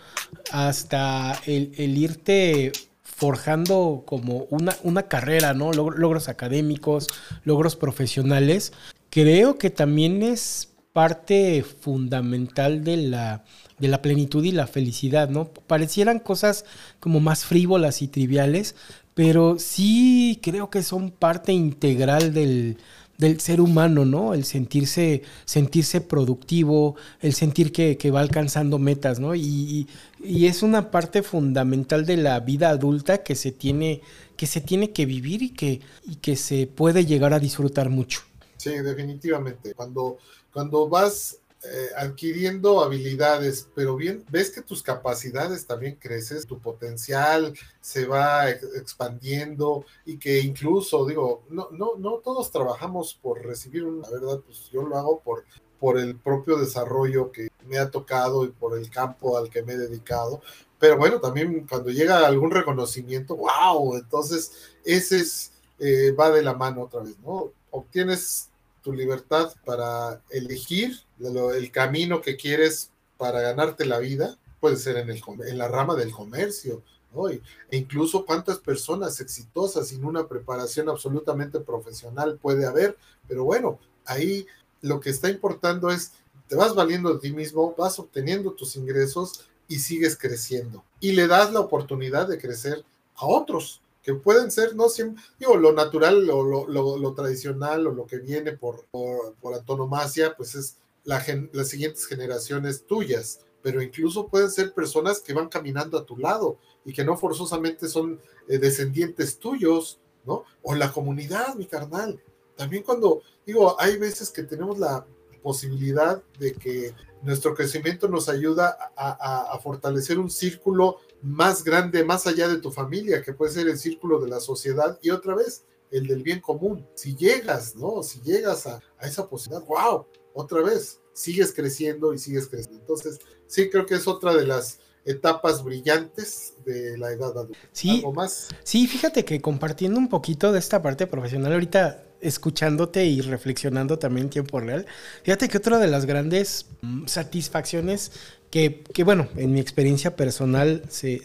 [0.50, 2.72] hasta el, irte
[3.02, 5.72] forjando como una, carrera, ¿no?
[5.72, 7.06] Logros académicos,
[7.44, 8.72] logros profesionales.
[9.10, 13.44] Creo que también es parte fundamental de la,
[13.78, 15.48] de la plenitud y la felicidad, ¿no?
[15.48, 16.64] Parecieran cosas
[17.00, 18.76] como más frívolas y triviales,
[19.14, 22.78] pero sí creo que son parte integral del,
[23.18, 24.34] del ser humano, ¿no?
[24.34, 29.34] El sentirse, sentirse productivo, el sentir que, va alcanzando metas, ¿no?
[29.34, 29.86] Y,
[30.26, 34.00] es una parte fundamental de la vida adulta que se tiene
[34.36, 38.20] que, se tiene que vivir y que, y que se puede llegar a disfrutar mucho.
[38.56, 39.74] Sí, definitivamente.
[39.74, 40.16] Cuando,
[40.50, 47.54] cuando vas eh, adquiriendo habilidades, pero bien, ves que tus capacidades también creces, tu potencial
[47.80, 54.08] se va expandiendo y que incluso, digo, no, no, no todos trabajamos por recibir una
[54.10, 55.44] verdad, pues yo lo hago por,
[55.80, 59.72] por el propio desarrollo que me ha tocado y por el campo al que me
[59.72, 60.42] he dedicado.
[60.78, 64.52] Pero bueno, también cuando llega algún reconocimiento, wow, entonces
[64.84, 67.52] ese es, eh, va de la mano otra vez, ¿no?
[67.70, 68.50] Obtienes
[68.84, 75.10] tu libertad para elegir el camino que quieres para ganarte la vida, puede ser en,
[75.10, 76.82] el, en la rama del comercio,
[77.14, 77.28] ¿no?
[77.28, 77.40] e
[77.70, 82.96] incluso cuántas personas exitosas sin una preparación absolutamente profesional puede haber,
[83.26, 84.46] pero bueno, ahí
[84.82, 86.12] lo que está importando es,
[86.46, 90.84] te vas valiendo de ti mismo, vas obteniendo tus ingresos y sigues creciendo.
[91.00, 92.84] Y le das la oportunidad de crecer
[93.16, 98.06] a otros, que pueden ser, no siempre, digo, lo natural o lo, tradicional o lo
[98.06, 104.28] que viene por, por, por antonomasia, pues es la las siguientes generaciones tuyas, pero incluso
[104.28, 108.58] pueden ser personas que van caminando a tu lado y que no forzosamente son eh,
[108.58, 110.44] descendientes tuyos, ¿no?
[110.62, 112.22] O la comunidad, mi carnal.
[112.56, 115.06] También cuando, digo, hay veces que tenemos la
[115.42, 122.26] posibilidad de que nuestro crecimiento nos ayuda a, a fortalecer un círculo más grande, más
[122.26, 125.64] allá de tu familia, que puede ser el círculo de la sociedad y otra vez
[125.90, 126.86] el del bien común.
[126.94, 128.02] Si llegas, ¿no?
[128.02, 132.78] Si llegas a, esa posibilidad, wow, otra vez, sigues creciendo y sigues creciendo.
[132.80, 137.58] Entonces, sí, creo que es otra de las etapas brillantes de la edad adulta.
[137.72, 138.48] Sí, más?
[138.62, 144.26] sí, fíjate que compartiendo un poquito de esta parte profesional, ahorita escuchándote y reflexionando también
[144.26, 144.86] en tiempo real,
[145.22, 148.12] fíjate que otra de las grandes mm, satisfacciones
[148.54, 151.20] que, bueno, en mi experiencia personal se,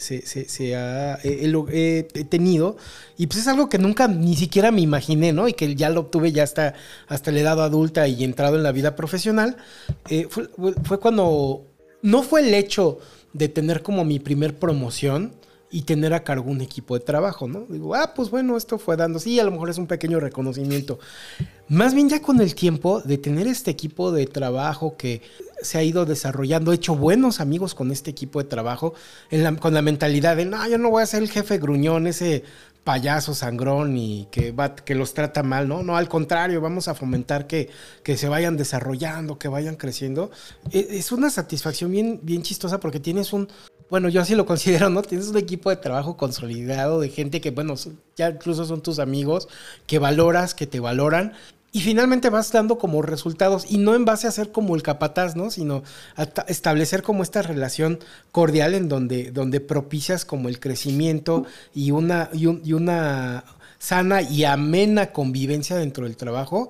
[0.76, 2.76] ha, he, tenido
[3.18, 5.48] y pues es algo que nunca ni siquiera me imaginé, ¿no?
[5.48, 6.74] Y que ya lo obtuve ya hasta,
[7.08, 9.58] hasta la edad adulta y entrado en la vida profesional,
[10.10, 10.50] eh, fue,
[10.84, 11.68] fue cuando,
[12.02, 12.98] no fue el hecho
[13.34, 15.34] de tener como mi primer promoción,
[15.72, 17.66] y tener a cargo un equipo de trabajo, ¿no?
[17.70, 21.00] Digo, ah, pues bueno, esto fue dando, sí, a lo mejor es un pequeño reconocimiento.
[21.68, 25.22] Más bien ya con el tiempo de tener este equipo de trabajo que
[25.62, 28.94] se ha ido desarrollando, he hecho buenos amigos con este equipo de trabajo,
[29.60, 32.44] con la mentalidad de, no, yo no voy a ser el jefe gruñón, ese
[32.84, 35.84] payaso sangrón y que, que los trata mal, ¿no?
[35.84, 37.70] No, al contrario, vamos a fomentar que,
[38.02, 40.32] que se vayan desarrollando, que vayan creciendo.
[40.72, 43.48] E, es una satisfacción bien, bien chistosa porque tienes un,
[43.90, 45.02] bueno, yo así lo considero, ¿no?
[45.02, 47.76] Tienes un equipo de trabajo consolidado de gente que, bueno,
[48.16, 49.48] ya incluso son tus amigos,
[49.88, 51.34] que valoras, que te valoran
[51.72, 55.36] y finalmente vas dando como resultados, y no en base a ser como el capataz,
[55.36, 55.52] ¿no?
[55.52, 55.84] Sino
[56.48, 58.00] establecer como esta relación
[58.32, 63.44] cordial en donde, donde propicias como el crecimiento y una, y, una
[63.78, 66.70] sana y amena convivencia dentro del trabajo.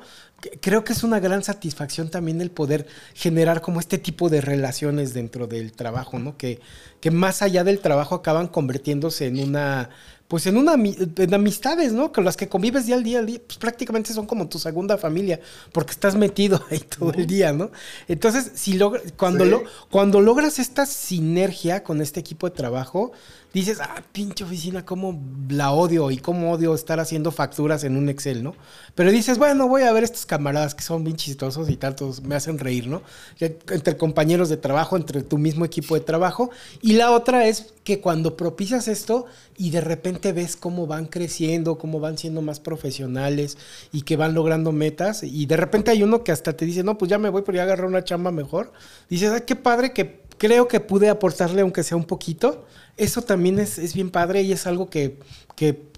[0.61, 5.13] Creo que es una gran satisfacción también el poder generar como este tipo de relaciones
[5.13, 6.37] dentro del trabajo, ¿no?
[6.37, 6.59] Que,
[7.01, 9.89] que más allá del trabajo acaban convirtiéndose en una
[10.29, 12.11] pues en una en amistades, ¿no?
[12.11, 15.39] Con las que convives día al día, pues prácticamente son como tu segunda familia,
[15.71, 17.71] porque estás metido ahí todo el día, ¿no?
[18.07, 23.11] Entonces, si logra, cuando, lo, cuando logras esta sinergia con este equipo de trabajo,
[23.53, 25.19] dices, ah, pinche oficina, cómo
[25.49, 28.55] la odio y cómo odio estar haciendo facturas en un Excel, ¿no?
[28.93, 32.35] Pero dices, bueno, voy a ver estos camaradas que son bien chistosos y tantos me
[32.35, 33.01] hacen reír, ¿no?
[33.39, 36.51] Entre compañeros de trabajo, entre tu mismo equipo de trabajo.
[36.81, 39.25] Y la otra es que cuando propicias esto
[39.57, 43.57] y de repente ves cómo van creciendo, cómo van siendo más profesionales
[43.91, 46.97] y que van logrando metas y de repente hay uno que hasta te dice, no,
[46.97, 48.71] pues ya me voy, pero ya agarré una chamba mejor.
[49.09, 52.65] Dices, ah, qué padre que creo que pude aportarle aunque sea un poquito
[52.97, 55.19] eso también es, bien padre y es algo que,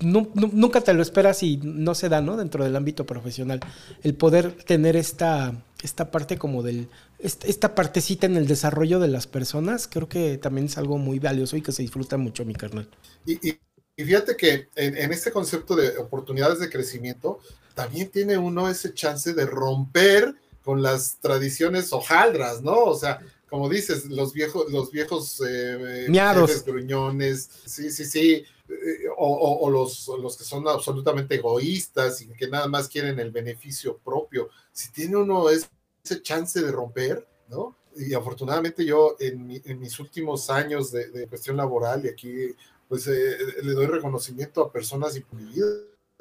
[0.02, 2.38] nunca te lo esperas y no se da, ¿no?
[2.38, 3.60] Dentro del ámbito profesional.
[4.04, 6.88] El poder tener esta, esta parte como del,
[7.20, 11.58] esta partecita en el desarrollo de las personas, creo que también es algo muy valioso
[11.58, 12.90] y que se disfruta mucho, mi carnal.
[13.26, 13.58] Y,
[13.96, 17.40] fíjate que en, en, este concepto de oportunidades de crecimiento,
[17.76, 22.84] también tiene uno ese chance de romper con las tradiciones hojaldras, ¿no?
[22.84, 23.20] O sea,
[23.52, 26.08] como dices, los viejos, los viejos eh,
[26.66, 32.70] gruñones, sí, sí, sí, eh, o, los, los, que son absolutamente egoístas y que nada
[32.70, 34.48] más quieren el beneficio propio.
[34.72, 35.68] Si tiene uno ese
[36.22, 37.76] chance de romper, ¿no?
[37.98, 39.46] Y afortunadamente yo en,
[39.78, 42.56] mis últimos años de, cuestión laboral y aquí,
[42.88, 45.66] pues eh, le doy reconocimiento a personas y mi vida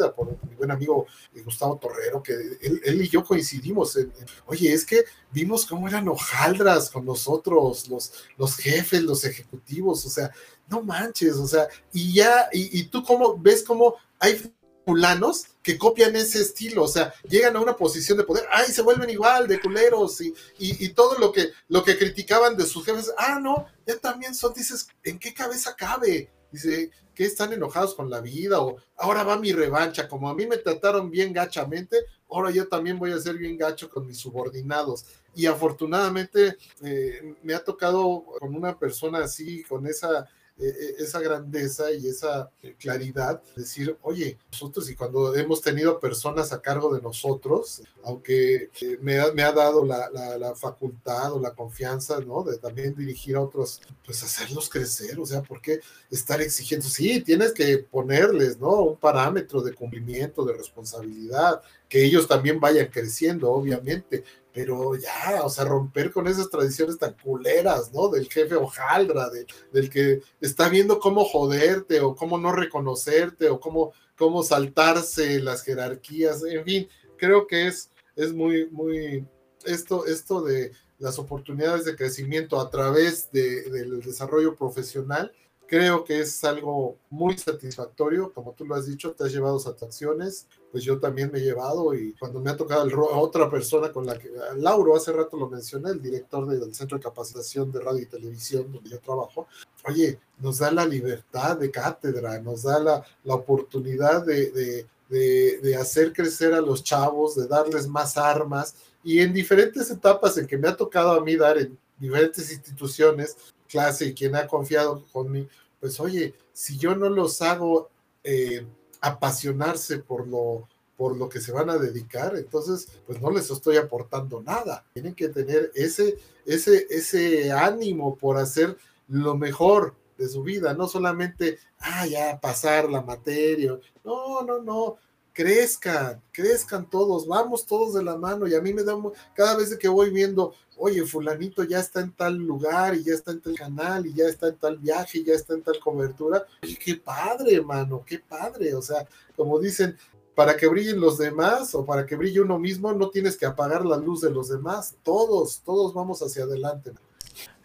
[0.08, 4.12] por mi buen amigo eh, Gustavo Torrero, que él, y yo coincidimos en,
[4.46, 10.10] oye, es que vimos cómo eran hojaldras con nosotros, los, los jefes, los ejecutivos, o
[10.10, 10.30] sea,
[10.68, 14.52] no manches, o sea, y ya, y tú cómo ves cómo hay
[14.84, 18.82] fulanos que copian ese estilo, o sea, llegan a una posición de poder, ay, se
[18.82, 23.12] vuelven igual de culeros y, y, todo lo que, lo que criticaban de sus jefes,
[23.18, 26.30] ah, no, ya también son, dices, ¿en qué cabeza cabe?
[26.50, 26.90] Dice,
[27.20, 30.56] que están enojados con la vida o ahora va mi revancha, como a mí me
[30.56, 31.98] trataron bien gachamente,
[32.30, 35.04] ahora yo también voy a ser bien gacho con mis subordinados.
[35.34, 40.28] Y afortunadamente eh, me ha tocado con una persona así, con esa
[40.60, 46.94] esa grandeza y esa claridad, decir, oye, nosotros y cuando hemos tenido personas a cargo
[46.94, 52.20] de nosotros, aunque eh, me ha, me ha dado la, la, facultad o la confianza,
[52.20, 52.42] ¿no?
[52.42, 55.80] De también dirigir a otros, pues hacerlos crecer, o sea, ¿por qué
[56.10, 56.86] estar exigiendo?
[56.86, 58.82] Sí, tienes que ponerles, ¿no?
[58.82, 65.48] Un parámetro de cumplimiento, de responsabilidad, que ellos también vayan creciendo, obviamente, pero ya, o
[65.48, 68.08] sea, romper con esas tradiciones tan culeras, ¿no?
[68.08, 69.28] Del jefe hojaldra,
[69.72, 75.62] del que está viendo cómo joderte o cómo no reconocerte o cómo, cómo saltarse las
[75.62, 79.26] jerarquías, en fin, creo que es, es muy, muy,
[79.64, 85.32] esto, esto de las oportunidades de crecimiento a través del desarrollo profesional,
[85.70, 90.48] creo que es algo muy satisfactorio, como tú lo has dicho, te has llevado satisfacciones,
[90.72, 94.04] pues yo también me he llevado y cuando me ha tocado el, otra persona con
[94.04, 98.00] la que, Lauro, hace rato lo mencioné, el director del Centro de Capacitación de Radio
[98.00, 99.46] y Televisión donde yo trabajo,
[99.86, 105.60] oye, nos da la libertad de cátedra, nos da la, la oportunidad de, de, de,
[105.60, 108.74] de hacer crecer a los chavos, de darles más armas
[109.04, 113.36] y en diferentes etapas en que me ha tocado a mí dar en diferentes instituciones
[113.70, 115.48] clase y quien ha confiado con mí,
[115.80, 117.88] pues oye, si yo no los hago
[118.22, 118.66] eh,
[119.00, 123.78] apasionarse por lo, por lo que se van a dedicar, entonces pues no les estoy
[123.78, 124.84] aportando nada.
[124.92, 128.76] Tienen que tener ese, ese, ese ánimo por hacer
[129.08, 134.96] lo mejor de su vida, no solamente, ah, ya pasar la materia, no, no, no,
[135.40, 138.46] crezcan, crezcan todos, vamos todos de la mano.
[138.46, 138.94] Y a mí me da,
[139.32, 143.30] cada vez que voy viendo, oye, fulanito ya está en tal lugar y ya está
[143.30, 146.44] en tal canal y ya está en tal viaje y ya está en tal cobertura,
[146.84, 149.96] qué padre, hermano, qué padre, o sea, como dicen,
[150.34, 153.86] para que brillen los demás o para que brille uno mismo, no tienes que apagar
[153.86, 156.92] la luz de los demás, todos, todos vamos hacia adelante.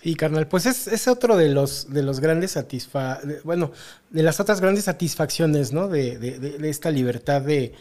[0.05, 3.71] Y carnal, pues es, es, otro de los, de los grandes satisfa bueno,
[4.11, 5.87] de las otras grandes satisfacciones, ¿no?
[5.87, 7.73] De, de, de esta libertad de,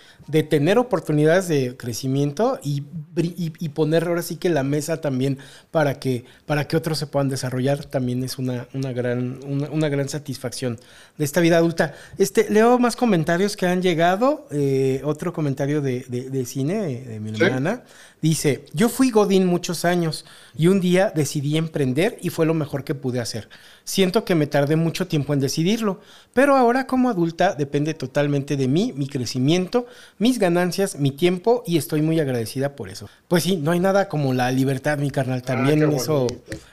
[0.48, 2.82] tener oportunidades de crecimiento y,
[3.14, 5.38] y, poner ahora sí que la mesa también
[5.70, 10.08] para que, para que otros se puedan desarrollar, también es una, una gran, una, gran
[10.08, 10.80] satisfacción
[11.18, 11.94] de esta vida adulta.
[12.16, 14.48] Este, leo más comentarios que han llegado.
[14.50, 17.84] Eh, otro comentario de, cine de mi hermana.
[18.24, 20.24] Dice, yo fui Godín muchos años
[20.56, 23.48] y un día decidí emprender y fue lo mejor que pude hacer.
[23.84, 26.00] Siento que me tardé mucho tiempo en decidirlo,
[26.32, 29.86] pero ahora como adulta depende totalmente de mí, mi crecimiento,
[30.18, 33.08] mis ganancias, mi tiempo y estoy muy agradecida por eso.
[33.28, 35.40] Pues sí, no hay nada como la libertad, mi carnal.
[35.40, 36.26] Ah, También eso,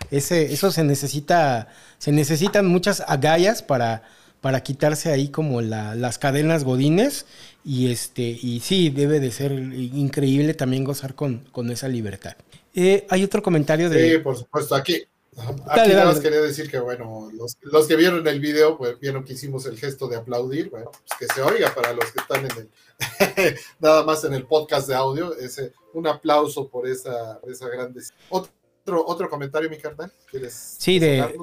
[0.09, 4.03] ese, eso se necesita, se necesitan muchas agallas para
[4.41, 7.27] para quitarse ahí como las cadenas godines
[7.63, 12.35] y este y sí debe de ser increíble también gozar con, con esa libertad.
[12.73, 14.11] Eh, hay otro comentario de.
[14.11, 14.75] Sí, por supuesto.
[14.75, 15.03] Aquí,
[15.69, 19.33] aquí nada más quería decir que, bueno, los, que vieron el video, pues vieron que
[19.33, 20.69] hicimos el gesto de aplaudir.
[20.69, 23.55] Bueno, pues que se oiga para los que están en el.
[23.79, 25.35] nada más en el podcast de audio.
[25.35, 28.01] Ese, un aplauso por esa, esa grande.
[28.29, 30.11] Otro, otro comentario, mi carnal.
[30.29, 31.33] ¿Quieres sí, de,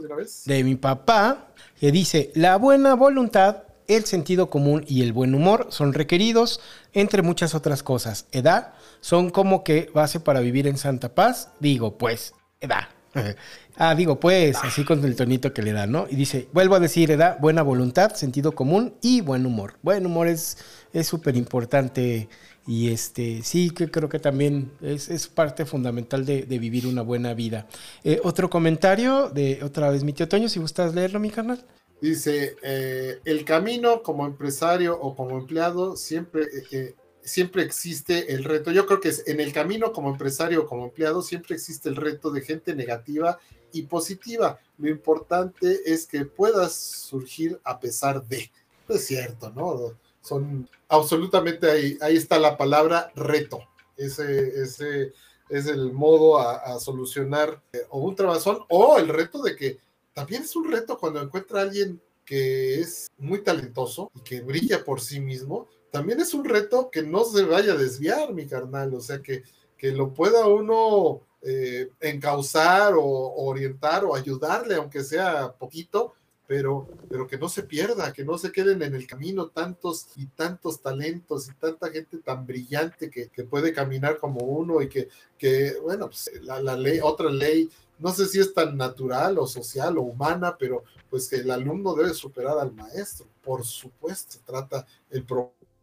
[0.45, 1.49] de mi papá
[1.81, 6.61] que dice, la buena voluntad, el sentido común y el buen humor son requeridos,
[6.93, 8.27] entre muchas otras cosas.
[8.33, 11.51] Edad son como que base para vivir en Santa Paz.
[11.61, 12.89] Digo, pues, edad.
[13.79, 16.07] ah, digo, pues, así con el tonito que le da, ¿no?
[16.11, 19.79] Y dice, vuelvo a decir, edad, buena voluntad, sentido común y buen humor.
[19.83, 20.59] Buen humor es
[21.03, 22.29] súper importante
[22.69, 27.67] y este, sí, que creo que también es, parte fundamental de, vivir una buena vida.
[28.05, 31.65] Eh, otro comentario de otra vez mi tío Toño, si gustas leerlo, mi carnal.
[32.03, 38.71] Dice, eh, el camino como empresario o como empleado siempre, eh, siempre existe el reto.
[38.71, 41.97] Yo creo que es, en el camino como empresario o como empleado siempre existe el
[41.97, 43.39] reto de gente negativa
[43.73, 44.59] y positiva.
[44.79, 48.51] Lo importante es que puedas surgir a pesar de.
[48.89, 49.95] Es cierto, ¿no?
[50.29, 53.61] son absolutamente ahí, ahí está la palabra reto.
[53.97, 55.13] Ese, ese
[55.49, 59.79] es el modo a, solucionar eh, o un trabazón o el reto de que
[60.13, 64.85] también es un reto cuando encuentra a alguien que es muy talentoso y que brilla
[64.85, 68.93] por sí mismo, también es un reto que no se vaya a desviar, mi carnal,
[68.93, 69.45] o sea, que,
[69.79, 76.15] que lo pueda uno eh, encauzar o, orientar o ayudarle, aunque sea poquito,
[76.49, 80.27] pero, pero que no se pierda, que no se queden en el camino tantos y
[80.27, 85.79] tantos talentos y tanta gente tan brillante que, puede caminar como uno y que, que
[85.81, 90.03] bueno, pues la, ley, otra ley, no sé si es tan natural o social o
[90.03, 95.25] humana, pero pues que el alumno debe superar al maestro, por supuesto, trata el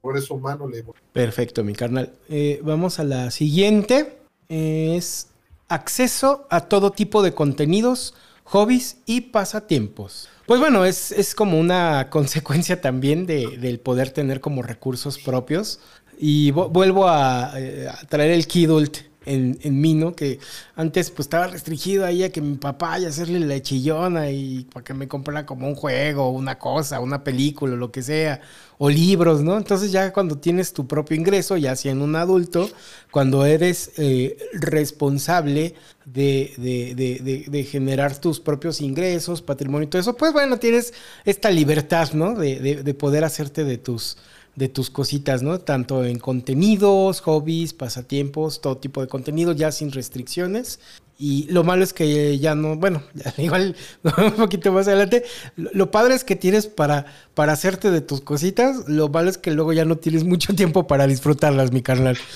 [0.05, 0.69] progreso humano.
[1.11, 2.13] Perfecto, mi carnal.
[2.29, 4.17] Eh, vamos a la siguiente,
[4.49, 5.29] es
[5.67, 8.13] acceso a todo tipo de contenidos
[8.43, 10.29] hobbies y pasatiempos.
[10.45, 15.79] Pues bueno, es, es como una consecuencia también de, del poder tener como recursos propios.
[16.17, 20.15] Y vuelvo eh, a, traer el Kidult en, en mí, ¿no?
[20.15, 20.39] Que
[20.75, 24.83] antes pues estaba restringido ahí a que mi papá y hacerle la chillona y para
[24.83, 28.41] que me comprara como un juego, una cosa, una película, lo que sea,
[28.77, 29.57] o libros, ¿no?
[29.57, 32.69] Entonces ya cuando tienes tu propio ingreso, ya siendo un adulto,
[33.11, 35.75] cuando eres eh, responsable
[36.05, 40.93] de, de, de, generar tus propios ingresos, patrimonio y todo eso, pues bueno, tienes
[41.23, 42.35] esta libertad, ¿no?
[42.35, 44.17] de poder hacerte de tus
[44.55, 45.59] de tus cositas, ¿no?
[45.59, 50.79] Tanto en contenidos, hobbies, pasatiempos, todo tipo de contenido, ya sin restricciones.
[51.17, 53.01] Y lo malo es que ya no, bueno,
[53.37, 53.75] igual
[54.17, 55.23] un poquito más adelante,
[55.55, 59.51] lo, padre es que tienes para, para hacerte de tus cositas, lo malo es que
[59.51, 62.17] luego ya no tienes mucho tiempo para disfrutarlas, mi carnal.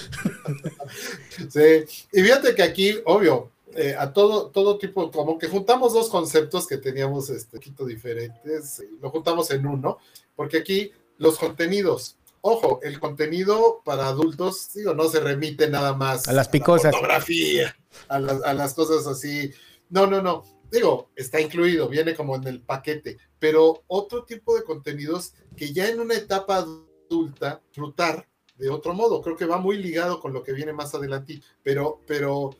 [1.49, 6.09] Sí, y fíjate que aquí, obvio, eh, a todo, todo tipo, como que juntamos dos
[6.09, 9.99] conceptos que teníamos este, poquito diferentes, lo juntamos en uno,
[10.35, 12.17] porque aquí los contenidos.
[12.41, 16.93] Ojo, el contenido para adultos, digo, no se remite nada más a las picosas.
[16.93, 17.75] A fotografía,
[18.07, 19.51] a las, cosas así.
[19.89, 20.43] No, no, no.
[20.71, 25.89] Digo, está incluido, viene como en el paquete, pero otro tipo de contenidos que ya
[25.89, 30.43] en una etapa adulta, frutar de otro modo, creo que va muy ligado con lo
[30.43, 32.51] que viene más adelante, pero, pero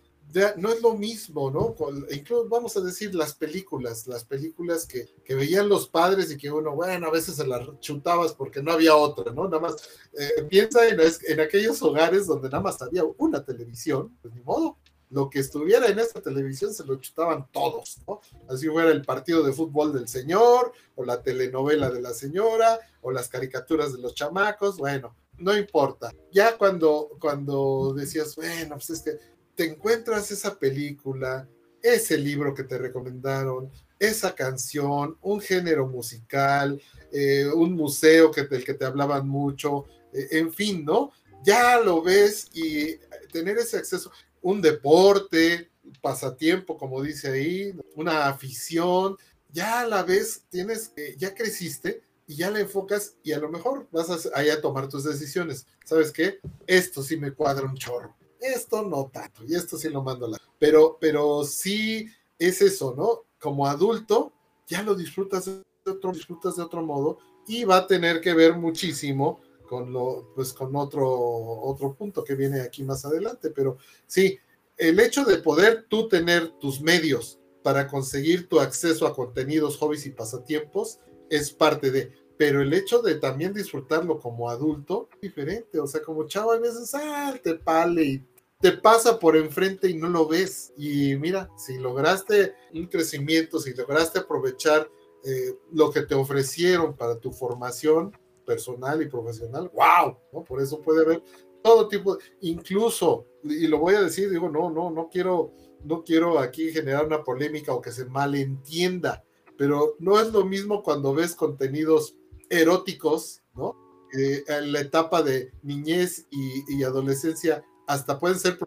[0.57, 1.75] no es lo mismo, ¿no?
[2.11, 6.75] incluso vamos a decir las películas, las películas que, veían los padres y que uno,
[6.75, 9.45] bueno, a veces se las chutabas porque no había otra, ¿no?
[9.45, 9.75] Nada más
[10.13, 14.77] eh, piensa en, en, aquellos hogares donde nada más había una televisión, pues ni modo,
[15.09, 18.21] lo que estuviera en esa televisión se lo chutaban todos, ¿no?
[18.47, 23.11] Así fuera el partido de fútbol del señor, o la telenovela de la señora, o
[23.11, 26.11] las caricaturas de los chamacos, bueno, no importa.
[26.31, 29.17] Ya cuando, cuando decías, bueno, pues es que
[29.59, 31.45] te encuentras esa película,
[31.81, 33.69] ese libro que te recomendaron,
[33.99, 36.81] esa canción, un género musical,
[37.11, 39.83] eh, un museo que, del que te hablaban mucho,
[40.13, 41.11] eh, en fin, ¿no?
[41.43, 42.95] Ya lo ves y
[43.33, 45.69] tener ese acceso, un deporte,
[46.01, 49.17] pasatiempo, como dice ahí, una afición,
[49.49, 53.49] ya a la vez tienes, eh, ya creciste y ya le enfocas y a lo
[53.49, 55.67] mejor vas a, a tomar tus decisiones.
[55.83, 56.39] ¿Sabes qué?
[56.65, 60.29] Esto sí me cuadra un chorro esto no tanto, y esto sí lo mando a
[60.29, 60.37] la...
[60.57, 62.07] Pero, pero sí
[62.37, 63.25] es eso, ¿no?
[63.39, 64.33] Como adulto,
[64.67, 68.55] ya lo disfrutas de otro, disfrutas de otro modo, y va a tener que ver
[68.55, 74.37] muchísimo con lo, pues con otro, otro punto que viene aquí más adelante, pero sí,
[74.77, 80.05] el hecho de poder tú tener tus medios para conseguir tu acceso a contenidos, hobbies
[80.05, 80.99] y pasatiempos
[81.29, 86.01] es parte de, pero el hecho de también disfrutarlo como adulto es diferente, o sea,
[86.01, 88.25] como chavo a veces, ah, te pale y
[88.61, 90.71] te pasa por enfrente y no lo ves.
[90.77, 94.89] Y mira, si lograste un crecimiento, si lograste aprovechar
[95.25, 100.45] eh, lo que te ofrecieron para tu formación personal y profesional, wow, ¿no?
[100.45, 101.21] Por eso puede haber
[101.61, 105.51] todo tipo, incluso, y lo voy a decir, digo, no, no, no quiero,
[105.83, 109.25] no quiero aquí generar una polémica o que se malentienda,
[109.57, 112.15] pero no es lo mismo cuando ves contenidos
[112.49, 113.75] eróticos, ¿no?
[114.11, 118.57] en la etapa de niñez y, adolescencia hasta pueden ser,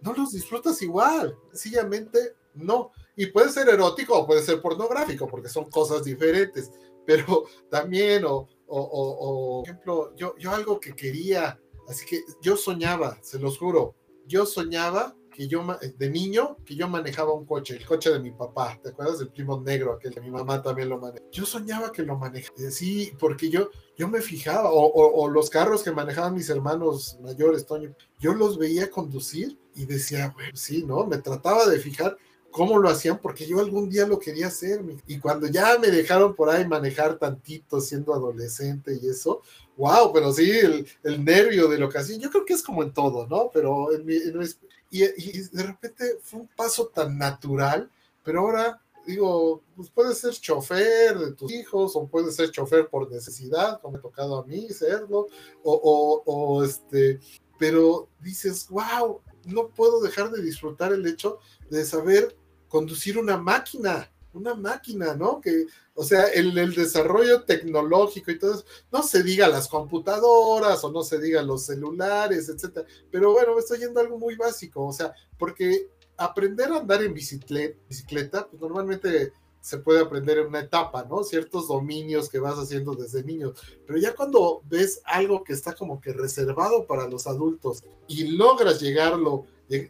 [0.00, 2.92] no los disfrutas igual, sencillamente no.
[3.16, 6.70] Y puede ser erótico o puede ser pornográfico, porque son cosas diferentes,
[7.06, 13.18] pero también, o, o, por ejemplo, yo, yo algo que quería, así que yo soñaba,
[13.22, 13.94] se los juro,
[14.26, 15.64] yo soñaba que yo
[15.96, 19.28] de niño que yo manejaba un coche, el coche de mi papá, ¿te acuerdas del
[19.28, 21.30] primo negro aquel que mi mamá también lo manejaba?
[21.30, 25.82] Yo soñaba que lo manejaba, sí, porque yo yo me fijaba o, o, los carros
[25.82, 31.06] que manejaban mis hermanos mayores, Toño, yo los veía conducir y decía, bueno, sí, ¿no?
[31.06, 32.16] Me trataba de fijar
[32.50, 36.34] cómo lo hacían porque yo algún día lo quería hacer y cuando ya me dejaron
[36.34, 39.42] por ahí manejar tantito siendo adolescente y eso,
[39.76, 42.82] wow, pero sí, el, el nervio de lo que hacía, yo creo que es como
[42.82, 43.50] en todo, ¿no?
[43.52, 44.46] Pero en mi, en mi,
[44.92, 47.90] y, de repente fue un paso tan natural,
[48.22, 53.10] pero ahora digo, pues puedes ser chofer de tus hijos o puedes ser chofer por
[53.10, 55.26] necesidad, como me ha tocado a mí serlo,
[55.64, 57.18] o, o, este,
[57.58, 61.38] pero dices, wow, no puedo dejar de disfrutar el hecho
[61.70, 62.36] de saber
[62.68, 65.40] conducir una máquina, una máquina, ¿no?
[65.40, 70.92] Que, o sea, el, desarrollo tecnológico y todo eso, no se diga las computadoras o
[70.92, 74.86] no se diga los celulares, etcétera, pero bueno, me estoy yendo a algo muy básico,
[74.86, 79.32] o sea, porque aprender a andar en bicicleta, bicicleta, pues normalmente
[79.62, 81.22] se puede aprender en una etapa, ¿no?
[81.22, 83.54] Ciertos dominios que vas haciendo desde niño.
[83.86, 88.80] Pero ya cuando ves algo que está como que reservado para los adultos y logras
[88.80, 89.46] llegarlo,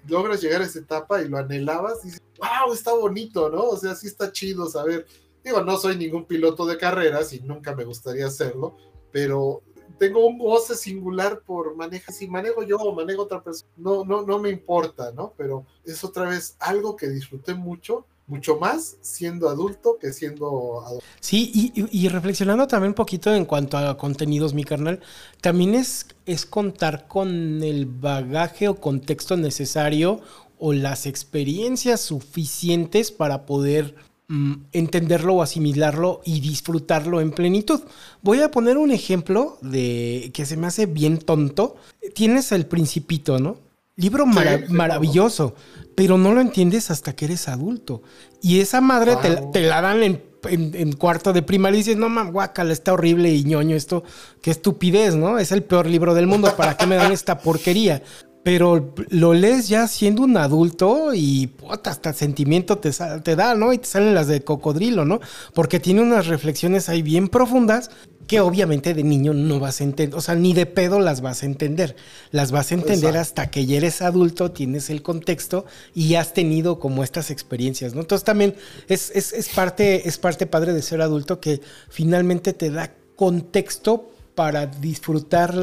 [0.07, 3.63] logras llegar a esa etapa y lo anhelabas, dices, wow, está bonito, ¿no?
[3.63, 5.07] O sea, sí está chido saber.
[5.45, 8.77] Digo, no soy ningún piloto de carreras y nunca me gustaría hacerlo,
[9.11, 9.63] pero
[9.99, 14.23] tengo un goce singular por manejar, si manejo yo o manejo otra persona, no, no,
[14.23, 15.35] no me importa, ¿no?
[15.37, 21.05] Pero es otra vez algo que disfruté mucho, mucho más siendo adulto que siendo adulto.
[21.21, 25.01] Sí, y, reflexionando también un poquito en cuanto a contenidos, mi carnal,
[25.41, 30.21] también es, es contar con el bagaje o contexto necesario
[30.59, 33.95] o las experiencias suficientes para poder
[34.33, 37.81] Mm, entenderlo o asimilarlo y disfrutarlo en plenitud.
[38.23, 41.77] Voy a poner un ejemplo de que se me hace bien tonto.
[42.15, 43.59] Tienes el principito, ¿no?
[43.97, 45.55] Libro maravilloso,
[45.95, 48.03] pero no lo entiendes hasta que eres adulto.
[48.41, 49.17] Y esa madre
[49.53, 53.45] te, la dan en, cuarto de primaria y dices, no mames, guácala, está horrible y
[53.45, 54.03] ñoño esto,
[54.41, 55.39] qué estupidez, ¿no?
[55.39, 58.03] Es el peor libro del mundo, ¿para qué me dan esta porquería?
[58.43, 62.91] Pero lo lees ya siendo un adulto y puta, hasta sentimiento te,
[63.23, 63.73] te da, ¿no?
[63.73, 65.21] Y te salen las de cocodrilo, ¿no?
[65.55, 67.91] Porque tiene unas reflexiones ahí bien profundas
[68.27, 71.43] que obviamente de niño no vas a entender, o sea, ni de pedo las vas
[71.43, 71.97] a entender.
[72.31, 76.79] Las vas a entender hasta que ya eres adulto, tienes el contexto y has tenido
[76.79, 78.01] como estas experiencias, ¿no?
[78.01, 78.55] Entonces también
[78.89, 84.11] es, es, es parte, es parte padre de ser adulto que finalmente te da contexto
[84.35, 85.55] para disfrutar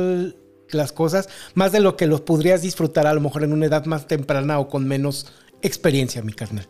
[0.71, 3.85] las cosas, más de lo que los podrías disfrutar a lo mejor en una edad
[3.85, 5.27] más temprana o con menos
[5.61, 6.67] experiencia, mi carnal.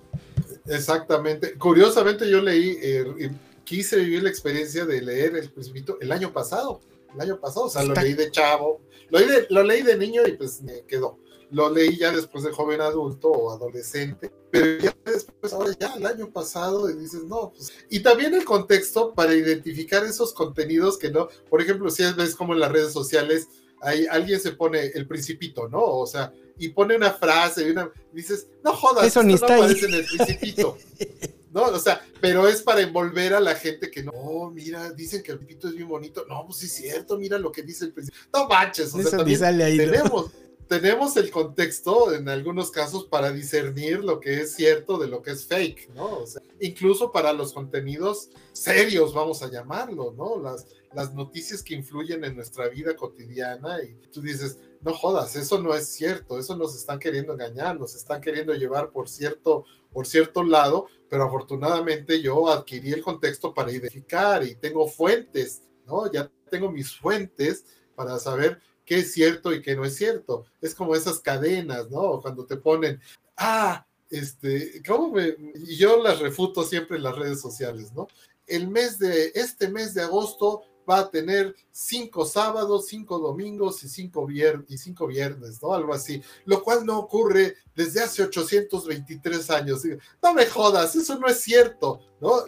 [0.67, 1.55] Exactamente.
[1.55, 3.31] Curiosamente yo leí, eh,
[3.63, 6.81] quise vivir la experiencia de leer El Principito el año pasado,
[7.13, 9.97] el año pasado, o sea, lo leí de chavo, lo leí de, lo leí de
[9.97, 11.17] niño y pues me quedó.
[11.51, 16.05] Lo leí ya después de joven adulto o adolescente, pero ya después, ahora ya el
[16.05, 17.71] año pasado, y dices, no, pues.
[17.89, 22.53] Y también el contexto para identificar esos contenidos que no, por ejemplo, si ves como
[22.53, 23.47] en las redes sociales,
[23.81, 25.83] ahí alguien se pone el principito, ¿no?
[25.83, 29.63] O sea, y pone una frase y una, dices, no jodas, eso ni está no
[29.63, 30.77] aparece en el principito.
[31.51, 31.63] ¿no?
[31.63, 35.31] O sea, pero es para envolver a la gente que no, oh, mira, dicen que
[35.31, 36.25] el principito es bien bonito.
[36.27, 38.27] No, pues sí es cierto, mira lo que dice el principito.
[38.33, 40.31] No manches, o sea, también tenemos,
[40.67, 45.31] tenemos el contexto en algunos casos para discernir lo que es cierto de lo que
[45.31, 46.19] es fake, ¿no?
[46.19, 50.39] O sea, incluso para los contenidos serios, vamos a llamarlo, ¿no?
[50.39, 55.61] Las, las noticias que influyen en nuestra vida cotidiana y tú dices, no jodas, eso
[55.61, 60.07] no es cierto, eso nos están queriendo engañar, nos están queriendo llevar por cierto, por
[60.07, 66.11] cierto lado, pero afortunadamente yo adquirí el contexto para identificar y tengo fuentes, ¿no?
[66.11, 70.45] Ya tengo mis fuentes para saber qué es cierto y qué no es cierto.
[70.61, 72.21] Es como esas cadenas, ¿no?
[72.21, 72.99] Cuando te ponen,
[73.37, 75.35] ah, este, ¿cómo me?
[75.55, 78.07] Y yo las refuto siempre en las redes sociales, ¿no?
[78.47, 83.89] El mes de, este mes de agosto va a tener cinco sábados, cinco domingos y
[83.89, 85.73] cinco, viernes, y cinco viernes, ¿no?
[85.73, 89.83] Algo así, lo cual no ocurre desde hace 823 años.
[90.21, 92.43] No me jodas, eso no es cierto, ¿no?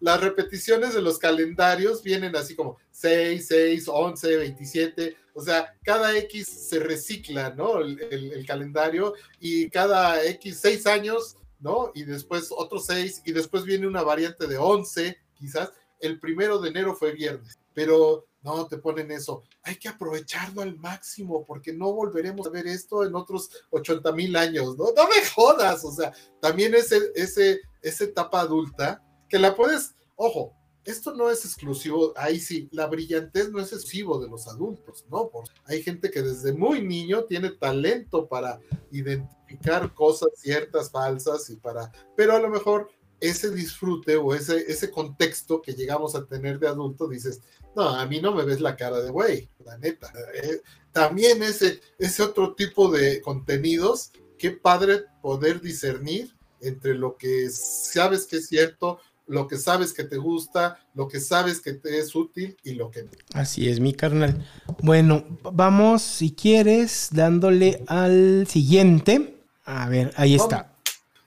[0.00, 6.16] Las repeticiones de los calendarios vienen así como 6, 6, 11, 27, o sea, cada
[6.18, 7.80] X se recicla, ¿no?
[7.80, 11.92] El, el calendario y cada X, 6 años, ¿no?
[11.94, 15.72] Y después otros 6 y después viene una variante de 11, quizás.
[15.98, 19.42] El primero de enero fue viernes pero no te ponen eso.
[19.62, 24.34] Hay que aprovecharlo al máximo porque no volveremos a ver esto en otros 80 mil
[24.34, 24.86] años, ¿no?
[24.96, 30.54] No me jodas, o sea, también ese, ese, esa etapa adulta que la puedes, ojo,
[30.84, 35.28] esto no es exclusivo, ahí sí, la brillantez no es exclusivo de los adultos, ¿no?
[35.28, 38.58] Porque hay gente que desde muy niño tiene talento para
[38.90, 42.88] identificar cosas ciertas, falsas y para, pero a lo mejor
[43.20, 47.40] ese disfrute o ese, ese contexto que llegamos a tener de adulto, dices,
[47.76, 50.10] no, a mí no me ves la cara de güey, la neta.
[50.42, 50.62] Eh,
[50.92, 58.26] también ese, ese otro tipo de contenidos, qué padre poder discernir entre lo que sabes
[58.26, 62.14] que es cierto, lo que sabes que te gusta, lo que sabes que te es
[62.14, 63.10] útil y lo que no.
[63.34, 64.48] Así es, mi carnal.
[64.82, 69.42] Bueno, vamos, si quieres, dándole al siguiente.
[69.64, 70.72] A ver, ahí está.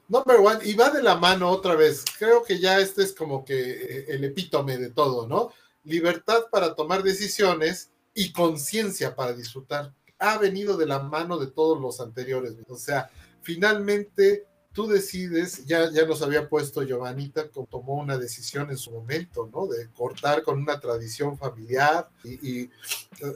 [0.08, 2.04] Number one, y va de la mano otra vez.
[2.18, 5.52] Creo que ya este es como que el epítome de todo, ¿no?
[5.84, 9.94] Libertad para tomar decisiones y conciencia para disfrutar.
[10.18, 12.56] Ha venido de la mano de todos los anteriores.
[12.68, 13.10] O sea,
[13.42, 19.50] finalmente tú decides, ya, ya nos había puesto Giovanita, tomó una decisión en su momento,
[19.54, 19.68] ¿no?
[19.68, 22.70] De cortar con una tradición familiar y,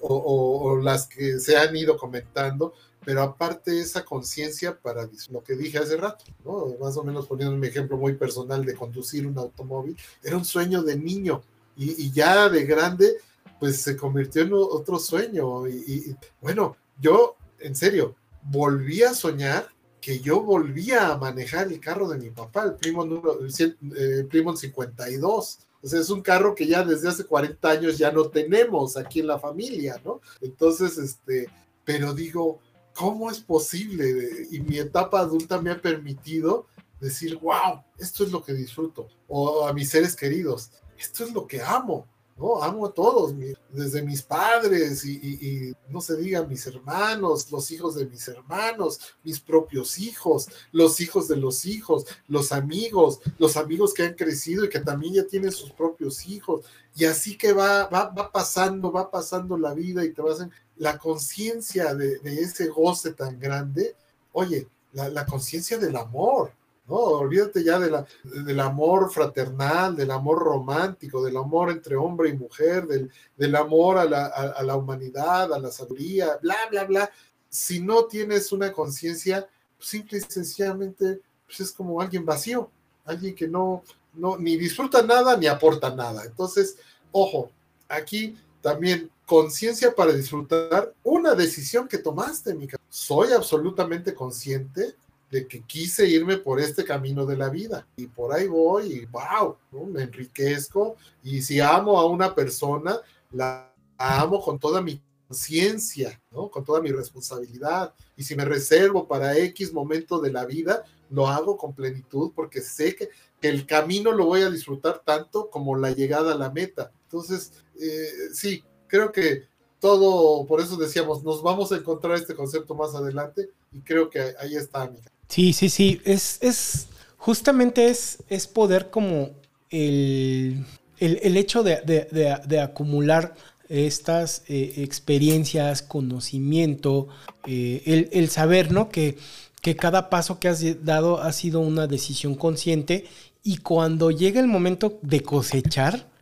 [0.01, 5.79] o, las que se han ido comentando, pero aparte esa conciencia para lo que dije
[5.79, 6.67] hace rato, ¿no?
[6.79, 10.83] Más o menos poniendo un ejemplo muy personal de conducir un automóvil, era un sueño
[10.83, 11.41] de niño
[11.75, 13.17] y, ya de grande,
[13.59, 19.67] pues se convirtió en otro sueño y bueno, yo, en serio, volví a soñar
[20.03, 24.55] que yo volvía a manejar el carro de mi papá, el primo número, el, primo
[24.55, 25.59] 52.
[25.81, 29.21] O sea, es un carro que ya desde hace 40 años ya no tenemos aquí
[29.21, 30.19] en la familia, ¿no?
[30.41, 31.47] Entonces, este,
[31.85, 32.59] pero digo,
[32.93, 34.47] ¿cómo es posible?
[34.51, 36.67] Y mi etapa adulta me ha permitido
[36.99, 39.07] decir, wow, esto es lo que disfruto.
[39.29, 40.69] O a mis seres queridos,
[41.03, 42.07] esto es lo que amo.
[42.35, 42.63] ¿no?
[42.63, 43.35] Amo a todos,
[43.69, 49.39] desde mis padres y, no se diga mis hermanos, los hijos de mis hermanos, mis
[49.39, 54.69] propios hijos, los hijos de los hijos, los amigos, los amigos que han crecido y
[54.69, 56.65] que también ya tienen sus propios hijos.
[56.95, 60.51] Y así que va, va, va pasando, va pasando la vida y te vas en
[60.77, 63.95] la conciencia de, ese goce tan grande.
[64.31, 66.51] Oye, la, la conciencia del amor,
[66.87, 66.95] ¿no?
[66.95, 72.33] Olvídate ya de la, del amor fraternal, del amor romántico, del amor entre hombre y
[72.33, 77.11] mujer, del, del amor a la, a, la, humanidad, a la sabiduría, bla, bla, bla.
[77.49, 79.47] Si no tienes una conciencia,
[79.79, 82.69] simple y sencillamente pues es como alguien vacío,
[83.05, 83.83] alguien que no,
[84.13, 86.25] no, ni disfruta nada ni aporta nada.
[86.25, 86.77] Entonces,
[87.11, 87.51] ojo,
[87.87, 94.95] aquí también conciencia para disfrutar una decisión que tomaste, mi Soy absolutamente consciente
[95.33, 99.05] de que quise irme por este camino de la vida y por ahí voy y
[99.07, 99.57] wow,
[99.87, 102.99] me enriquezco y si amo a una persona,
[103.31, 106.51] la amo con toda mi conciencia, ¿no?
[106.51, 111.27] con toda mi responsabilidad y si me reservo para X momento de la vida, lo
[111.27, 113.09] hago con plenitud porque sé que,
[113.41, 116.93] el camino lo voy a disfrutar tanto como la llegada a la meta.
[117.03, 119.49] Entonces, eh, sí, creo que
[119.81, 124.33] todo, por eso decíamos, nos vamos a encontrar este concepto más adelante y creo que
[124.39, 125.11] ahí está, amiga.
[125.33, 125.99] Sí, sí, sí.
[126.05, 129.31] Es, es justamente es, es poder como
[129.71, 130.63] el,
[130.99, 133.33] el, hecho de, acumular
[133.67, 137.07] estas eh, experiencias, conocimiento,
[137.47, 138.89] eh, el, saber, ¿no?
[138.89, 139.17] Que,
[139.59, 143.05] que cada paso que has dado ha sido una decisión consciente
[143.41, 146.13] y cuando llega el momento de cosechar,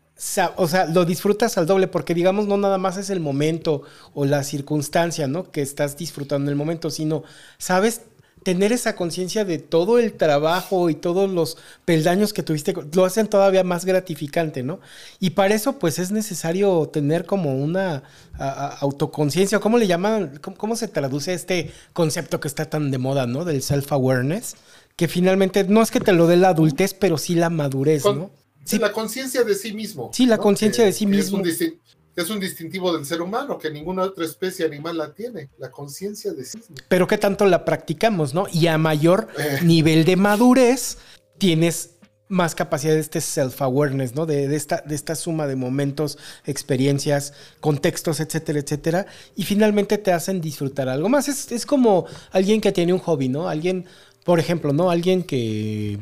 [0.56, 3.82] o sea, lo disfrutas al doble, porque digamos, no nada más es el momento
[4.14, 5.52] o la circunstancia, ¿no?
[5.52, 7.24] Que estás disfrutando el momento, sino
[7.58, 8.04] sabes
[8.44, 13.28] tener esa conciencia de todo el trabajo y todos los peldaños que tuviste, lo hacen
[13.28, 14.80] todavía más gratificante, ¿no?
[15.20, 18.04] Y para eso, pues es necesario tener como una
[18.38, 20.40] autoconciencia, ¿cómo le llaman?
[20.58, 23.46] Cómo, se traduce este concepto que está tan de moda, ¿no?
[23.46, 24.56] Del self-awareness,
[24.96, 28.32] que finalmente no es que te lo dé la adultez, pero sí la madurez, ¿no?
[28.64, 30.12] Sí, la conciencia de sí mismo.
[30.14, 31.80] Sí, la conciencia de sí mismo es un
[32.40, 36.60] distintivo del ser humano que ninguna otra especie animal la tiene, la conciencia de sí.
[36.88, 38.48] Pero qué tanto la practicamos, ¿no?
[38.52, 39.60] Y a mayor eh.
[39.64, 40.98] nivel de madurez
[41.38, 41.96] tienes
[42.28, 44.26] más capacidad de este self-awareness, ¿no?
[44.26, 49.06] De, esta, de esta suma de momentos, experiencias, contextos, etcétera, etcétera.
[49.36, 51.28] Y finalmente te hacen disfrutar algo más.
[51.28, 53.50] Es, es como alguien que tiene un hobby, ¿no?
[53.50, 53.86] Alguien,
[54.24, 54.90] por ejemplo, ¿no?
[54.90, 56.00] Alguien que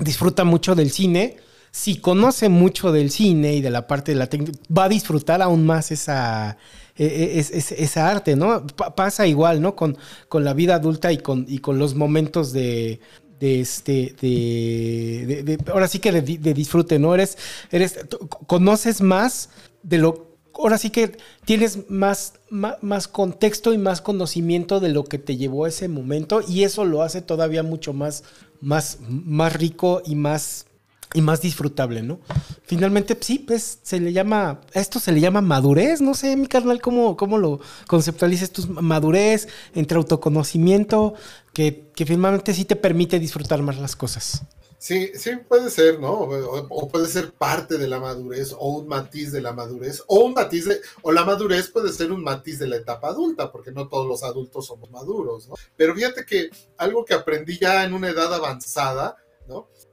[0.00, 1.38] disfruta mucho del cine
[1.72, 5.40] si conoce mucho del cine y de la parte de la técnica, va a disfrutar
[5.40, 6.58] aún más esa,
[6.96, 8.66] e, e, esa arte, ¿no?
[8.94, 9.74] pasa igual, ¿no?
[9.74, 9.96] Con,
[10.28, 13.00] con la vida adulta y con, y con los momentos de,
[13.40, 17.36] de este de, ahora sí que de, disfrute no eres
[17.72, 17.98] eres
[18.46, 19.48] conoces más
[19.82, 25.02] de lo ahora sí que tienes más, más, más contexto y más conocimiento de lo
[25.04, 28.22] que te llevó a ese momento y eso lo hace todavía mucho más
[28.60, 30.66] más más rico y más
[31.14, 32.20] y más disfrutable, ¿no?
[32.64, 36.80] Finalmente, sí, pues se le llama, esto se le llama madurez, no sé, mi carnal,
[36.80, 41.14] ¿cómo, cómo lo conceptualizas tu madurez entre autoconocimiento,
[41.52, 44.42] que, que finalmente sí te permite disfrutar más las cosas?
[44.82, 46.10] Sí, sí puede ser, ¿no?
[46.10, 50.34] O, puede ser parte de la madurez o un matiz de la madurez o un
[50.34, 53.86] matiz de, o la madurez puede ser un matiz de la etapa adulta, porque no
[53.86, 55.54] todos los adultos somos maduros, ¿no?
[55.76, 59.14] Pero fíjate que algo que aprendí ya en una edad avanzada.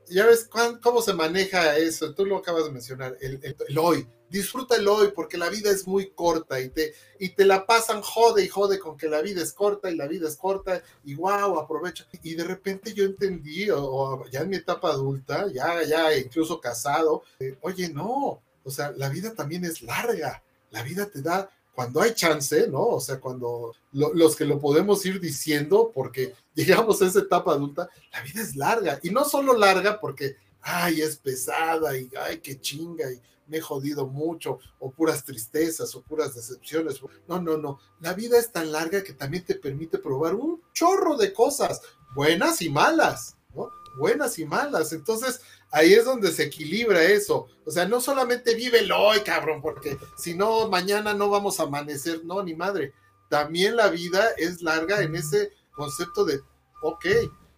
[0.10, 0.50] Ya ves
[0.82, 4.08] cómo se maneja eso, tú lo acabas de mencionar, el, el, hoy.
[4.30, 8.02] Disfruta el hoy porque la vida es muy corta y te, y te la pasan
[8.02, 11.16] jode y jode con que la vida es corta y la vida es corta y
[11.16, 12.08] wow, aprovecha.
[12.22, 17.24] Y de repente yo entendí, o, ya en mi etapa adulta, ya, ya incluso casado,
[17.40, 21.50] eh, oye, no, o sea, la vida también es larga, la vida te da
[21.80, 22.88] cuando hay chance, ¿no?
[22.88, 27.90] O sea, cuando los que lo podemos ir diciendo, porque llegamos a esa etapa adulta,
[28.12, 29.00] la vida es larga.
[29.02, 33.62] Y no solo larga porque, ay, es pesada y, ay, qué chinga y me he
[33.62, 37.00] jodido mucho, o puras tristezas, o puras decepciones.
[37.30, 37.80] No, no, no.
[38.02, 41.82] La vida es tan larga que también te permite probar un chorro de cosas,
[42.14, 43.70] buenas y malas, ¿no?
[43.98, 44.92] Buenas y malas.
[44.92, 45.40] Entonces,
[45.72, 47.48] ahí es donde se equilibra eso.
[47.66, 51.64] O sea, no solamente vive el hoy, cabrón, porque si no, mañana no vamos a
[51.64, 52.94] amanecer, no, ni madre.
[53.30, 56.42] También la vida es larga en ese concepto de,
[56.82, 57.06] ok,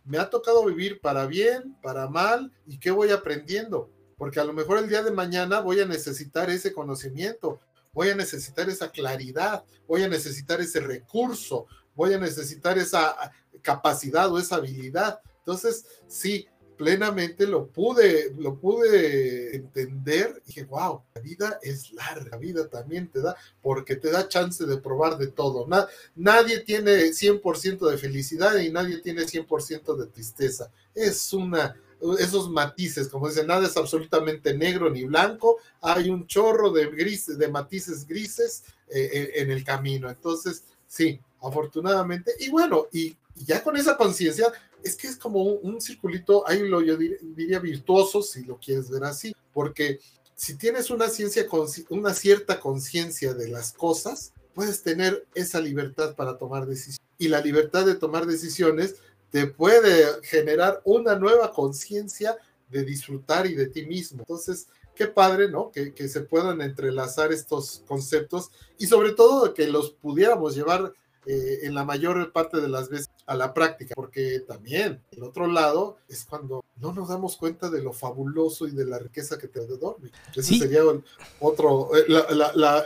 [0.05, 3.89] me ha tocado vivir para bien, para mal, y qué voy aprendiendo.
[4.17, 7.59] Porque a lo mejor el día de mañana voy a necesitar ese conocimiento,
[7.93, 13.15] voy a necesitar esa claridad, voy a necesitar ese recurso, voy a necesitar esa
[13.61, 15.19] capacidad o esa habilidad.
[15.39, 16.47] Entonces, sí,
[16.81, 22.67] plenamente lo pude, lo pude entender y dije, wow, la vida es larga, la vida
[22.69, 25.67] también te da, porque te da chance de probar de todo.
[26.15, 30.71] nadie tiene 100% de felicidad y nadie tiene 100% de tristeza.
[30.95, 31.79] Es una,
[32.17, 37.37] esos matices, como dicen, nada es absolutamente negro ni blanco, hay un chorro de grises,
[37.37, 40.09] de matices grises eh, en el camino.
[40.09, 44.51] Entonces, sí, afortunadamente, y bueno, y ya con esa conciencia,
[44.83, 49.03] es que es como un, circulito, ahí lo yo diría virtuoso, si lo quieres ver
[49.03, 49.99] así, porque
[50.35, 51.45] si tienes una ciencia,
[51.89, 56.99] una cierta conciencia de las cosas, puedes tener esa libertad para tomar decisiones.
[57.17, 58.95] Y la libertad de tomar decisiones
[59.29, 62.37] te puede generar una nueva conciencia
[62.69, 64.19] de disfrutar y de ti mismo.
[64.19, 65.71] Entonces, qué padre, ¿no?
[65.71, 70.93] Que, que, se puedan entrelazar estos conceptos y sobre todo que los pudiéramos llevar
[71.25, 75.47] eh, en la mayor parte de las veces a la práctica, porque también el otro
[75.47, 79.47] lado es cuando no nos damos cuenta de lo fabuloso y de la riqueza que
[79.47, 80.11] te dormir.
[80.35, 81.03] Ese sería el
[81.39, 82.03] otro, eh,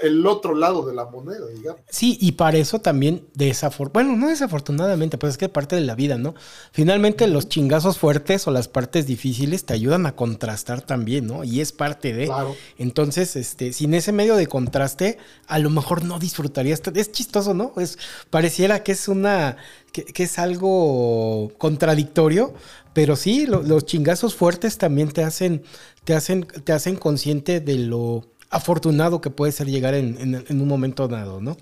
[0.03, 1.81] el otro lado de la moneda, digamos.
[1.89, 5.95] Sí, y para eso también desafortunadamente, bueno, no desafortunadamente, pues es que parte de la
[5.95, 6.35] vida, ¿no?
[6.71, 11.43] Finalmente los chingazos fuertes o las partes difíciles te ayudan a contrastar también, ¿no?
[11.43, 12.25] Y es parte de.
[12.25, 12.55] Claro.
[12.77, 15.17] Entonces, este, sin ese medio de contraste,
[15.47, 16.81] a lo mejor no disfrutarías.
[16.93, 17.73] Es chistoso, ¿no?
[17.77, 17.97] Es
[18.29, 19.57] pareciera que es una,
[19.91, 22.53] que, es algo contradictorio,
[22.95, 25.63] pero sí, los chingazos fuertes también te hacen,
[26.05, 31.09] te hacen, te hacen consciente de lo afortunado que puede ser llegar en, un momento
[31.09, 31.57] dado, ¿no?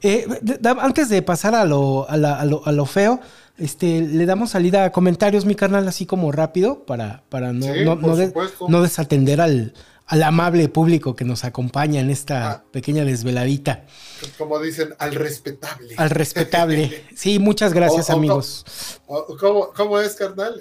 [0.00, 0.26] Eh,
[0.80, 2.16] antes de pasar a lo, a,
[2.46, 3.20] lo, feo,
[3.58, 7.66] este, le damos salida a comentarios, mi carnal, así como rápido, para, para no,
[8.66, 9.74] no, desatender al,
[10.10, 12.64] al amable público que nos acompaña en esta ah.
[12.72, 13.84] pequeña desveladita.
[14.36, 15.94] Como dicen, al respetable.
[15.96, 17.04] Al respetable.
[17.14, 18.64] Sí, muchas gracias, amigos.
[19.06, 20.58] ¿cómo, es, carnal?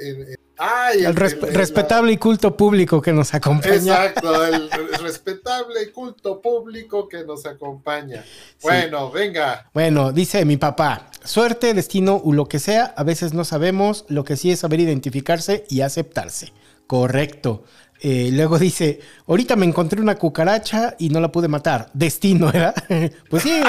[0.57, 3.75] Ay, el, respetable y culto público que nos acompaña.
[3.75, 4.69] Exacto, el
[5.01, 8.23] respetable y culto público que nos acompaña.
[8.61, 9.69] Bueno, venga.
[9.73, 14.25] Bueno, dice mi papá, suerte, destino o lo que sea, a veces no sabemos, lo
[14.25, 16.51] que sí es saber identificarse y aceptarse.
[16.85, 17.63] Correcto.
[18.01, 21.89] Eh, luego dice, ahorita me encontré una cucaracha y no la pude matar.
[21.93, 22.73] Destino, ¿verdad?
[23.29, 23.61] pues sí,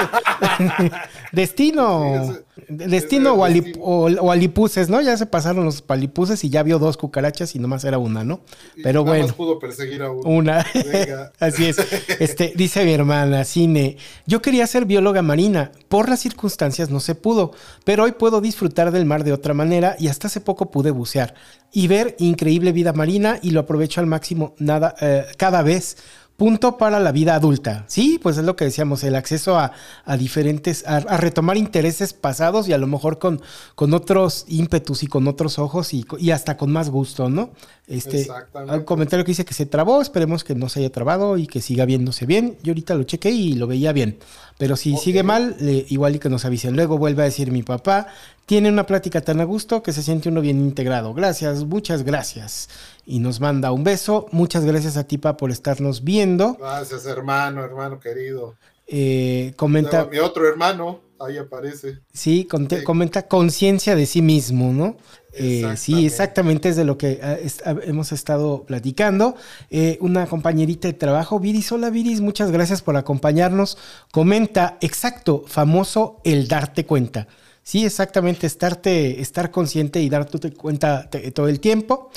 [1.33, 2.37] destino.
[2.69, 5.01] Destino o, alipuses, ¿no?
[5.01, 8.41] Ya se pasaron los palipuses y ya vio dos cucarachas y nomás era una, ¿no?
[8.83, 9.27] Pero bueno.
[9.27, 10.29] Más pudo perseguir a una.
[10.29, 10.67] Una.
[11.41, 11.79] Así es.
[12.19, 13.97] Este, dice mi hermana, Cine,
[14.27, 15.73] yo quería ser bióloga marina.
[15.89, 17.53] Por las circunstancias no se pudo,
[17.85, 21.35] pero hoy puedo disfrutar del mar de otra manera y hasta hace poco pude bucear
[21.73, 25.97] y ver increíble vida marina y lo aprovecho al máximo nada, eh, cada vez.
[26.41, 27.85] Punto para la vida adulta.
[27.87, 29.73] Sí, pues es lo que decíamos, el acceso a,
[30.17, 33.43] diferentes, a, retomar intereses pasados y a lo mejor con,
[33.75, 37.51] con otros ímpetus y con otros ojos y, y hasta con más gusto, ¿no?
[37.89, 41.47] Este, un comentario que dice que se trabó, esperemos que no se haya trabado y
[41.47, 42.57] que siga viéndose bien.
[42.63, 44.17] Yo ahorita lo chequé y lo veía bien.
[44.57, 45.57] Pero si sigue mal,
[45.89, 46.75] igual y que nos avisen.
[46.75, 48.07] Luego vuelve a decir mi papá,
[48.51, 51.15] tiene una plática tan a gusto que se siente uno bien integrado.
[51.15, 52.69] Gracias, muchas gracias.
[53.07, 54.27] Y nos manda un beso.
[54.33, 56.57] Muchas gracias a ti, pa, por estarnos viendo.
[56.59, 58.57] Gracias, hermano, hermano querido.
[58.89, 60.05] Eh, comenta.
[60.07, 62.01] Mi otro hermano, ahí aparece.
[62.13, 62.49] Sí,
[62.85, 64.97] comenta conciencia de sí mismo, ¿no?
[65.33, 67.37] Eh, sí, exactamente es de lo que ah,
[67.67, 69.37] ah, hemos estado platicando.
[69.71, 73.79] Eh, una compañerita de trabajo, Viris, hola Viris, muchas gracias por acompañarnos.
[74.11, 77.29] Comenta, exacto, famoso el darte cuenta.
[77.71, 82.11] Sí, exactamente, estarte, estar consciente y darte cuenta todo el tiempo.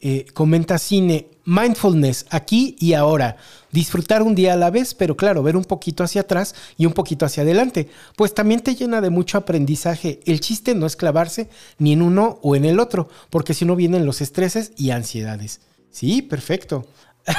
[0.00, 3.36] eh, comenta cine, mindfulness, aquí y ahora.
[3.72, 6.92] Disfrutar un día a la vez, pero claro, ver un poquito hacia atrás y un
[6.92, 7.88] poquito hacia adelante.
[8.18, 10.20] Pues también te llena de mucho aprendizaje.
[10.26, 11.48] El chiste no es clavarse
[11.78, 15.62] ni en uno o en el otro, porque si no vienen los estreses y ansiedades.
[15.90, 16.86] Sí, perfecto.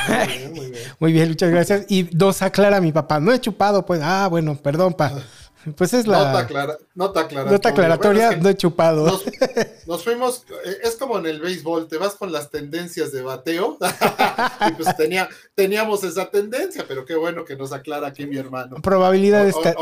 [0.07, 0.83] Muy bien, muy bien.
[0.99, 1.85] muy bien, muchas gracias.
[1.87, 5.13] Y dos aclara mi papá, no he chupado, pues, ah, bueno, perdón, pa.
[5.75, 6.31] Pues es la.
[6.31, 7.51] Nota, clara, nota aclaratoria.
[7.51, 9.21] Nota aclaratoria, no he chupado.
[9.85, 13.77] Nos, fuimos, eh, es como en el béisbol, te vas con las tendencias de bateo.
[14.69, 18.77] y pues tenía, teníamos esa tendencia, pero qué bueno que nos aclara aquí mi hermano.
[18.81, 19.75] Probabilidad esta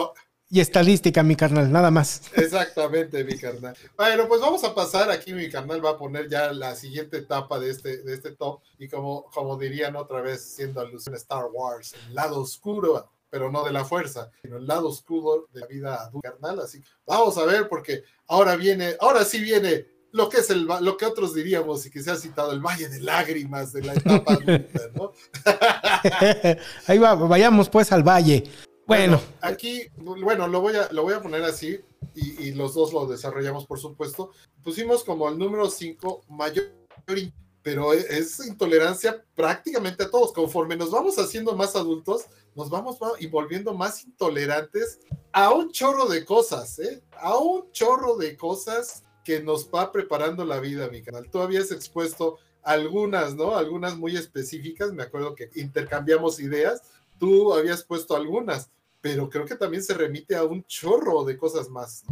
[0.49, 2.21] y estadística, mi carnal, nada más.
[2.33, 3.75] Exactamente, mi carnal.
[3.97, 7.59] Bueno, pues vamos a pasar aquí, mi carnal va a poner ya la siguiente etapa
[7.59, 8.61] de este, de este top.
[8.79, 13.51] Y como, como dirían otra vez, siendo alusión a Star Wars, el lado oscuro pero
[13.51, 16.59] no de la fuerza, sino el lado oscuro de la vida adulta carnal.
[16.61, 20.97] Así vamos a ver, porque ahora viene, ahora sí viene lo que es el, lo
[20.97, 24.33] que otros diríamos y que se ha citado el valle de lágrimas de la etapa
[24.33, 25.11] adulta, ¿no?
[26.87, 28.43] Ahí va, vayamos pues al valle.
[28.85, 29.19] Bueno.
[29.41, 31.77] aquí, bueno, lo voy a, lo voy a poner así
[32.15, 34.31] y, y los dos lo desarrollamos, por supuesto.
[34.63, 36.71] Pusimos como el número 5 mayor
[37.67, 40.31] pero es intolerancia prácticamente a todos.
[40.31, 42.25] Conforme nos vamos haciendo más adultos,
[42.57, 44.99] nos vamos y volviendo más intolerantes
[45.31, 47.03] a un chorro de cosas, ¿eh?
[47.21, 51.29] A un chorro de cosas que nos va preparando la vida, mi canal.
[51.29, 53.55] Tú habías expuesto algunas, ¿no?
[53.55, 54.91] Algunas muy específicas.
[54.91, 56.81] Me acuerdo que intercambiamos ideas.
[57.19, 58.71] Tú habías puesto algunas,
[59.01, 62.05] pero creo que también se remite a un chorro de cosas más.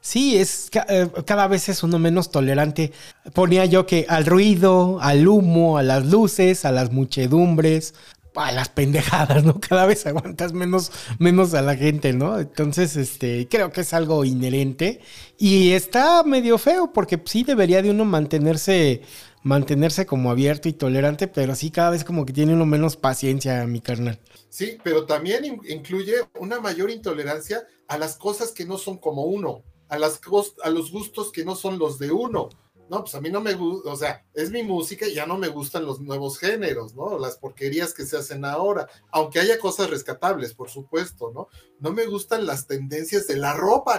[0.00, 2.90] Sí, es eh, cada vez es uno menos tolerante.
[3.34, 7.94] Ponía yo que al ruido, al humo, a las luces, a las muchedumbres,
[8.34, 9.60] a las pendejadas, ¿no?
[9.60, 12.38] Cada vez aguantas menos, menos a la gente, ¿no?
[12.38, 15.00] Entonces, este, creo que es algo inherente
[15.38, 19.02] y está medio feo porque sí debería de uno mantenerse,
[19.42, 23.66] mantenerse como abierto y tolerante, pero sí cada vez como que tiene uno menos paciencia,
[23.66, 24.18] mi carnal.
[24.48, 29.62] Sí, pero también incluye una mayor intolerancia a las cosas que no son como uno
[29.92, 30.20] a, las,
[30.64, 32.48] a los gustos que no son los de uno.
[32.92, 35.38] No, pues a mí no me gusta, o sea, es mi música y ya no
[35.38, 37.18] me gustan los nuevos géneros, ¿no?
[37.18, 41.48] Las porquerías que se hacen ahora, aunque haya cosas rescatables, por supuesto, ¿no?
[41.80, 43.98] No me gustan las tendencias de la ropa,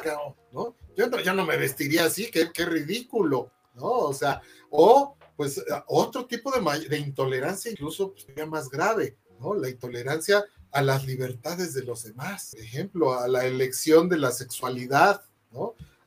[0.51, 0.75] ¿no?
[0.95, 3.89] Yo no, yo no me vestiría así, qué, qué ridículo, ¿no?
[3.89, 9.55] O sea, o pues otro tipo de, de intolerancia incluso pues, sería más grave, ¿no?
[9.55, 14.29] La intolerancia a las libertades de los demás, por ejemplo, a la elección de la
[14.29, 15.23] sexualidad,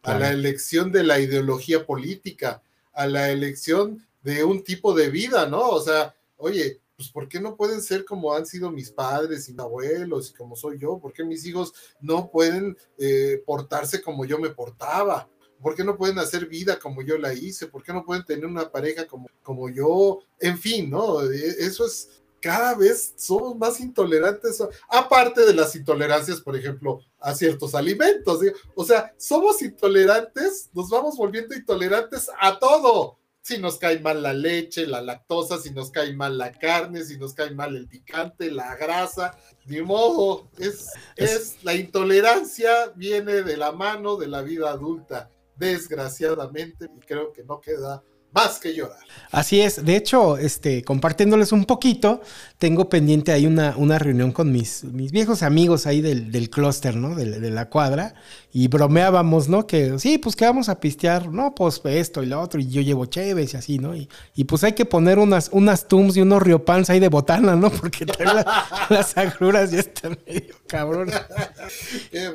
[0.04, 2.62] a la elección de la ideología política,
[2.96, 5.68] a la elección de un tipo de vida, ¿no?
[5.68, 9.52] O sea, oye, pues ¿por qué no pueden ser como han sido mis padres y
[9.52, 10.98] mis abuelos y como soy yo?
[10.98, 15.28] ¿Por qué mis hijos no pueden eh, portarse como yo me portaba?
[15.60, 17.66] ¿Por qué no pueden hacer vida como yo la hice?
[17.66, 20.20] ¿Por qué no pueden tener una pareja como, como yo?
[20.40, 21.22] En fin, ¿no?
[21.22, 27.34] E, eso es, cada vez somos más intolerantes, aparte de las intolerancias, por ejemplo, a
[27.34, 28.40] ciertos alimentos.
[28.76, 33.18] O sea, somos intolerantes, nos vamos volviendo intolerantes a todo.
[33.40, 37.18] Si nos cae mal la leche, la lactosa, si nos cae mal la carne, si
[37.18, 39.36] nos cae mal el picante, la grasa,
[39.66, 46.86] ni modo, es, es la intolerancia viene de la mano de la vida adulta, desgraciadamente,
[46.96, 48.98] y creo que no queda más que llorar.
[49.30, 49.84] Así es.
[49.84, 52.20] De hecho, este, compartiéndoles un poquito,
[52.58, 56.96] tengo pendiente ahí una, una reunión con mis, mis viejos amigos ahí del, del clúster,
[56.96, 57.14] ¿no?
[57.14, 58.14] De, de, la cuadra.
[58.52, 59.66] Y bromeábamos, ¿no?
[59.66, 62.60] Que sí, pues que vamos a pistear, no, pues esto y lo otro.
[62.60, 63.94] Y yo llevo chéves y así, ¿no?
[63.94, 67.56] Y, y pues hay que poner unas, unas tums y unos riopans ahí de botana,
[67.56, 67.70] ¿no?
[67.80, 68.06] Porque
[68.90, 71.26] las agruras ya están medio cabronas.
[72.10, 72.32] qué,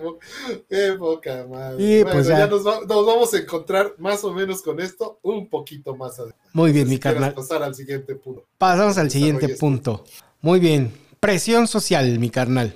[0.70, 2.02] qué, poca madre.
[2.02, 5.81] Y pues ya, nos, nos vamos a encontrar más o menos con esto un poquito
[5.96, 6.42] más adelante.
[6.54, 7.34] Muy bien, mi carnal.
[7.34, 8.46] Pasar al siguiente punto.
[8.58, 10.04] Pasamos al siguiente punto.
[10.42, 10.94] Muy bien.
[11.20, 12.74] Presión social, mi carnal.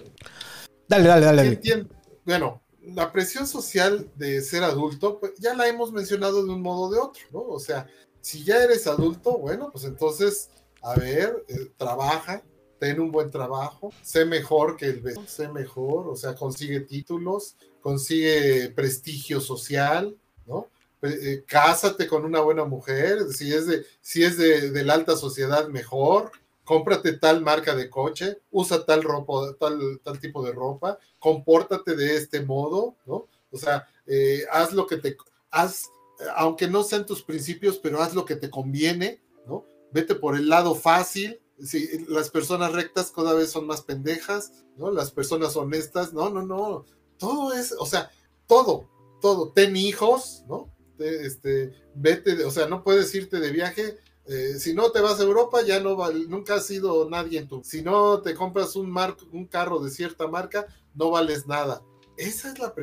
[0.87, 1.61] Dale, dale, dale.
[2.25, 6.83] Bueno, la presión social de ser adulto, pues ya la hemos mencionado de un modo
[6.83, 7.41] o de otro, ¿no?
[7.41, 7.87] O sea,
[8.21, 10.49] si ya eres adulto, bueno, pues entonces,
[10.81, 12.43] a ver, eh, trabaja,
[12.79, 17.55] ten un buen trabajo, sé mejor que el vecino, sé mejor, o sea, consigue títulos,
[17.81, 20.15] consigue prestigio social.
[21.05, 25.67] Eh, cásate con una buena mujer, si es de, si es de, la alta sociedad,
[25.67, 26.31] mejor,
[26.63, 32.15] cómprate tal marca de coche, usa tal ropa, tal, tal tipo de ropa, compórtate de
[32.15, 33.27] este modo, ¿no?
[33.51, 35.15] O sea, eh, haz lo que te,
[35.51, 35.89] haz,
[36.35, 39.65] aunque no sean tus principios, pero haz lo que te conviene, ¿no?
[39.91, 44.91] Vete por el lado fácil, si las personas rectas cada vez son más pendejas, ¿no?
[44.91, 46.85] Las personas honestas, no, no, no,
[47.17, 48.11] todo es, o sea,
[48.47, 48.89] todo,
[49.21, 50.74] todo, ten hijos, ¿no?
[50.99, 53.97] Este, vete, o sea, no puedes irte de viaje
[54.27, 55.95] Eh, si no te vas a Europa, ya no
[56.27, 57.63] nunca has sido nadie en tu.
[57.63, 58.91] Si no te compras un,
[59.31, 60.65] un carro de cierta marca,
[60.95, 61.83] no vales nada.
[62.17, 62.73] Esa es la.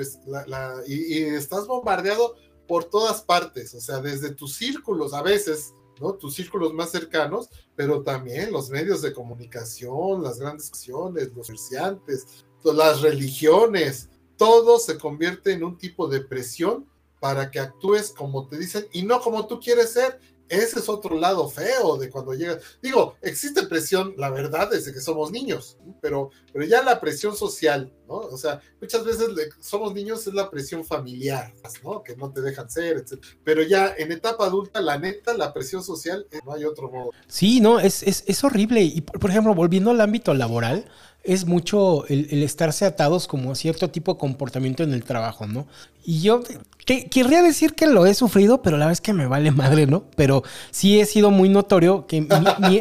[0.47, 2.37] la, y, y, estás bombardeado
[2.69, 6.15] por todas partes, o sea, desde tus círculos, a veces, ¿no?
[6.15, 12.45] Tus círculos más cercanos, pero también los medios de comunicación, las grandes acciones, los comerciantes,
[12.65, 16.87] las religiones, todo se convierte en un tipo de presión
[17.23, 20.19] para que actúes como te dicen y no como tú quieres ser
[20.49, 22.59] ese es otro lado feo de cuando llega.
[22.83, 27.91] Digo, existe presión, la verdad, desde que somos niños, pero, pero ya la presión social,
[28.07, 28.17] ¿no?
[28.17, 29.29] O sea, muchas veces
[29.61, 32.03] somos niños es la presión familiar, ¿no?
[32.03, 33.25] Que no te dejan ser, etc.
[33.43, 37.13] Pero ya en etapa adulta, la neta, la presión social, eh, no hay otro modo.
[37.29, 38.83] Sí, no, es, es, es horrible.
[38.83, 40.85] Y por ejemplo, volviendo al ámbito laboral,
[41.25, 45.67] es mucho el, estarse atados como a cierto tipo de comportamiento en el trabajo, ¿no?
[46.05, 46.43] Y yo
[46.85, 50.03] que, querría decir que lo he sufrido, pero la es que me vale madre, ¿no?
[50.17, 50.43] Pero
[50.73, 52.27] sí he sido muy notorio que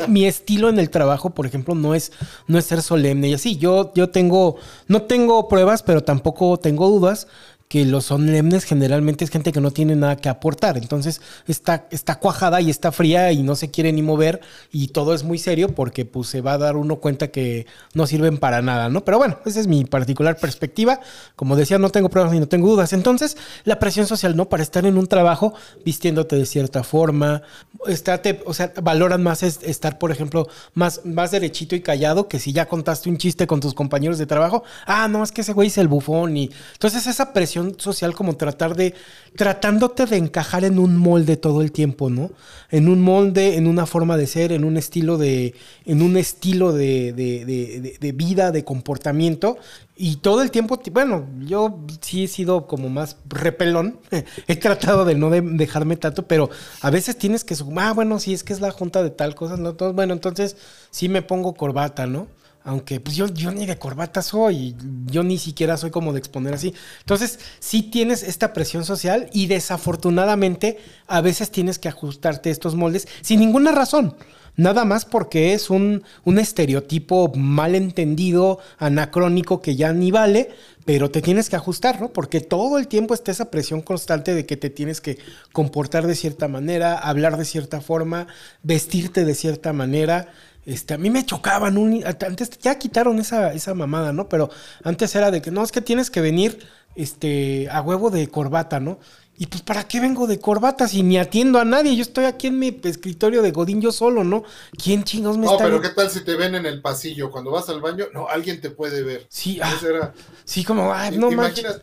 [0.08, 2.12] mi, estilo en el trabajo, por ejemplo, no es,
[2.48, 3.58] no es ser solemne y así.
[3.58, 4.56] Yo, yo tengo,
[4.88, 7.28] no tengo pruebas, pero tampoco tengo dudas
[7.72, 10.78] que los solemnes generalmente es gente que no tiene nada que aportar.
[10.78, 14.42] Entonces está, está cuajada y está fría y no se quiere ni mover
[14.74, 18.08] y todo es muy serio porque pues se va a dar uno cuenta que no
[18.08, 19.06] sirven para nada, ¿no?
[19.06, 21.00] Pero bueno, esa es mi particular perspectiva.
[21.38, 22.92] Como decía, no tengo pruebas ni no tengo dudas.
[22.92, 24.50] Entonces, la presión social, ¿no?
[24.50, 25.54] Para estar en un trabajo
[25.86, 27.42] vistiéndote de cierta forma,
[27.88, 32.52] estate, o sea, valoran más estar, por ejemplo, más, más derechito y callado que si
[32.52, 34.66] ya contaste un chiste con tus compañeros de trabajo.
[34.86, 38.36] Ah, no, es que ese güey es el bufón y entonces esa presión social como
[38.38, 38.94] tratar de,
[39.36, 42.32] tratándote de encajar en un molde todo el tiempo, ¿no?
[42.70, 45.54] En un molde, en una forma de ser, en un estilo de,
[45.86, 49.58] en un estilo de, de vida, de comportamiento.
[50.04, 54.00] Y todo el tiempo, bueno, yo sí he sido como más repelón.
[54.48, 56.50] he tratado de no dejarme tanto, pero
[56.82, 59.36] a veces tienes que sumar, ah, bueno, si es que es la junta de tal
[59.36, 59.70] cosa, ¿no?
[59.70, 60.58] Entonces, bueno, entonces
[60.90, 62.28] sí me pongo corbata, ¿no?
[62.64, 64.76] Aunque pues yo, yo ni de corbata soy,
[65.06, 66.74] yo ni siquiera soy como de exponer así.
[67.00, 73.08] Entonces, sí tienes esta presión social y desafortunadamente a veces tienes que ajustarte estos moldes
[73.22, 74.16] sin ninguna razón.
[74.58, 80.50] Nada más porque es un, un estereotipo mal entendido, anacrónico, que ya ni vale,
[80.86, 82.10] pero te tienes que ajustar, ¿no?
[82.10, 85.18] Porque todo el tiempo está esa presión constante de que te tienes que
[85.54, 88.28] comportar de cierta manera, hablar de cierta forma,
[88.64, 90.28] vestirte de cierta manera.
[90.66, 94.30] Este, a mí me chocaban un, antes ya quitaron esa, esa mamada, ¿no?
[94.30, 94.50] Pero
[94.84, 96.60] antes era de que no, es que tienes que venir
[96.96, 99.00] este, a huevo de corbata, ¿no?
[99.42, 101.96] Y pues, ¿para qué vengo de corbata si ni atiendo a nadie?
[101.96, 104.44] Yo estoy aquí en mi escritorio de Godín yo solo, ¿no?
[104.72, 107.32] ¿Quién chingados me está No, pero ¿qué tal si te ven en el pasillo?
[107.32, 109.26] Cuando vas al baño, no, alguien te puede ver.
[109.30, 110.14] Sí, ah,
[110.46, 111.82] sí, como, ay, no manches.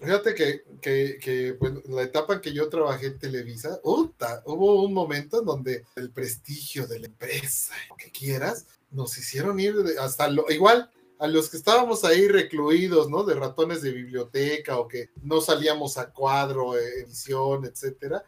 [0.00, 4.94] Fíjate que, que, que pues, la etapa en que yo trabajé en Televisa, hubo un
[4.94, 10.26] momento en donde el prestigio de la empresa, lo que quieras, nos hicieron ir hasta
[10.26, 10.90] lo igual
[11.22, 13.22] a los que estábamos ahí recluidos, ¿no?
[13.22, 18.24] De ratones de biblioteca o que no salíamos a cuadro, edición, etcétera.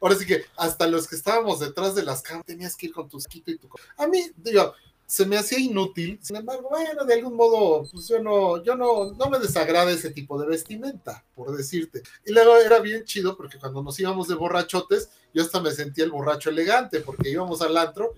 [0.00, 3.08] ahora sí que hasta los que estábamos detrás de las cámaras tenías que ir con
[3.08, 3.68] tu esquito y tu...
[3.96, 4.74] A mí, digo,
[5.06, 6.18] se me hacía inútil.
[6.22, 10.10] Sin embargo, bueno, de algún modo, pues yo no, yo no, no me desagrada ese
[10.10, 12.02] tipo de vestimenta, por decirte.
[12.26, 16.04] Y luego era bien chido porque cuando nos íbamos de borrachotes, yo hasta me sentía
[16.04, 18.14] el borracho elegante porque íbamos al antro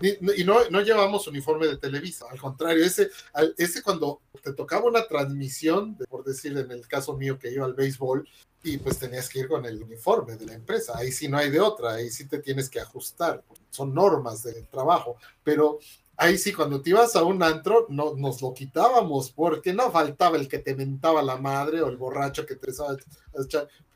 [0.00, 2.24] y no, no llevamos uniforme de Televisa.
[2.30, 3.10] Al contrario, ese,
[3.58, 7.74] ese cuando te tocaba una transmisión, por decir en el caso mío que iba al
[7.74, 8.26] béisbol,
[8.62, 10.96] y pues tenías que ir con el uniforme de la empresa.
[10.96, 14.66] Ahí sí no hay de otra, ahí sí te tienes que ajustar, son normas del
[14.68, 15.78] trabajo, pero
[16.16, 20.36] ahí sí cuando te ibas a un antro no, nos lo quitábamos porque no faltaba
[20.36, 22.96] el que te mentaba la madre o el borracho que te estaba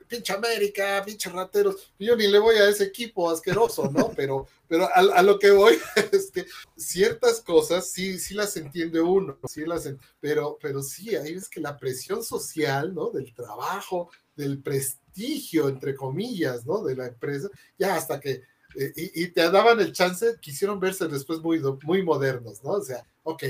[0.08, 1.92] pinche América, pinche rateros.
[1.98, 4.10] Yo ni le voy a ese equipo asqueroso, ¿no?
[4.16, 5.78] Pero, pero a, lo que voy
[6.12, 9.88] es que ciertas cosas sí, sí las entiende uno, sí las
[10.20, 13.10] pero, pero sí, ahí es que la presión social, ¿no?
[13.10, 16.82] Del trabajo, del prestigio, entre comillas, ¿no?
[16.82, 17.48] De la empresa,
[17.78, 18.42] ya hasta que,
[18.76, 22.70] eh, y, te daban el chance, quisieron verse después muy, muy modernos, ¿no?
[22.70, 23.44] O sea, ok,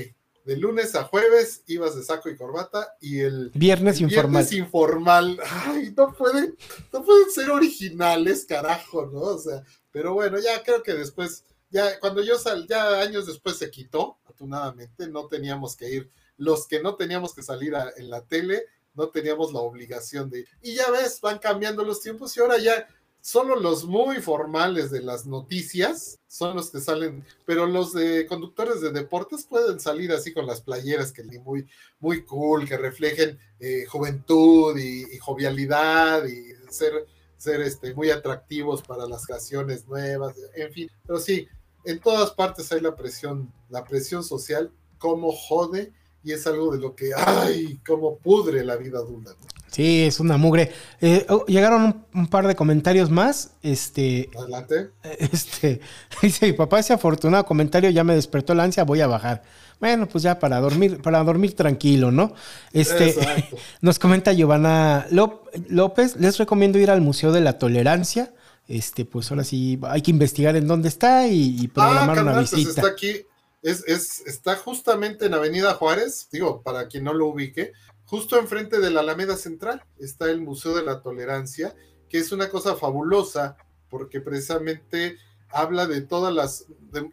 [0.45, 4.43] de lunes a jueves ibas de saco y corbata y el viernes informal.
[4.43, 6.55] Viernes informal, ay, no pueden,
[6.93, 9.21] no pueden ser originales, carajo, ¿no?
[9.21, 13.57] O sea, pero bueno, ya creo que después, ya cuando yo sal, ya años después
[13.57, 18.21] se quitó, afortunadamente, no teníamos que ir, los que no teníamos que salir en la
[18.21, 20.47] tele, no teníamos la obligación de ir.
[20.61, 22.87] Y ya ves, van cambiando los tiempos y ahora ya
[23.25, 28.81] solo los muy formales de las noticias son los que salen, pero los de conductores
[28.81, 31.67] de deportes pueden salir así con las playeras que muy,
[31.99, 37.07] muy cool, que reflejen eh, juventud y, jovialidad y ser
[37.37, 41.47] ser este, muy atractivos para las creaciones nuevas, en fin, pero sí,
[41.83, 45.91] en todas partes hay la presión, la presión social, como jode
[46.23, 49.35] y es algo de lo que, ay, como pudre la vida adulta.
[49.75, 50.71] Sí, es una mugre.
[51.01, 53.51] Eh, oh, llegaron un, par de comentarios más.
[53.61, 54.29] Este.
[54.33, 54.91] Adelante.
[55.19, 55.81] Este.
[56.21, 59.43] Dice: Mi papá, ese afortunado comentario ya me despertó la ansia, voy a bajar.
[59.81, 62.33] Bueno, pues ya para dormir, para dormir tranquilo, ¿no?
[62.71, 63.15] Este.
[63.81, 66.15] Nos comenta Giovanna López.
[66.15, 68.33] Les recomiendo ir al Museo de la Tolerancia.
[68.69, 72.51] Este, pues ahora sí hay que investigar en dónde está y, programar ah, una pues
[72.51, 72.79] visita.
[72.79, 73.25] está aquí.
[73.61, 77.73] Es, es, está justamente en Avenida Juárez, digo, para quien no lo ubique,
[78.05, 81.75] Justo enfrente de la Alameda Central está el Museo de la Tolerancia,
[82.07, 83.57] que es una cosa fabulosa
[83.89, 85.17] porque precisamente
[85.49, 86.65] habla de todas las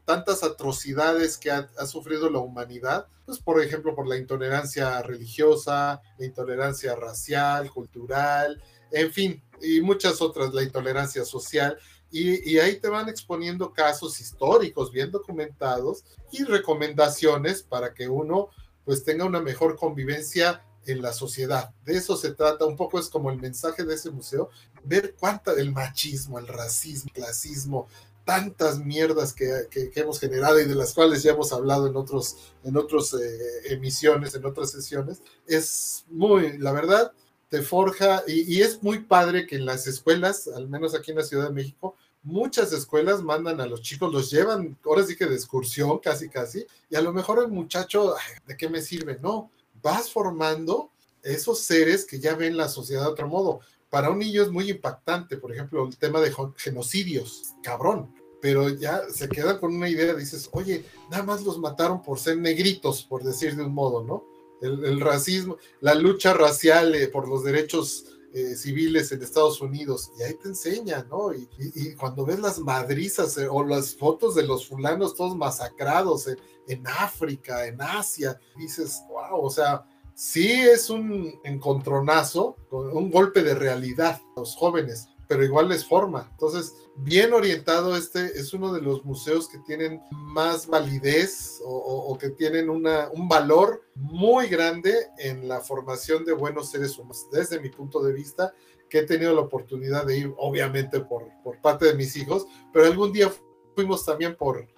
[0.04, 6.26] tantas atrocidades que ha, sufrido la humanidad, pues por ejemplo por la intolerancia religiosa, la
[6.26, 11.78] intolerancia racial, cultural, en fin, y muchas otras, la intolerancia social.
[12.10, 18.50] Y, y, ahí te van exponiendo casos históricos bien documentados y recomendaciones para que uno
[18.84, 21.70] pues tenga una mejor convivencia en la sociedad.
[21.84, 24.50] De eso se trata, un poco es como el mensaje de ese museo,
[24.84, 27.88] ver cuánta del machismo, el racismo, el clasismo,
[28.24, 32.76] tantas mierdas que, hemos generado y de las cuales ya hemos hablado en otros en
[32.76, 37.12] otras eh, emisiones, en otras sesiones, es muy, la verdad,
[37.48, 41.24] te forja y, es muy padre que en las escuelas, al menos aquí en la
[41.24, 45.34] Ciudad de México, muchas escuelas mandan a los chicos, los llevan, ahora sí que de
[45.34, 48.14] excursión, casi casi, y a lo mejor el muchacho,
[48.46, 49.18] ¿de qué me sirve?
[49.20, 49.50] No,
[49.82, 50.90] vas formando
[51.22, 53.60] esos seres que ya ven la sociedad de otro modo.
[53.90, 59.02] Para un niño es muy impactante, por ejemplo, el tema de genocidios, cabrón, pero ya
[59.10, 63.22] se queda con una idea, dices, oye, nada más los mataron por ser negritos, por
[63.22, 64.24] decir de un modo, ¿no?
[64.62, 70.22] El, racismo, la lucha racial eh, por los derechos eh, civiles en Estados Unidos, y
[70.22, 71.32] ahí te enseña, ¿no?
[71.34, 76.38] Y, cuando ves las madrizas eh, o las fotos de los fulanos todos masacrados en,
[76.68, 79.84] en África, en Asia, dices, wow, o sea,
[80.14, 86.28] sí es un encontronazo, un golpe de realidad los jóvenes, pero igual les forma.
[86.30, 92.30] Entonces, bien orientado, este es uno de los museos que tienen más validez o, que
[92.30, 97.26] tienen una, un valor muy grande en la formación de buenos seres humanos.
[97.30, 98.52] Desde mi punto de vista,
[98.88, 102.86] que he tenido la oportunidad de ir, obviamente por, por parte de mis hijos, pero
[102.86, 103.32] algún día
[103.74, 104.68] fuimos también por,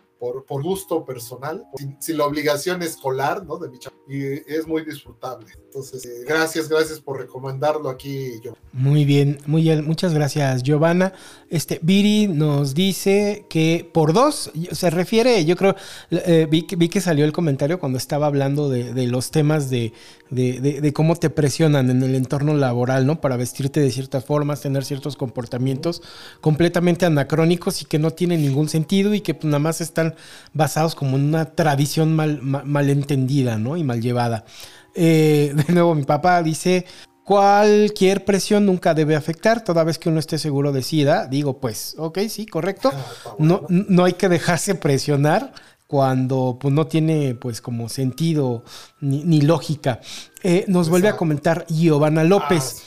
[0.46, 1.64] por, gusto personal,
[2.00, 3.58] sin, la obligación escolar, ¿no?
[3.58, 5.46] De mi y es muy disfrutable.
[5.66, 8.54] Entonces, eh, gracias, gracias por recomendarlo aquí, yo.
[8.72, 11.12] Muy bien, muy bien, muchas gracias, Giovanna.
[11.48, 15.74] Este, Viri nos dice que por dos, se refiere, yo creo,
[16.10, 19.92] eh, vi, que salió el comentario cuando estaba hablando de, los temas de,
[20.34, 23.20] de, cómo te presionan en el entorno laboral, ¿no?
[23.20, 26.02] Para vestirte de ciertas formas, tener ciertos comportamientos
[26.40, 30.14] completamente anacrónicos y que no tienen ningún sentido y que pues, nada más están
[30.52, 33.76] basados como en una tradición mal, mal, entendida, ¿no?
[33.76, 34.44] Y mal llevada.
[34.94, 36.84] Eh, de nuevo, mi papá dice,
[37.24, 41.94] cualquier presión nunca debe afectar, toda vez que uno esté seguro de sí, digo, pues,
[41.98, 42.90] ok, sí, correcto.
[42.92, 45.52] Ah, no, no hay que dejarse presionar
[45.94, 48.64] cuando pues, no tiene pues como sentido
[49.00, 50.00] ni, lógica.
[50.42, 52.82] Eh, nos vuelve a comentar Giovanna López.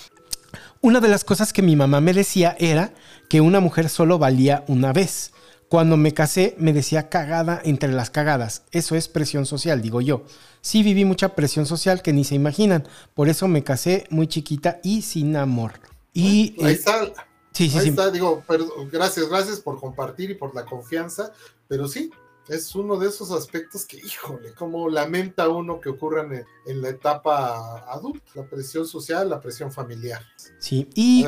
[0.52, 2.94] Ah, una de las cosas que mi mamá me decía era
[3.30, 5.32] que una mujer solo valía una vez.
[5.70, 8.64] Cuando me casé me decía cagada entre las cagadas.
[8.74, 10.26] Eso es presión social, digo yo.
[10.60, 12.90] Sí viví mucha presión social que ni se imaginan.
[13.14, 15.80] Por eso me casé muy chiquita y sin amor.
[16.12, 17.06] Y, ahí está.
[17.54, 18.44] Sí, sí, ahí está, digo,
[18.92, 21.32] gracias, gracias por compartir y por la confianza.
[21.70, 22.12] Pero sí,
[22.50, 27.86] es uno de esos aspectos que, híjole, como lamenta uno que ocurran en, la etapa
[27.92, 30.22] adulta, la presión social, la presión familiar.
[30.60, 31.26] Sí, y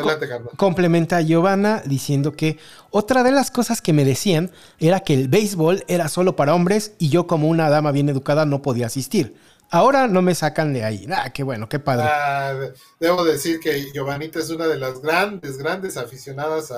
[0.58, 2.58] complementa a Giovanna diciendo que
[2.92, 6.94] otra de las cosas que me decían era que el béisbol era solo para hombres
[7.00, 9.36] y yo como una dama bien educada no podía asistir.
[9.72, 11.06] Ahora no me sacan de ahí.
[11.12, 12.08] Ah, qué bueno, qué padre.
[12.10, 12.56] Ah,
[13.00, 16.74] debo decir que Giovanita es una de las grandes, grandes aficionadas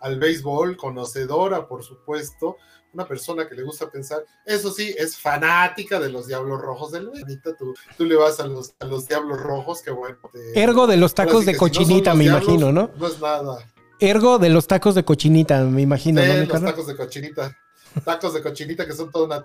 [0.00, 2.56] al béisbol, conocedora, por supuesto
[2.92, 7.10] una persona que le gusta pensar, eso sí, es fanática de los Diablos Rojos del
[7.10, 10.18] Benita, tú, tú le vas a los, a los Diablos Rojos, que bueno.
[10.54, 12.90] Ergo de los tacos de cochinita, me imagino, ¿no?
[12.96, 13.58] No es nada.
[14.00, 16.44] Ergo de los tacos de cochinita, me imagino, ¿no?
[16.44, 17.56] los tacos de cochinita.
[18.04, 19.44] Tacos de cochinita que son toda una,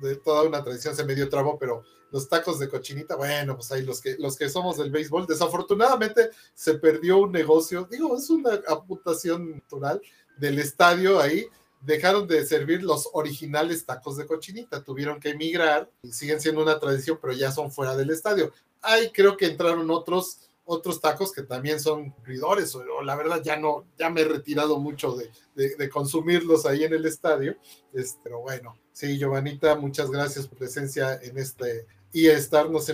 [0.00, 3.84] de toda una tradición, se medio trabo, pero los tacos de cochinita, bueno, pues ahí
[3.84, 8.60] los que, los que somos del béisbol, desafortunadamente se perdió un negocio, digo, es una
[8.68, 10.00] amputación natural
[10.38, 11.46] del estadio ahí,
[11.80, 16.78] dejaron de servir los originales tacos de cochinita, tuvieron que emigrar y siguen siendo una
[16.78, 18.52] tradición, pero ya son fuera del estadio.
[18.82, 20.40] Ahí creo que entraron otros
[20.70, 24.78] otros tacos que también son cumplidores, o, la verdad ya no, ya me he retirado
[24.78, 27.56] mucho de, de, consumirlos ahí en el estadio,
[27.94, 32.90] este, pero bueno, sí, Giovanita, muchas gracias por presencia en este y estarnos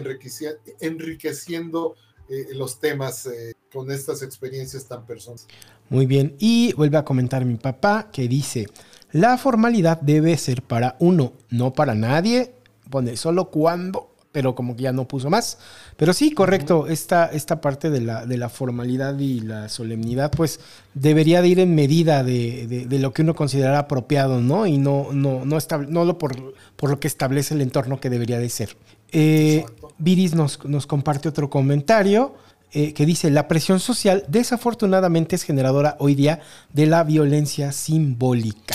[0.80, 1.96] enriqueciendo
[2.28, 5.46] eh, los temas eh, con estas experiencias tan personales.
[5.90, 8.68] Muy bien, y vuelve a comentar mi papá que dice,
[9.12, 12.54] la formalidad debe ser para uno, no para nadie,
[12.90, 15.58] pone solo cuando pero como que ya no puso más.
[15.96, 20.58] Pero sí, correcto, esta, esta parte de la, de la formalidad y la solemnidad, pues
[20.92, 24.66] debería de ir en medida de, lo que uno considera apropiado, ¿no?
[24.66, 25.58] Y no, no, no,
[25.88, 28.76] no lo por, por lo que establece el entorno que debería de ser.
[29.12, 29.64] Eh,
[29.98, 32.34] Viris nos, nos comparte otro comentario.
[32.76, 36.40] Eh, que dice, la presión social desafortunadamente es generadora hoy día
[36.72, 38.74] de la violencia simbólica.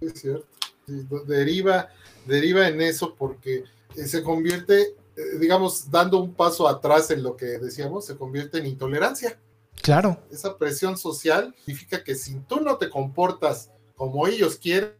[0.00, 0.46] Es cierto.
[1.26, 1.88] Deriva,
[2.24, 3.64] deriva en eso porque
[3.96, 8.58] eh, se convierte, eh, digamos, dando un paso atrás en lo que decíamos, se convierte
[8.58, 9.36] en intolerancia.
[9.82, 10.16] Claro.
[10.30, 14.92] Esa presión social significa que si tú no te comportas como ellos quieren,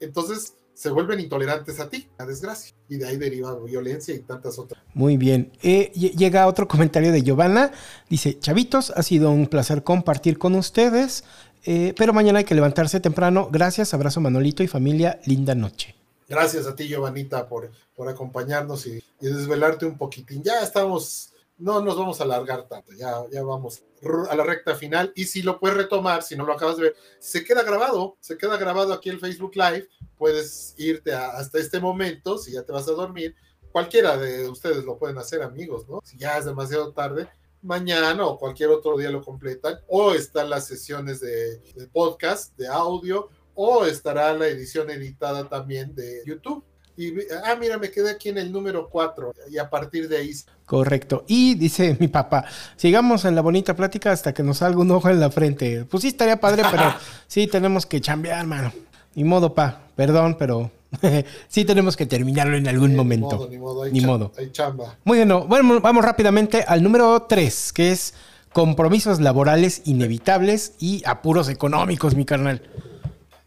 [0.00, 2.74] entonces se vuelven intolerantes a ti, a desgracia.
[2.88, 4.82] Y de ahí deriva violencia y tantas otras.
[4.94, 5.52] Muy bien.
[5.62, 7.70] Eh, llega otro comentario de Giovanna.
[8.10, 11.22] Dice, Chavitos, ha sido un placer compartir con ustedes,
[11.64, 13.48] pero mañana hay que levantarse temprano.
[13.52, 15.94] Gracias, abrazo Manolito y familia, linda noche.
[16.28, 20.42] Gracias a ti, Giovanita, por, por acompañarnos y, desvelarte un poquitín.
[20.42, 23.84] Ya estamos, no nos vamos a alargar tanto, ya, ya vamos
[24.28, 25.12] a la recta final.
[25.14, 28.36] Y si lo puedes retomar, si no lo acabas de ver, se queda grabado, se
[28.36, 29.88] queda grabado aquí el Facebook Live.
[30.22, 33.34] Puedes irte hasta este momento, si ya te vas a dormir.
[33.72, 36.00] Cualquiera de ustedes lo pueden hacer, amigos, ¿no?
[36.04, 37.26] Si ya es demasiado tarde,
[37.60, 39.80] mañana o cualquier otro día lo completan.
[39.88, 45.92] O están las sesiones de, de podcast, de audio o estará la edición editada también
[45.92, 46.64] de YouTube.
[46.96, 50.32] Y, ah, mira, me quedé aquí en el número 4 y a partir de ahí.
[50.64, 51.24] Correcto.
[51.26, 52.44] Y dice mi papá,
[52.76, 55.84] sigamos en la bonita plática hasta que nos salga un ojo en la frente.
[55.84, 56.94] Pues sí, estaría padre, pero
[57.26, 58.72] sí tenemos que chambear, mano.
[59.14, 59.82] Ni modo, pa.
[59.96, 60.70] Perdón, pero
[61.48, 63.48] sí tenemos que terminarlo en algún momento.
[63.50, 64.32] Ni modo, ni modo.
[64.38, 64.96] Hay, chamba.
[65.04, 68.14] Muy bien, bueno, vamos rápidamente al número 3, que es
[68.52, 72.62] compromisos laborales inevitables y apuros económicos, mi carnal.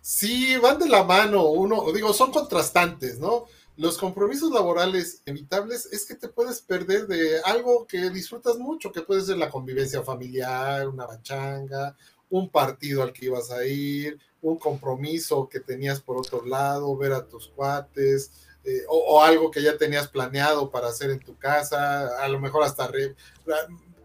[0.01, 3.45] Sí, van de la mano, uno, digo, son contrastantes, ¿no?
[3.77, 9.01] Los compromisos laborales evitables es que te puedes perder de algo que disfrutas mucho, que
[9.01, 11.95] puede ser la convivencia familiar, una bachanga,
[12.29, 17.13] un partido al que ibas a ir, un compromiso que tenías por otro lado, ver
[17.13, 18.31] a tus cuates,
[18.63, 22.63] eh, o, algo que ya tenías planeado para hacer en tu casa, a lo mejor
[22.63, 22.89] hasta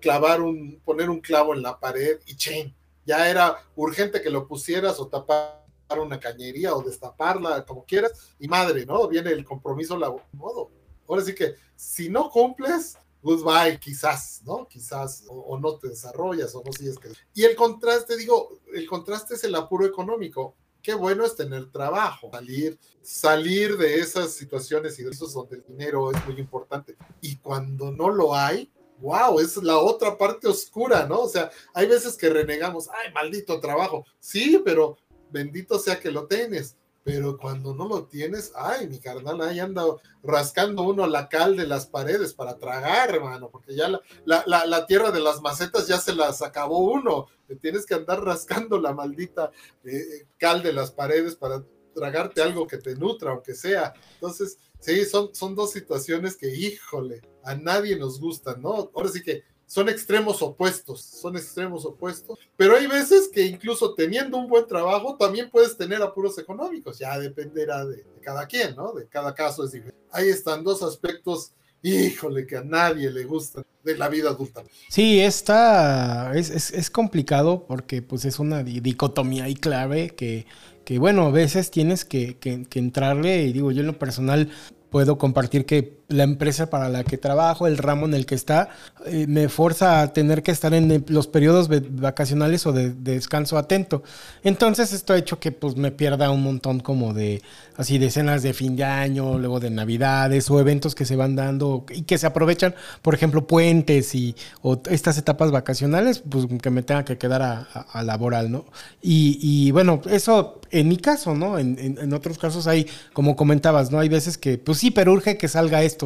[0.00, 2.74] clavar un, poner un clavo en la pared y chain.
[3.06, 5.60] Ya era urgente que lo pusieras o tapar
[5.98, 9.08] una cañería o destaparla, como quieras, y madre, ¿no?
[9.08, 10.70] Viene el compromiso la modo.
[11.08, 14.66] Ahora sí que si no cumples, goodbye, quizás, ¿no?
[14.68, 17.08] Quizás, o, no te desarrollas, o no sigues que.
[17.34, 20.56] Y el contraste, digo, el contraste es el apuro económico.
[20.82, 25.64] Qué bueno es tener trabajo, salir, salir de esas situaciones y de esos donde el
[25.64, 26.96] dinero es muy importante.
[27.20, 28.70] Y cuando no lo hay,
[29.00, 31.20] wow, es la otra parte oscura, ¿no?
[31.20, 34.06] O sea, hay veces que renegamos, ay, maldito trabajo.
[34.20, 34.96] Sí, pero
[35.30, 36.76] bendito sea que lo tienes.
[37.02, 39.84] Pero cuando no lo tienes, ay, mi carnal, ahí anda
[40.22, 45.10] rascando uno la cal de las paredes para tragar, hermano, porque ya la, la, tierra
[45.10, 47.26] de las macetas ya se las acabó uno.
[47.62, 49.50] Tienes que andar rascando la maldita
[49.84, 51.64] eh, cal de las paredes para
[51.94, 53.94] tragarte algo que te nutra, aunque sea.
[54.14, 58.90] Entonces, sí, son, son dos situaciones que, híjole, a nadie nos gustan, ¿no?
[58.94, 64.36] Ahora sí que son extremos opuestos, son extremos opuestos, pero hay veces que incluso teniendo
[64.36, 68.92] un buen trabajo también puedes tener apuros económicos, ya dependerá de, cada quien, ¿no?
[68.92, 69.96] De cada caso es diferente.
[70.10, 71.52] Ahí están dos aspectos,
[71.82, 74.64] híjole, que a nadie le gustan de la vida adulta.
[74.88, 80.46] Sí, está, es, complicado porque pues es una dicotomía y clave que,
[80.84, 84.50] que bueno, a veces tienes que, que, que entrarle y digo, yo en lo personal
[84.90, 88.68] puedo compartir que la empresa para la que trabajo, el ramo en el que está,
[89.06, 94.02] eh, me fuerza a tener que estar en los periodos vacacionales o de, descanso atento.
[94.42, 97.42] Entonces esto ha hecho que pues me pierda un montón como de
[97.76, 101.36] así de cenas de fin de año, luego de navidades o eventos que se van
[101.36, 106.70] dando y que se aprovechan, por ejemplo, puentes y o estas etapas vacacionales, pues que
[106.70, 108.64] me tenga que quedar a, laboral, ¿no?
[109.00, 111.58] Y, bueno, eso en mi caso, ¿no?
[111.58, 113.98] En, en, en otros casos hay, como comentabas, ¿no?
[114.00, 115.99] Hay veces que, pues sí, pero urge que salga esto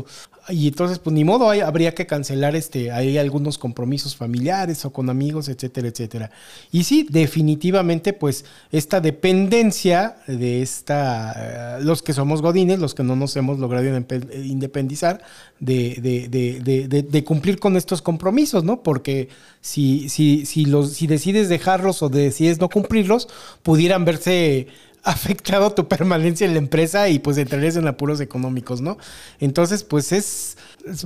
[0.49, 5.09] y entonces, pues ni modo, habría que cancelar este, hay algunos compromisos familiares o con
[5.09, 6.31] amigos, etcétera, etcétera.
[6.71, 13.03] Y sí, definitivamente, pues esta dependencia de esta, eh, los que somos godines, los que
[13.03, 15.23] no nos hemos logrado independizar,
[15.61, 18.83] de, de, de, de, cumplir con estos compromisos, ¿no?
[18.83, 19.29] Porque
[19.63, 23.29] si, si, si, los, si decides dejarlos o decides no cumplirlos,
[23.63, 24.67] pudieran verse
[25.15, 28.99] afectado tu permanencia en la empresa y pues entrarías en apuros económicos, ¿no?
[29.39, 30.57] Entonces, pues es,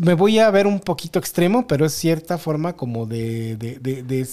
[0.01, 4.03] me voy a ver un poquito extremo, pero es cierta forma como de, de, de,
[4.03, 4.29] de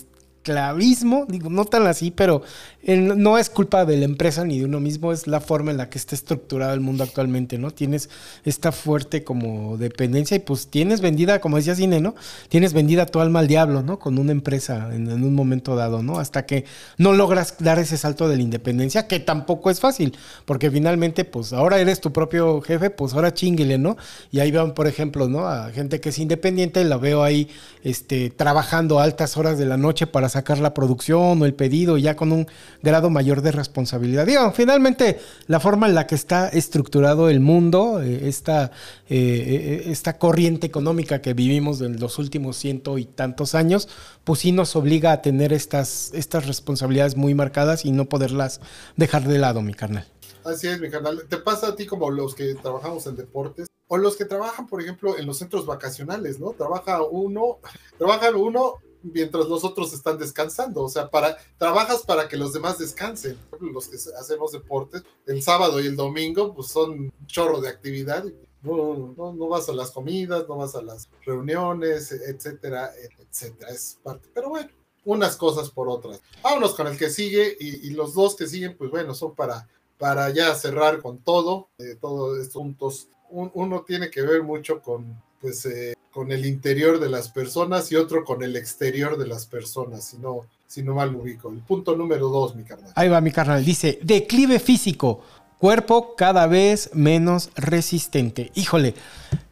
[0.45, 2.43] esclavismo, digo, no tan así, pero
[2.85, 5.89] no es culpa de la empresa ni de uno mismo, es la forma en la
[5.89, 7.71] que está estructurado el mundo actualmente, ¿no?
[7.71, 8.11] Tienes
[8.43, 12.13] esta fuerte como dependencia y pues tienes vendida, como decía Cine, ¿no?
[12.47, 13.97] Tienes vendida tu alma al diablo, ¿no?
[13.97, 16.19] Con una empresa en, un momento dado, ¿no?
[16.19, 16.65] Hasta que
[16.99, 20.15] no logras dar ese salto de la independencia, que tampoco es fácil,
[20.45, 23.97] porque finalmente, pues ahora eres tu propio jefe, pues ahora chinguele, ¿no?
[24.29, 25.47] Y ahí van, por ejemplo, ¿no?
[25.47, 27.49] A gente que es independiente, la veo ahí,
[27.83, 32.17] este, trabajando altas horas de la noche para sacar la producción o el pedido, ya
[32.17, 32.45] con un
[32.83, 34.25] grado mayor de responsabilidad.
[34.25, 38.65] Digo, finalmente, la forma en la que está estructurado el mundo, eh, esta,
[39.07, 43.87] eh, eh, esta corriente económica que vivimos en los últimos ciento y tantos años,
[44.25, 48.59] pues sí nos obliga a tener estas, estas responsabilidades muy marcadas y no poderlas
[48.97, 50.05] dejar de lado, mi carnal.
[50.43, 51.23] Así es, mi carnal.
[51.29, 53.67] ¿Te pasa a ti como los que trabajamos en deportes?
[53.87, 56.51] O los que trabajan, por ejemplo, en los centros vacacionales, ¿no?
[56.51, 57.59] Trabaja uno,
[57.97, 58.75] trabajan uno
[59.13, 60.83] mientras los otros están descansando.
[60.83, 63.37] O sea, para, trabajas para que los demás descansen.
[63.59, 68.25] Los que hacemos deportes, el sábado y el domingo, pues son un chorro de actividad.
[68.61, 72.91] No, no, no, vas a las comidas, no vas a las reuniones, etcétera,
[73.29, 73.71] etcétera.
[73.71, 74.27] Es parte.
[74.33, 74.69] Pero bueno,
[75.05, 76.21] unas cosas por otras.
[76.41, 79.67] Vámonos con el que sigue y, los dos que siguen, pues bueno, son para,
[79.99, 83.07] para ya cerrar con todo, eh, todos estos puntos.
[83.29, 87.97] uno tiene que ver mucho con, pues, eh, con el interior de las personas y
[87.97, 91.49] otro con el exterior de las personas, si no, si no mal ubico.
[91.49, 92.89] El punto número dos, mi carnal.
[92.95, 93.65] Ahí va mi carnal.
[93.65, 95.21] Dice, declive físico,
[95.59, 98.49] cuerpo cada vez menos resistente.
[98.55, 98.93] Híjole,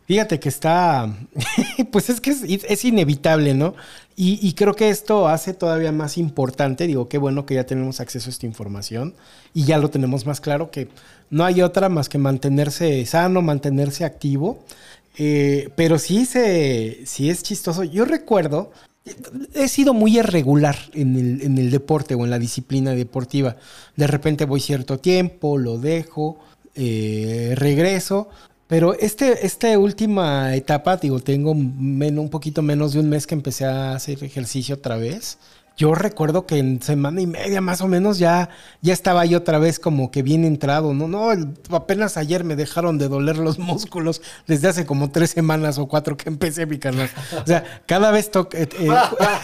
[0.08, 1.14] fíjate que está,
[1.92, 3.76] pues es que es, inevitable, ¿no?
[4.16, 8.00] Y, y, creo que esto hace todavía más importante, digo, qué bueno que ya tenemos
[8.00, 9.16] acceso a esta información
[9.54, 10.88] y ya lo tenemos más claro que
[11.30, 14.60] no hay otra más que mantenerse sano, mantenerse activo
[15.18, 17.84] eh, pero sí, se, sí es chistoso.
[17.84, 18.72] Yo recuerdo,
[19.54, 23.56] he sido muy irregular en el, en el, deporte o en la disciplina deportiva.
[23.96, 26.40] De repente voy cierto tiempo, lo dejo,
[26.76, 28.30] eh, regreso.
[28.68, 33.66] Pero este, esta última etapa, digo, tengo un poquito menos de un mes que empecé
[33.66, 35.38] a hacer ejercicio otra vez
[35.76, 38.50] yo recuerdo que en semana y media más o menos ya,
[38.82, 40.94] ya estaba yo otra vez como que bien entrado.
[40.94, 41.32] No, no,
[41.72, 46.16] apenas ayer me dejaron de doler los músculos desde hace como tres semanas o cuatro
[46.16, 47.10] que empecé mi canal.
[47.42, 48.90] O sea, cada vez eh, eh,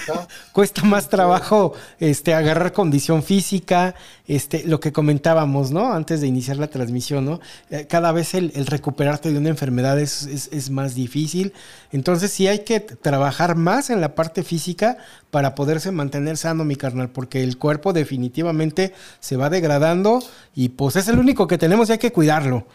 [0.52, 3.96] cuesta más trabajo este, agarrar condición física,
[4.28, 5.92] este, lo que comentábamos, ¿no?
[5.92, 7.40] Antes de iniciar la transmisión, ¿no?
[7.72, 11.54] Eh, cada vez el, recuperarte de una enfermedad es, es más difícil.
[11.92, 14.98] Entonces sí hay que trabajar más en la parte física
[15.32, 20.22] para poderse mantener sano, mi carnal, porque el cuerpo definitivamente se va degradando
[20.56, 22.68] y pues es el único que tenemos y hay que cuidarlo.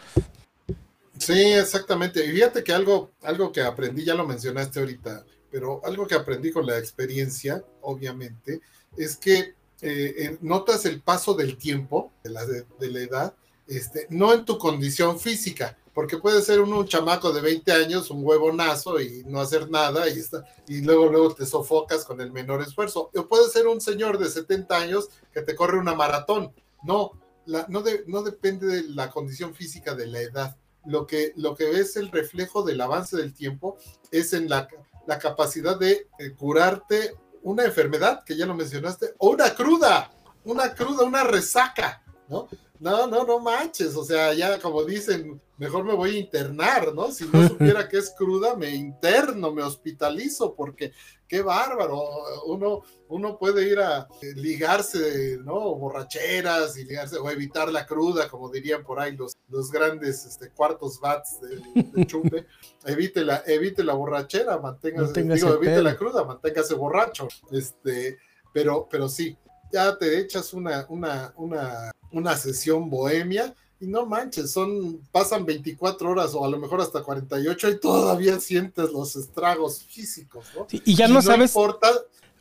[1.17, 2.25] Sí, exactamente.
[2.25, 6.51] Y fíjate que algo, algo que aprendí, ya lo mencionaste ahorita, pero algo que aprendí
[6.51, 8.61] con la experiencia, obviamente,
[8.97, 13.35] es que eh, eh, notas el paso del tiempo, de la, de la edad,
[13.67, 18.11] este, no en tu condición física, porque puede ser uno un chamaco de 20 años,
[18.11, 22.33] un huevonazo y no hacer nada y, está, y luego, luego te sofocas con el
[22.33, 23.09] menor esfuerzo.
[23.15, 26.53] O puede ser un señor de 70 años que te corre una maratón.
[26.83, 27.13] No,
[27.45, 30.57] la, no, no depende de la condición física de la edad.
[30.85, 33.77] Lo que, lo que es el reflejo del avance del tiempo
[34.11, 34.67] es en la,
[35.07, 40.11] la capacidad de eh, curarte una enfermedad, que ya lo mencionaste, o una cruda,
[40.43, 42.49] una cruda, una resaca, ¿no?
[42.79, 47.11] No, no, no manches, o sea, ya como dicen, mejor me voy a internar, ¿no?
[47.11, 50.91] Si no supiera que es cruda, me interno, me hospitalizo, porque
[51.27, 52.03] qué bárbaro,
[52.45, 55.75] uno, uno puede ir a ligarse, ¿no?
[55.75, 60.49] Borracheras y ligarse, o evitar la cruda, como dirían por ahí los, los grandes este,
[60.49, 62.45] cuartos bats de, chumbe.
[62.85, 68.19] evite, la, evite la borrachera, manténgase, digo, evite la cruda, manténgase borracho, este,
[68.53, 69.37] pero, pero sí,
[69.71, 76.09] ya te echas una, una, una, una sesión bohemia y no manches, son, pasan 24
[76.09, 80.65] horas o a lo mejor hasta 48 y todavía sientes los estragos físicos, ¿no?
[80.71, 81.53] y ya no, sabes.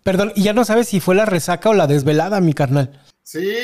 [0.04, 3.02] Perdón, y ya no sabes si fue la resaca o la desvelada, mi carnal.
[3.24, 3.56] Sí,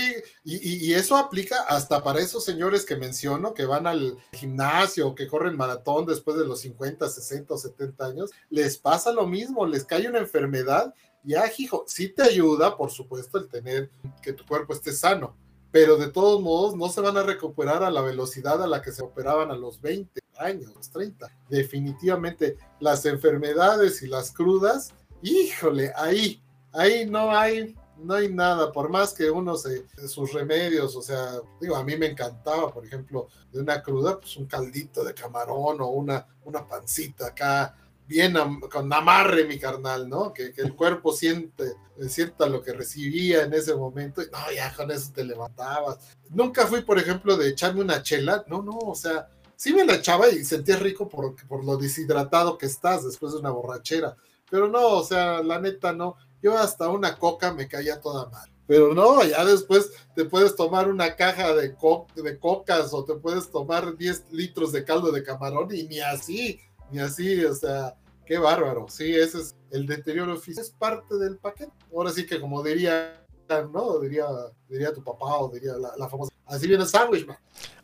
[0.42, 5.54] y, eso aplica hasta para esos señores que menciono, que van al gimnasio, que corren
[5.54, 10.08] maratón después de los 50, 60 o 70 años, les pasa lo mismo, les cae
[10.08, 13.90] una enfermedad, ya, hijo, sí te ayuda, por supuesto, el tener
[14.22, 15.36] que tu cuerpo esté sano,
[15.70, 18.92] pero de todos modos no se van a recuperar a la velocidad a la que
[18.92, 21.28] se operaban a los 20 años, los 30.
[21.48, 24.92] Definitivamente las enfermedades y las crudas,
[25.22, 26.42] híjole, ahí,
[26.72, 31.40] ahí no hay no hay nada, por más que uno se, sus remedios, o sea,
[31.60, 35.80] digo, a mí me encantaba, por ejemplo, de una cruda, pues un caldito de camarón
[35.80, 37.76] o una, una pancita acá,
[38.10, 38.34] bien
[38.70, 40.34] con amarre, mi carnal, ¿no?
[40.34, 41.74] Que, el cuerpo siente,
[42.08, 45.98] sienta lo que recibía en ese momento, y no, ya con eso te levantabas.
[46.28, 49.94] Nunca fui, por ejemplo, de echarme una chela, no, no, o sea, sí me la
[49.94, 54.16] echaba y sentía rico por, por lo deshidratado que estás después de una borrachera,
[54.50, 58.50] pero no, o sea, la neta no yo hasta una coca me caía toda mal.
[58.66, 61.74] Pero no, ya después te puedes tomar una caja de,
[62.14, 66.60] de cocas o te puedes tomar 10 litros de caldo de camarón y ni así,
[66.90, 67.94] ni así, o sea,
[68.26, 68.86] qué bárbaro.
[68.88, 71.72] Sí, ese es el deterioro físico, es parte del paquete.
[71.94, 73.24] Ahora sí que como diría,
[73.72, 73.98] ¿no?
[73.98, 74.26] Diría,
[74.68, 77.38] diría tu papá o diría la, la famosa, así viene el sándwich, man.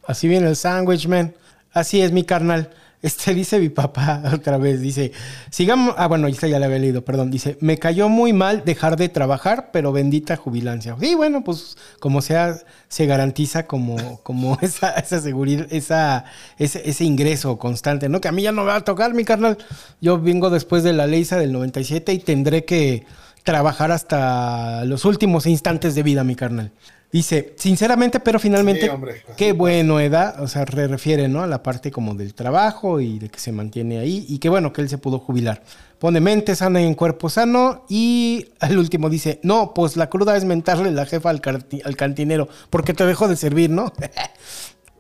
[0.05, 1.35] Así viene el sándwich, man.
[1.73, 2.73] Así es mi carnal.
[3.03, 5.13] Este dice mi papá otra vez, dice,
[5.51, 9.09] sigamos, ah bueno, ya le había leído, perdón, dice, me cayó muy mal dejar de
[9.09, 10.97] trabajar, pero bendita jubilancia.
[11.01, 12.57] Y bueno, pues como sea,
[12.89, 16.25] se garantiza como, como esa, esa seguridad, esa,
[16.59, 18.21] ese, ese, ingreso constante, ¿no?
[18.21, 19.59] Que a mí ya no me va a tocar, mi carnal.
[20.01, 23.05] Yo vengo después de la ley del 97 y tendré que
[23.43, 26.73] trabajar hasta los últimos instantes de vida, mi carnal.
[27.13, 28.91] Dice, sinceramente, pero finalmente,
[29.37, 31.43] qué bueno, edad, o sea, refiere, ¿no?
[31.43, 34.73] A la parte como del trabajo y de que se mantiene ahí y qué bueno
[34.73, 35.63] que él se pudo jubilar.
[35.99, 40.37] Pone mente sana y en cuerpo sano y al último dice, no, pues la cruda
[40.37, 41.41] es mentarle la jefa al,
[41.85, 43.93] al cantinero porque te dejó de servir, ¿no?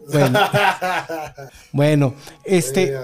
[0.12, 0.40] bueno,
[1.72, 2.14] bueno,
[2.44, 2.96] este,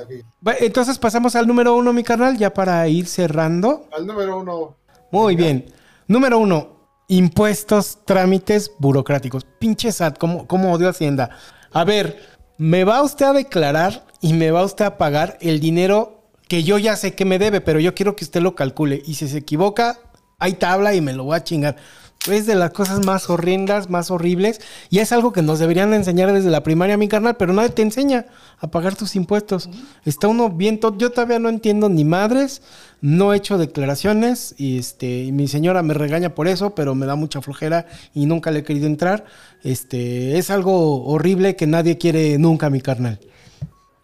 [0.61, 3.89] entonces pasamos al número uno, mi carnal, ya para ir cerrando.
[3.95, 4.77] Al número uno.
[5.11, 5.67] Muy bien.
[6.09, 6.72] Número uno,
[7.13, 9.45] Impuestos, trámites burocráticos.
[9.59, 11.29] Pinche SAT, ¿cómo, cómo odio Hacienda?
[11.71, 12.19] A ver,
[12.57, 16.79] me va usted a declarar y me va usted a pagar el dinero que yo
[16.79, 19.03] ya sé que me debe, pero yo quiero que usted lo calcule.
[19.05, 19.99] Y si se equivoca,
[20.39, 21.77] hay tabla y me lo voy a chingar
[22.31, 24.61] es de las cosas más horrendas, más horribles,
[24.91, 27.83] y es algo que nos deberían enseñar desde la primaria, mi carnal, pero nadie te
[27.83, 28.27] enseña
[28.59, 29.69] a pagar tus impuestos.
[30.05, 32.63] Está uno bien todo, yo todavía no entiendo ni madres,
[33.03, 37.17] no he hecho declaraciones, y este, mi señora me regaña por eso, pero me da
[37.17, 39.27] mucha flojera y nunca le he querido entrar.
[39.65, 43.19] Este, es algo horrible que nadie quiere nunca, mi carnal.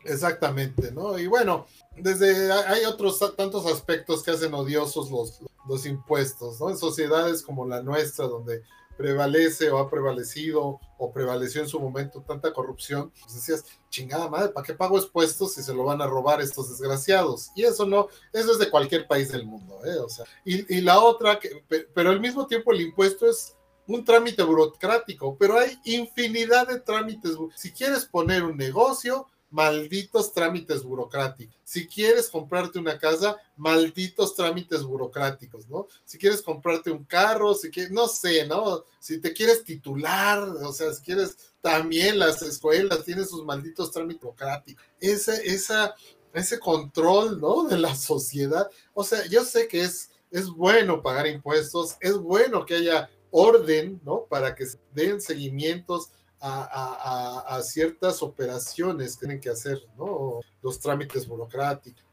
[0.04, 1.16] Exactamente, ¿no?
[1.16, 1.66] Y bueno,
[1.96, 6.70] desde hay otros tantos aspectos que hacen odiosos los, los impuestos, ¿no?
[6.70, 8.62] En sociedades como la nuestra, donde
[8.98, 14.48] prevalece o ha prevalecido o prevaleció en su momento tanta corrupción, pues decías, chingada madre,
[14.48, 17.50] ¿para qué pago impuestos si se lo van a robar estos desgraciados?
[17.54, 19.98] Y eso no, eso es de cualquier país del mundo, ¿eh?
[19.98, 21.64] O sea, y, y la otra, que,
[21.94, 23.54] pero al mismo tiempo el impuesto es
[23.86, 27.36] un trámite burocrático, pero hay infinidad de trámites.
[27.54, 31.56] Si quieres poner un negocio, malditos trámites burocráticos.
[31.64, 35.86] Si quieres comprarte una casa, malditos trámites burocráticos, ¿no?
[36.04, 38.84] Si quieres comprarte un carro, si quieres, no sé, ¿no?
[39.00, 44.22] Si te quieres titular, o sea, si quieres, también las escuelas tienen sus malditos trámites
[44.22, 44.84] burocráticos.
[45.00, 45.94] Ese, esa,
[46.32, 47.64] ese control, ¿no?
[47.64, 48.70] De la sociedad.
[48.94, 54.00] O sea, yo sé que es, es bueno pagar impuestos, es bueno que haya orden,
[54.04, 54.24] ¿no?
[54.24, 60.40] Para que se den seguimientos a, ciertas operaciones tienen que hacer, ¿no?
[60.62, 62.04] Los trámites burocráticos,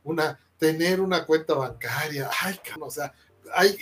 [0.57, 3.13] tener una cuenta bancaria, ay, o sea,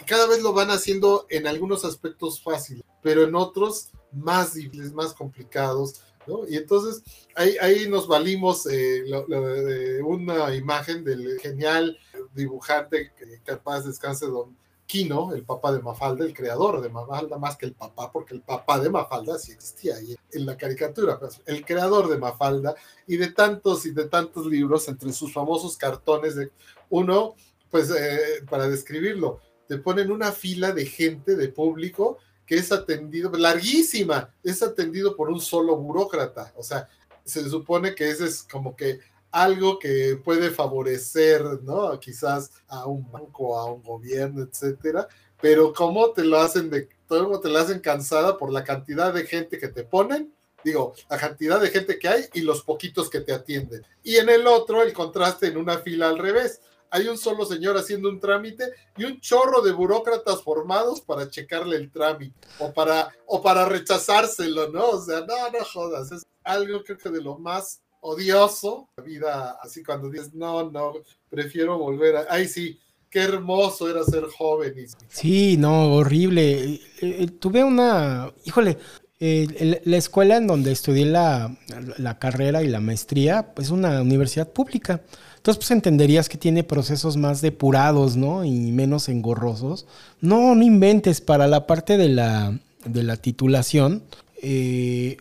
[0.05, 5.13] cada vez lo van haciendo en algunos aspectos fáciles, pero en otros más difíciles, más
[5.13, 6.47] complicados, ¿no?
[6.47, 7.03] Y entonces
[7.35, 11.97] ahí, ahí nos valimos eh, de una imagen del genial
[12.33, 14.55] dibujante que capaz descanse don
[14.93, 18.79] El papá de Mafalda, el creador de Mafalda, más que el papá, porque el papá
[18.79, 22.75] de Mafalda sí existía ahí en la caricatura, el creador de Mafalda
[23.07, 26.51] y de tantos y de tantos libros, entre sus famosos cartones, de
[26.91, 27.33] uno,
[27.71, 33.31] pues eh, para describirlo, te ponen una fila de gente, de público, que es atendido,
[33.31, 36.87] larguísima, es atendido por un solo burócrata, o sea,
[37.25, 38.99] se supone que ese es como que
[39.33, 41.99] algo que puede favorecer, ¿no?
[41.99, 45.07] Quizás a un banco, a un gobierno, etcétera,
[45.41, 49.25] pero cómo te lo hacen de, cómo te lo hacen cansada por la cantidad de
[49.25, 50.31] gente que te ponen,
[50.63, 53.83] digo, la cantidad de gente que hay y los poquitos que te atienden.
[54.03, 56.61] Y en el otro, el contraste en una fila al revés.
[56.91, 61.77] hay un solo señor haciendo un trámite y un chorro de burócratas formados para checarle
[61.77, 64.89] el trámite o para, o para rechazárselo, ¿no?
[64.89, 69.57] O sea, no, no jodas, es algo creo que de lo más odioso, la vida
[69.61, 70.93] así cuando dices, no, no,
[71.29, 72.79] prefiero volver a, ay sí,
[73.13, 74.73] qué hermoso era ser joven.
[75.07, 76.63] Sí, no, horrible.
[76.63, 78.79] Eh, eh, tuve una, híjole,
[79.19, 81.55] eh, la escuela en donde estudié la,
[81.97, 85.01] la, carrera y la maestría, pues una universidad pública.
[85.37, 88.43] Entonces, pues entenderías que tiene procesos más depurados, ¿no?
[88.43, 89.85] Y menos engorrosos.
[90.19, 94.03] No, no inventes, para la parte de la, de la titulación,
[94.41, 95.17] me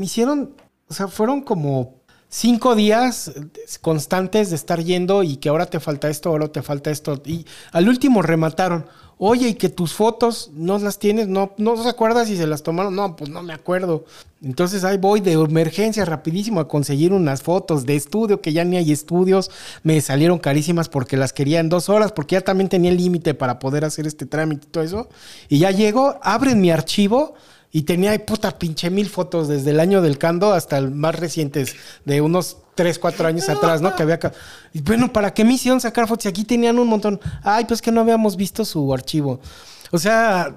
[0.00, 0.56] hicieron,
[0.88, 1.99] o sea, fueron como
[2.30, 3.32] cinco días
[3.82, 7.20] constantes de estar yendo y que ahora te falta esto, ahora te falta esto.
[7.26, 8.86] Y al último remataron.
[9.22, 12.62] Oye, y que tus fotos no las tienes, no, no se acuerdas si se las
[12.62, 12.96] tomaron.
[12.96, 14.06] No, pues no me acuerdo.
[14.42, 18.78] Entonces ahí voy de emergencia rapidísimo a conseguir unas fotos de estudio, que ya ni
[18.78, 19.50] hay estudios.
[19.82, 23.34] Me salieron carísimas porque las quería en dos horas, porque ya también tenía el límite
[23.34, 25.08] para poder hacer este trámite y todo eso.
[25.50, 27.34] Y ya llego, abren mi archivo
[27.72, 31.76] y tenía puta pinche mil fotos desde el año del Cando hasta el más recientes,
[32.04, 33.94] de unos 3, 4 años atrás, ¿no?
[33.94, 34.18] Que había.
[34.72, 36.26] Y bueno, ¿para qué me hicieron sacar fotos?
[36.26, 37.20] Y aquí tenían un montón.
[37.42, 39.40] Ay, pues que no habíamos visto su archivo.
[39.92, 40.54] O sea,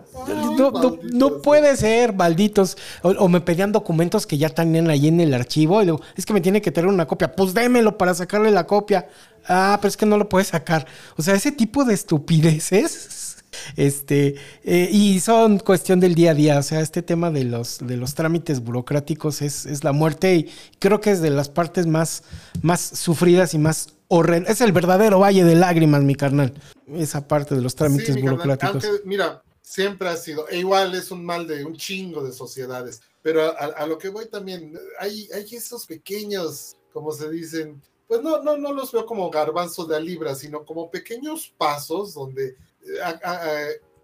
[1.11, 2.77] no, puede ser, malditos.
[3.02, 5.81] O, me pedían documentos que ya tenían ahí en el archivo.
[5.81, 7.35] Y luego, es que me tiene que tener una copia.
[7.35, 9.07] Pues démelo para sacarle la copia.
[9.48, 10.85] Ah, pero es que no lo puedes sacar.
[11.18, 13.33] O sea, ese tipo de estupideces
[13.76, 16.60] este, eh, y son cuestión del día a día.
[16.60, 20.52] O sea, este tema de los, de los trámites burocráticos es, es la muerte y
[20.80, 22.23] creo que es de las partes más,
[22.61, 24.53] más sufridas y más horrendas.
[24.53, 26.53] Es el verdadero valle de lágrimas, mi carnal.
[26.88, 28.85] Esa parte de los trámites burocráticos.
[29.06, 33.02] mira, siempre ha sido, e igual es un mal de un chingo de sociedades.
[33.22, 38.44] Pero a, lo que voy también, hay, hay esos pequeños, como se dicen, pues no,
[38.44, 42.57] no, no los veo como garbanzos de a libra, sino como pequeños pasos donde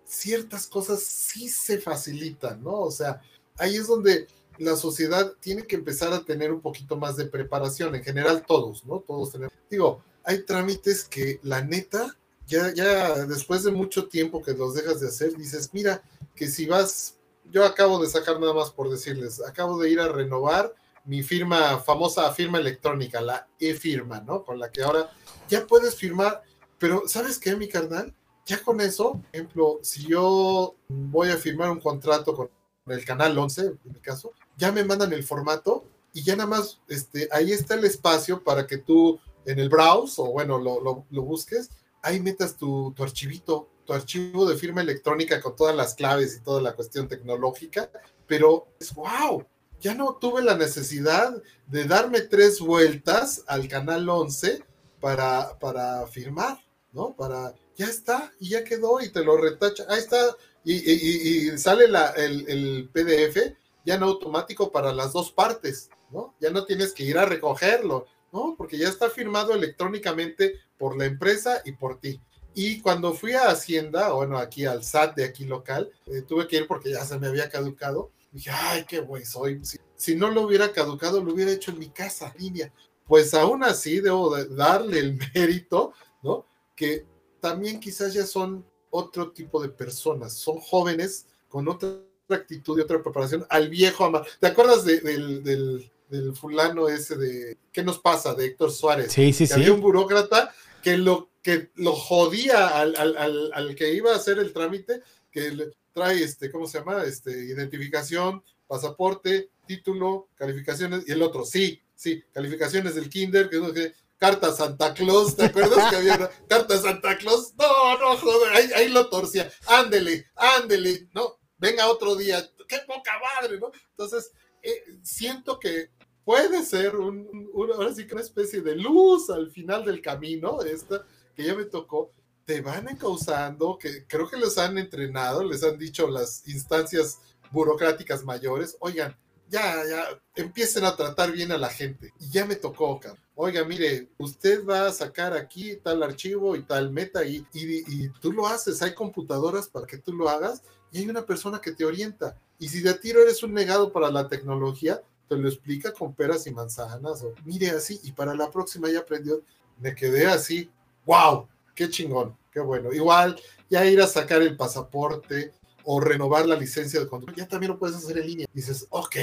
[0.05, 2.81] ciertas cosas sí se facilitan, ¿no?
[2.81, 3.21] O sea,
[3.57, 4.27] ahí es donde
[4.57, 8.85] la sociedad tiene que empezar a tener un poquito más de preparación, en general todos,
[8.85, 8.99] ¿no?
[8.99, 9.53] Todos tenemos.
[9.69, 14.99] Digo, hay trámites que la neta, ya, ya después de mucho tiempo que los dejas
[14.99, 16.01] de hacer, dices, mira,
[16.35, 17.15] que si vas,
[17.45, 20.73] yo acabo de sacar nada más por decirles, acabo de ir a renovar
[21.05, 24.43] mi firma, famosa firma electrónica, la e-firma, ¿no?
[24.43, 25.09] Con la que ahora
[25.47, 26.43] ya puedes firmar,
[26.77, 28.13] pero ¿sabes qué, mi carnal?
[28.49, 32.49] Ya con eso, por ejemplo, si yo voy a firmar un contrato con
[32.87, 36.81] el canal 11, en mi caso, ya me mandan el formato y ya nada más,
[36.87, 41.21] este, ahí está el espacio para que tú en el browse o bueno, lo, lo,
[41.21, 41.69] busques,
[42.01, 46.43] ahí metas tu, tu, archivito, tu archivo de firma electrónica con todas las claves y
[46.43, 47.91] toda la cuestión tecnológica,
[48.25, 49.45] pero es wow,
[49.79, 54.63] ya no tuve la necesidad de darme tres vueltas al canal 11
[54.99, 56.59] para, para firmar,
[56.91, 57.15] ¿no?
[57.15, 60.35] Para ya está, y ya quedó, y te lo retacha, ahí está,
[60.65, 66.35] y, sale el, PDF ya en automático para las dos partes, ¿no?
[66.41, 68.55] Ya no tienes que ir a recogerlo, ¿no?
[68.57, 72.19] Porque ya está firmado electrónicamente por la empresa y por ti.
[72.53, 76.57] Y cuando fui a Hacienda, bueno, aquí al SAT de aquí local, eh, tuve que
[76.57, 78.11] ir porque ya se me había caducado.
[78.33, 79.63] Dije, ay, qué güey soy.
[79.63, 82.73] Si, si, no lo hubiera caducado, lo hubiera hecho en mi casa, línea.
[83.05, 86.45] Pues aún así debo darle el mérito, ¿no?
[86.75, 87.05] Que
[87.39, 91.89] también quizás ya son otro tipo de personas, son jóvenes con otra
[92.29, 94.25] actitud y otra preparación al viejo amar.
[94.39, 95.91] ¿Te acuerdas del, del,
[96.35, 98.33] fulano ese de ¿Qué nos pasa?
[98.33, 99.11] de Héctor Suárez?
[99.11, 99.53] Sí, sí, sí.
[99.53, 104.39] Había un burócrata que lo, que lo jodía al, al, al, que iba a hacer
[104.39, 105.01] el trámite,
[105.31, 107.03] que le trae, este, ¿cómo se llama?
[107.03, 113.93] Este, identificación, pasaporte, título, calificaciones, y el otro, sí, sí, calificaciones del kinder, que, que
[114.19, 117.53] Carta Santa Claus, ¿te acuerdas que había Carta Santa Claus?
[117.57, 119.49] No, no, joder, ahí, lo torcía.
[119.65, 121.39] Ándele, ándele, ¿no?
[121.57, 122.45] Venga otro día.
[122.67, 123.71] ¡Qué poca madre, ¿no?
[123.91, 124.31] Entonces,
[124.61, 125.91] eh, siento que
[126.25, 131.05] puede ser un, ahora sí que una especie de luz al final del camino, esta
[131.33, 132.11] que ya me tocó.
[132.43, 137.19] Te van encauzando, que creo que les han entrenado, les han dicho las instancias
[137.51, 139.15] burocráticas mayores, oigan,
[139.47, 142.13] ya, ya, empiecen a tratar bien a la gente.
[142.19, 142.99] Y ya me tocó,
[143.41, 148.33] oiga, mire, usted va a sacar aquí tal archivo y tal meta y, y, tú
[148.33, 150.61] lo haces, hay computadoras para que tú lo hagas
[150.91, 152.37] y hay una persona que te orienta.
[152.59, 156.47] Y si de tiro eres un negado para la tecnología, te lo explica con peras
[156.47, 159.41] y manzanas o mire así y para la próxima ya aprendió.
[159.79, 160.69] Me quedé así,
[161.05, 162.91] wow, qué chingón, qué bueno.
[162.91, 165.53] Igual ya ir a sacar el pasaporte
[165.85, 168.47] o renovar la licencia de conductor, ya también lo puedes hacer en línea.
[168.53, 169.15] dices, ok,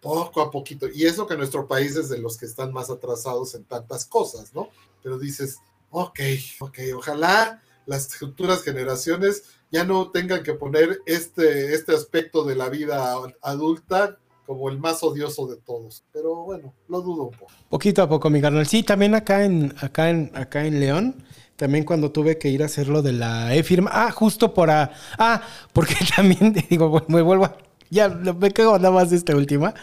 [0.00, 0.86] poco a poquito.
[0.92, 4.54] Y eso que nuestro país es de los que están más atrasados en tantas cosas,
[4.54, 4.68] ¿no?
[5.02, 5.58] Pero dices,
[5.90, 6.20] ok,
[6.60, 12.68] ok, ojalá las futuras generaciones ya no tengan que poner este, este aspecto de la
[12.68, 16.04] vida adulta como el más odioso de todos.
[16.12, 17.52] Pero bueno, lo dudo un poco.
[17.68, 18.66] Poquito a poco, mi carnal.
[18.66, 21.24] Sí, también acá en, acá en, acá en León,
[21.56, 23.90] también cuando tuve que ir a hacer lo de la e-firma.
[23.92, 25.42] Ah, justo por Ah,
[25.72, 27.56] porque también, digo, me vuelvo a,
[27.90, 29.74] Ya, me quedo nada más de esta última.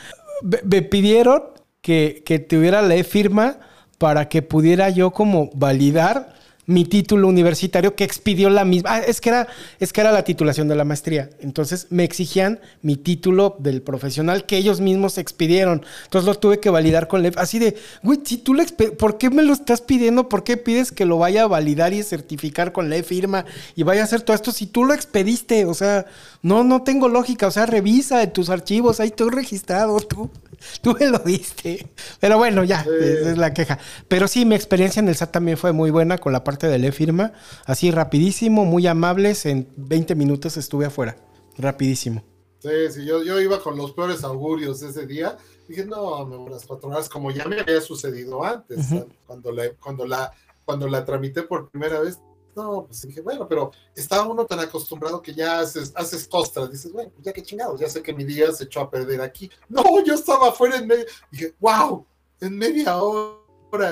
[0.41, 1.43] Me, pidieron
[1.82, 3.57] que, que tuviera la e-firma
[3.98, 6.33] para que pudiera yo como validar
[6.66, 8.95] mi título universitario que expidió la misma.
[8.95, 9.48] Ah, es que era,
[9.80, 11.30] es que era la titulación de la maestría.
[11.42, 15.83] Entonces me exigían mi título del profesional que ellos mismos expidieron.
[16.06, 18.64] Entonces lo tuve que validar con la Así de, güey, si tú lo
[18.98, 20.30] ¿por qué me lo estás pidiendo?
[20.30, 24.01] ¿Por qué pides que lo vaya a validar y certificar con la firma y vaya
[24.01, 25.66] a hacer todo esto si tú lo expediste?
[25.66, 26.06] O sea,
[26.42, 27.48] no, no tengo lógica.
[27.48, 30.30] O sea, revisa en tus archivos, ahí estoy registrado, tú.
[30.82, 31.88] Tú me lo diste.
[32.22, 33.80] Pero bueno, ya, esa es la queja.
[34.08, 36.85] Pero sí, mi experiencia en el SAT también fue muy buena con la parte del
[36.85, 37.33] e-firma.
[37.65, 39.45] Así rapidísimo, muy amables.
[39.45, 41.17] En 20 minutos estuve afuera.
[41.57, 42.23] Rapidísimo.
[42.59, 45.38] Sí, sí, yo, yo iba con los peores augurios ese día.
[45.67, 48.88] Dije, no, me las cuatro horas, como ya me había sucedido antes,
[49.27, 50.32] cuando, la, cuando, la,
[50.64, 52.19] cuando la tramité por primera vez,
[52.56, 56.72] no, pues dije, bueno, pero estaba uno tan acostumbrado que ya haces, haces costras.
[56.72, 59.22] Dices, bueno, pues ya que chingados, ya sé que mi día se echó a perder
[59.22, 59.49] aquí.
[59.67, 61.06] No, yo estaba afuera en medio.
[61.32, 62.06] Dije, wow,
[62.40, 63.42] en media hora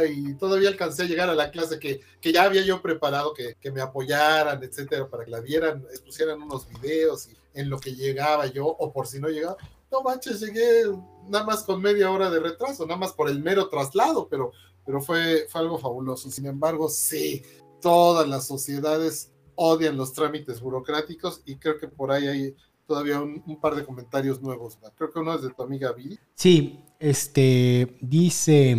[0.07, 3.55] y todavía alcancé a llegar a la clase que, que ya había yo preparado, que,
[3.59, 7.95] que, me apoyaran, etcétera, para que la vieran, pusieran unos videos y en lo que
[7.95, 9.57] llegaba yo, o por si no llegaba.
[9.91, 10.83] No manches, llegué
[11.27, 14.51] nada más con media hora de retraso, nada más por el mero traslado, pero,
[14.85, 16.29] pero fue, fue algo fabuloso.
[16.29, 17.43] Sin embargo, sí,
[17.81, 23.59] todas las sociedades odian los trámites burocráticos y creo que por ahí hay todavía un,
[23.61, 24.77] par de comentarios nuevos.
[24.95, 26.19] Creo que uno es de tu amiga Viri.
[26.35, 28.77] Sí, este dice,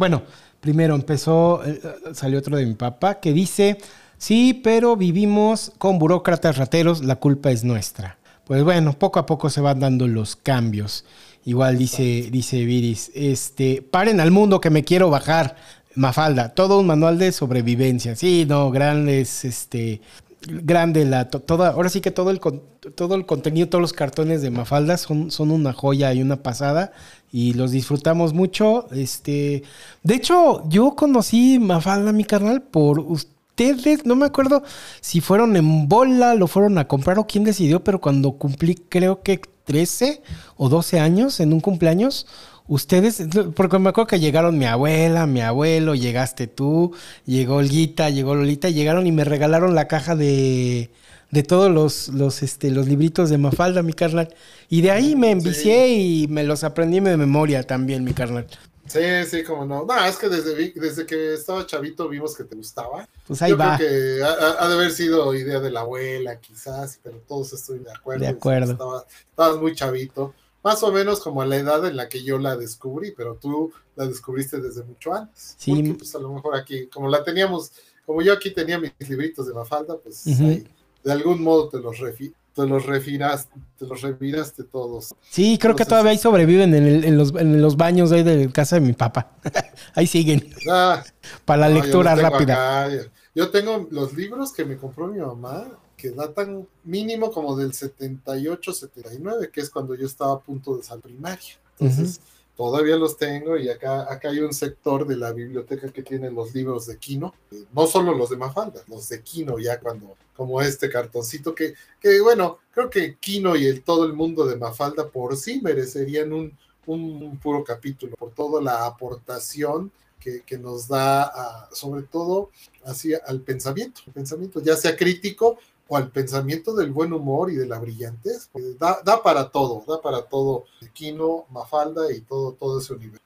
[0.00, 0.22] bueno,
[0.60, 1.78] primero empezó, eh,
[2.14, 3.76] salió otro de mi papá que dice,
[4.16, 8.16] sí, pero vivimos con burócratas rateros, la culpa es nuestra.
[8.46, 11.04] Pues bueno, poco a poco se van dando los cambios.
[11.44, 15.56] Igual dice, dice Viris, este, paren al mundo que me quiero bajar.
[15.94, 18.16] Mafalda, todo un manual de sobrevivencia.
[18.16, 20.00] Sí, no, grandes, este,
[20.40, 24.50] grande la toda, ahora sí que todo el todo el contenido, todos los cartones de
[24.50, 26.92] Mafalda son, son una joya y una pasada
[27.32, 28.86] y los disfrutamos mucho.
[28.92, 29.62] Este,
[30.02, 34.62] de hecho, yo conocí Mafalda, mi carnal, por ustedes, no me acuerdo
[35.00, 39.22] si fueron en bola, lo fueron a comprar o quién decidió, pero cuando cumplí creo
[39.22, 40.22] que 13
[40.56, 42.26] o 12 años en un cumpleaños,
[42.70, 43.26] Ustedes,
[43.56, 46.94] porque me acuerdo que llegaron mi abuela, mi abuelo, llegaste tú,
[47.26, 50.88] llegó Olguita, llegó Lolita, llegaron y me regalaron la caja de,
[51.30, 54.34] de todos los, los, este, los libritos de Mafalda, mi carnal.
[54.68, 58.46] Y de ahí me envicié y me los aprendí de memoria también, mi carnal.
[58.86, 59.84] Sí, sí, como no.
[59.84, 63.08] No, es que desde, desde que estaba chavito vimos que te gustaba.
[63.26, 63.76] Pues ahí va.
[63.76, 67.92] Creo que ha, de haber sido idea de la abuela, quizás, pero todos estoy de
[67.92, 68.24] acuerdo.
[68.24, 69.06] De acuerdo.
[69.30, 72.56] estabas muy chavito más o menos como a la edad en la que yo la
[72.56, 75.54] descubrí, pero tú la descubriste desde mucho antes.
[75.58, 75.74] Sí.
[75.74, 77.72] Porque, pues a lo mejor aquí, como la teníamos,
[78.04, 80.66] como yo aquí tenía mis libritos de Mafalda, pues ahí,
[81.04, 85.14] de algún modo te los refi te los refinaste, te los refinaste todos.
[85.30, 88.82] Sí, creo que todavía ahí sobreviven en, los, en, los, baños ahí de casa de
[88.82, 89.32] mi papá.
[89.94, 90.52] ahí siguen.
[90.68, 91.02] Ah,
[91.44, 92.88] Para la lectura rápida.
[93.34, 98.72] yo tengo los libros que me compró mi mamá que datan mínimo como del 78,
[98.72, 101.54] 79, que es cuando yo estaba a punto de salir primaria.
[101.78, 102.20] Entonces,
[102.60, 106.54] todavía los tengo y acá, acá hay un sector de la biblioteca que tiene los
[106.54, 107.32] libros de Kino,
[107.72, 112.20] no solo los de Mafalda, los de Kino ya cuando, como este cartoncito que, que
[112.20, 116.54] bueno, creo que Kino y el, todo el mundo de Mafalda por sí merecerían un,
[116.84, 119.90] un, puro capítulo, por toda la aportación
[120.20, 122.50] que, que, nos da sobre todo
[122.84, 125.56] así al pensamiento, pensamiento ya sea crítico
[125.90, 128.48] o al pensamiento del buen humor y de la brillantez.
[128.52, 133.24] Pues, da, para todo, da para todo Kino, Mafalda y todo, todo ese universo.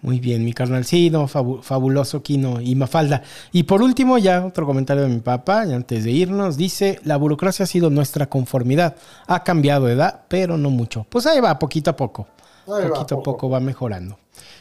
[0.00, 0.86] Muy bien, mi carnal.
[0.86, 3.22] Sí, no, fabuloso Kino y Mafalda.
[3.52, 7.64] Y por último, ya otro comentario de mi papá, antes de irnos, dice, la burocracia
[7.64, 8.96] ha sido nuestra conformidad.
[9.26, 11.04] Ha cambiado de edad, pero no mucho.
[11.10, 12.26] Pues ahí va, poquito a poco.
[12.66, 14.18] Poquito a poco va mejorando.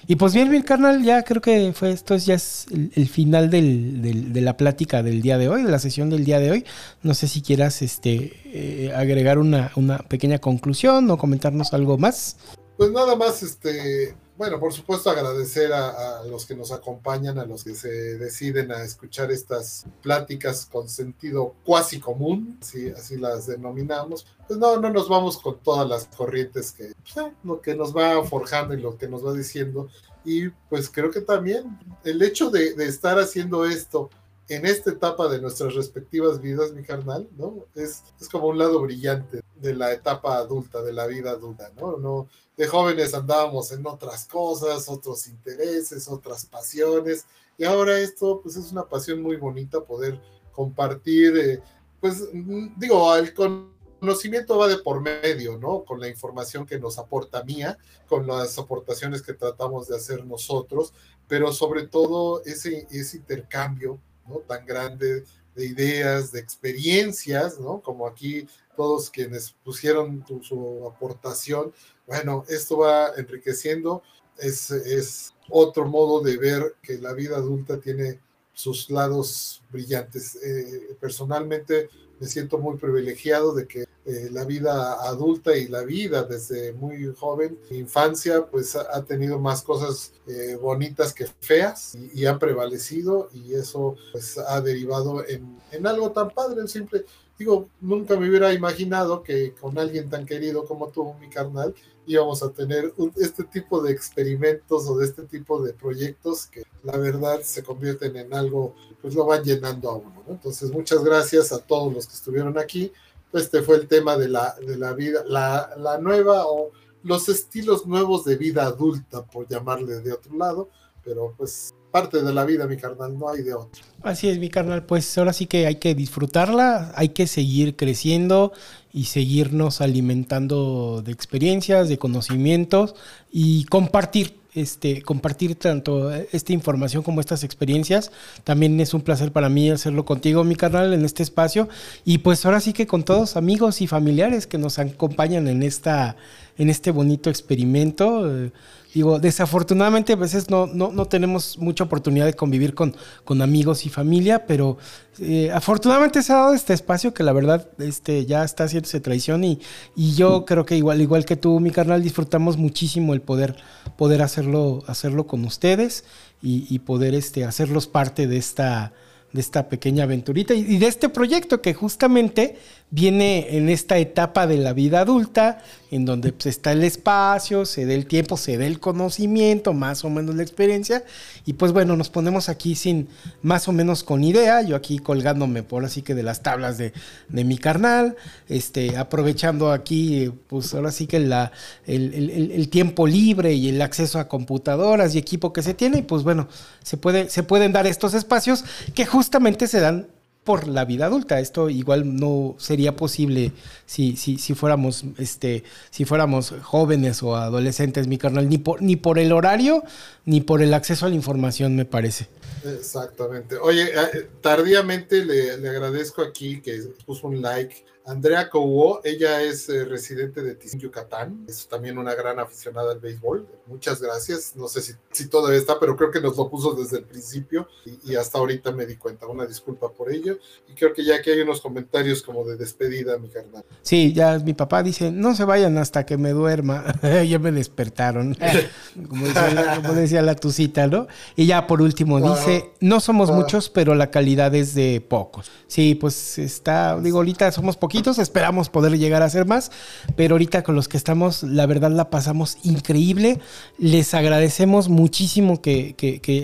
[0.08, 4.42] Y pues bien, mi carnal, ya creo que fue esto ya es el, final de
[4.42, 6.66] la plática del día de hoy, de la sesión del día de hoy.
[7.03, 9.72] No sé si quieras este, eh, agregar una,
[10.08, 12.38] pequeña conclusión o comentarnos algo más.
[12.78, 17.66] Pues nada más, este, bueno, por supuesto agradecer a, los que nos acompañan, a los
[17.66, 24.26] que se deciden a escuchar estas pláticas con sentido cuasi común, así, así las denominamos.
[24.48, 27.93] Pues no, no nos vamos con todas las corrientes que pues, eh, lo que nos
[27.93, 29.90] va forjando y lo que nos va diciendo.
[30.24, 34.09] Y pues creo que también el hecho de, de estar haciendo esto
[34.48, 37.66] en esta etapa de nuestras respectivas vidas, mi carnal, ¿no?
[37.76, 41.97] Es, es como un lado brillante de la etapa adulta, de la vida adulta, ¿no?
[41.97, 42.27] no
[42.59, 47.25] de jóvenes andábamos en otras cosas, otros intereses, otras pasiones,
[47.57, 50.19] y ahora esto pues es una pasión muy bonita poder
[50.51, 51.61] compartir, eh,
[52.01, 55.83] pues mm, digo, el conocimiento va de por medio, ¿no?
[55.85, 60.93] Con la información que nos aporta Mía, con las aportaciones que tratamos de hacer nosotros,
[61.29, 64.39] pero sobre todo ese, ese intercambio, ¿no?
[64.39, 65.23] Tan grande
[65.55, 67.81] de ideas, de experiencias, ¿no?
[67.81, 68.47] Como aquí
[68.80, 71.74] todos quienes pusieron su aportación,
[72.08, 74.03] bueno, esto va enriqueciendo,
[74.38, 78.22] es, es otro modo de ver que la vida adulta tiene
[78.53, 80.35] sus lados brillantes.
[80.41, 81.90] Eh, personalmente
[82.22, 87.14] me siento muy privilegiado de que eh, la vida adulta y la vida desde muy
[87.17, 93.27] joven, mi infancia, pues ha, tenido más cosas eh, bonitas que feas y, han prevalecido
[93.33, 97.03] y eso pues ha derivado en, en algo tan padre, simple.
[97.40, 101.74] Digo, nunca me hubiera imaginado que con alguien tan querido como tú, mi carnal,
[102.06, 106.98] íbamos a tener este tipo de experimentos o de este tipo de proyectos que la
[106.98, 110.22] verdad se convierten en algo, pues lo van llenando a uno.
[110.27, 112.92] Entonces, muchas gracias a todos los que estuvieron aquí.
[113.32, 116.72] Este fue el tema de la, de la vida, la, la nueva o
[117.03, 120.69] los estilos nuevos de vida adulta, por llamarle de otro lado,
[121.06, 123.82] pero pues parte de la vida, mi carnal, no hay de otro.
[124.01, 128.53] Así es, mi carnal, pues ahora sí que hay que disfrutarla, hay que seguir creciendo
[128.93, 132.95] y seguirnos alimentando de experiencias, de conocimientos
[133.32, 134.38] y compartir.
[134.56, 138.11] Este, compartir tanto esta información como estas experiencias.
[138.43, 141.69] También es un placer para mí hacerlo contigo, mi carnal, en este espacio.
[142.03, 146.18] Y pues ahora sí que con todos amigos y familiares que nos acompañan en, esta,
[146.58, 148.27] en este bonito experimento.
[148.27, 148.51] Eh,
[148.93, 153.85] Digo, desafortunadamente a veces no, no, no, tenemos mucha oportunidad de convivir con, con amigos
[153.85, 154.80] y familia, pero
[155.19, 159.43] eh, afortunadamente se ha dado este espacio que la verdad este, ya está haciéndose traición
[159.43, 159.59] y,
[159.95, 163.58] y yo creo que igual, igual que tú, mi carnal, disfrutamos muchísimo el poder,
[163.95, 166.03] poder hacerlo, hacerlo con ustedes
[166.42, 168.93] y, y poder este, hacerlos parte de esta,
[169.34, 172.58] de esta pequeña aventurita y de este proyecto que justamente
[172.92, 175.61] viene en esta etapa de la vida adulta,
[175.92, 180.03] en donde pues, está el espacio, se da el tiempo, se da el conocimiento, más
[180.06, 181.03] o menos la experiencia,
[181.45, 183.08] y pues bueno, nos ponemos aquí sin
[183.43, 186.93] más o menos con idea, yo aquí colgándome por así que de las tablas de,
[187.30, 188.16] mi carnal,
[188.48, 191.51] este, aprovechando aquí, pues ahora sí que la,
[191.85, 196.24] el, tiempo libre y el acceso a computadoras y equipo que se tiene, y pues
[196.24, 196.48] bueno,
[196.84, 198.64] se, puede, se pueden dar estos espacios
[198.95, 200.08] que justamente se dan
[200.43, 201.40] por la vida adulta.
[201.40, 203.51] Esto igual no sería posible
[203.85, 208.95] si, si, si fuéramos este, si fuéramos jóvenes o adolescentes, mi carnal, ni por, ni
[208.95, 209.84] por el horario,
[210.26, 212.27] ni por el acceso a la información, me parece.
[212.63, 213.57] Exactamente.
[213.57, 219.69] Oye, eh, tardíamente le, le agradezco aquí que puso un like Andrea Cobo, ella es
[219.69, 223.47] eh, residente de Tizín, Yucatán, es también una gran aficionada al béisbol.
[223.67, 224.55] Muchas gracias.
[224.55, 227.67] No sé si, si todavía está, pero creo que nos lo puso desde el principio
[228.03, 229.27] y, hasta ahorita me di cuenta.
[229.27, 230.39] Una disculpa por ello.
[230.67, 233.63] Y creo que ya aquí hay unos comentarios como de despedida, mi carnal.
[233.83, 236.85] Sí, ya mi papá dice, no se vayan hasta que me duerma.
[237.27, 238.35] ya me despertaron.
[239.07, 241.07] como, decía la, tucita, ¿no?
[241.35, 242.49] Y ya por último dice,
[242.80, 245.52] no somos muchos, pero la calidad es de pocos.
[245.68, 249.72] Sí, pues está, digo, ahorita somos poquitos esperamos poder llegar a ser más,
[250.16, 253.40] pero ahorita con los que estamos, la verdad la pasamos increíble.
[253.78, 255.95] Les agradecemos muchísimo que,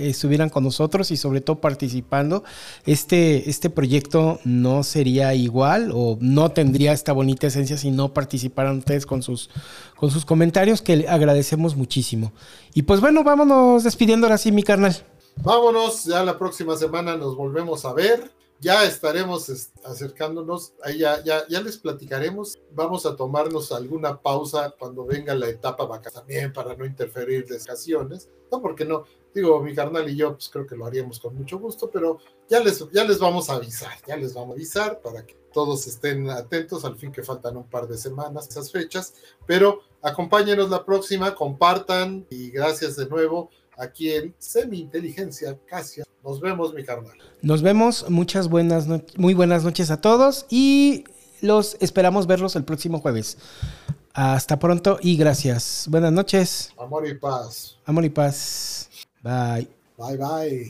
[0.09, 2.43] estuvieran con nosotros y sobre todo participando.
[2.85, 8.79] Este, este proyecto no sería igual o no tendría esta bonita esencia si no participaran
[8.79, 9.49] ustedes con sus,
[9.95, 12.33] con sus comentarios, que agradecemos muchísimo.
[12.73, 14.95] Y pues bueno, vámonos despidiendo ahora sí, mi carnal.
[15.37, 18.31] Vámonos, ya la próxima semana nos volvemos a ver.
[18.61, 22.57] Ya estaremos acercándonos, ahí ya, ya, ya, les platicaremos.
[22.71, 27.59] Vamos a tomarnos alguna pausa cuando venga la etapa vaca también para no interferir de
[27.59, 28.29] vacaciones.
[28.49, 31.59] No, porque no, digo, mi carnal y yo, pues creo que lo haríamos con mucho
[31.59, 35.25] gusto, pero ya les, ya les vamos a avisar, ya les vamos a avisar para
[35.25, 39.13] que todos estén atentos, al fin que faltan un par de semanas esas fechas,
[39.45, 46.05] pero acompáñenos la próxima, compartan y gracias de nuevo aquí en Semi Inteligencia Casia.
[46.23, 47.17] Nos vemos, mi carnal.
[47.41, 48.09] Nos vemos.
[48.09, 48.87] Muchas buenas,
[49.17, 51.03] muy buenas noches a todos y
[51.41, 53.37] los esperamos verlos el próximo jueves.
[54.13, 55.87] Hasta pronto y gracias.
[55.89, 56.73] Buenas noches.
[56.77, 57.77] Amor y paz.
[57.85, 58.89] Amor y paz.
[59.21, 59.67] Bye.
[59.97, 60.69] Bye bye.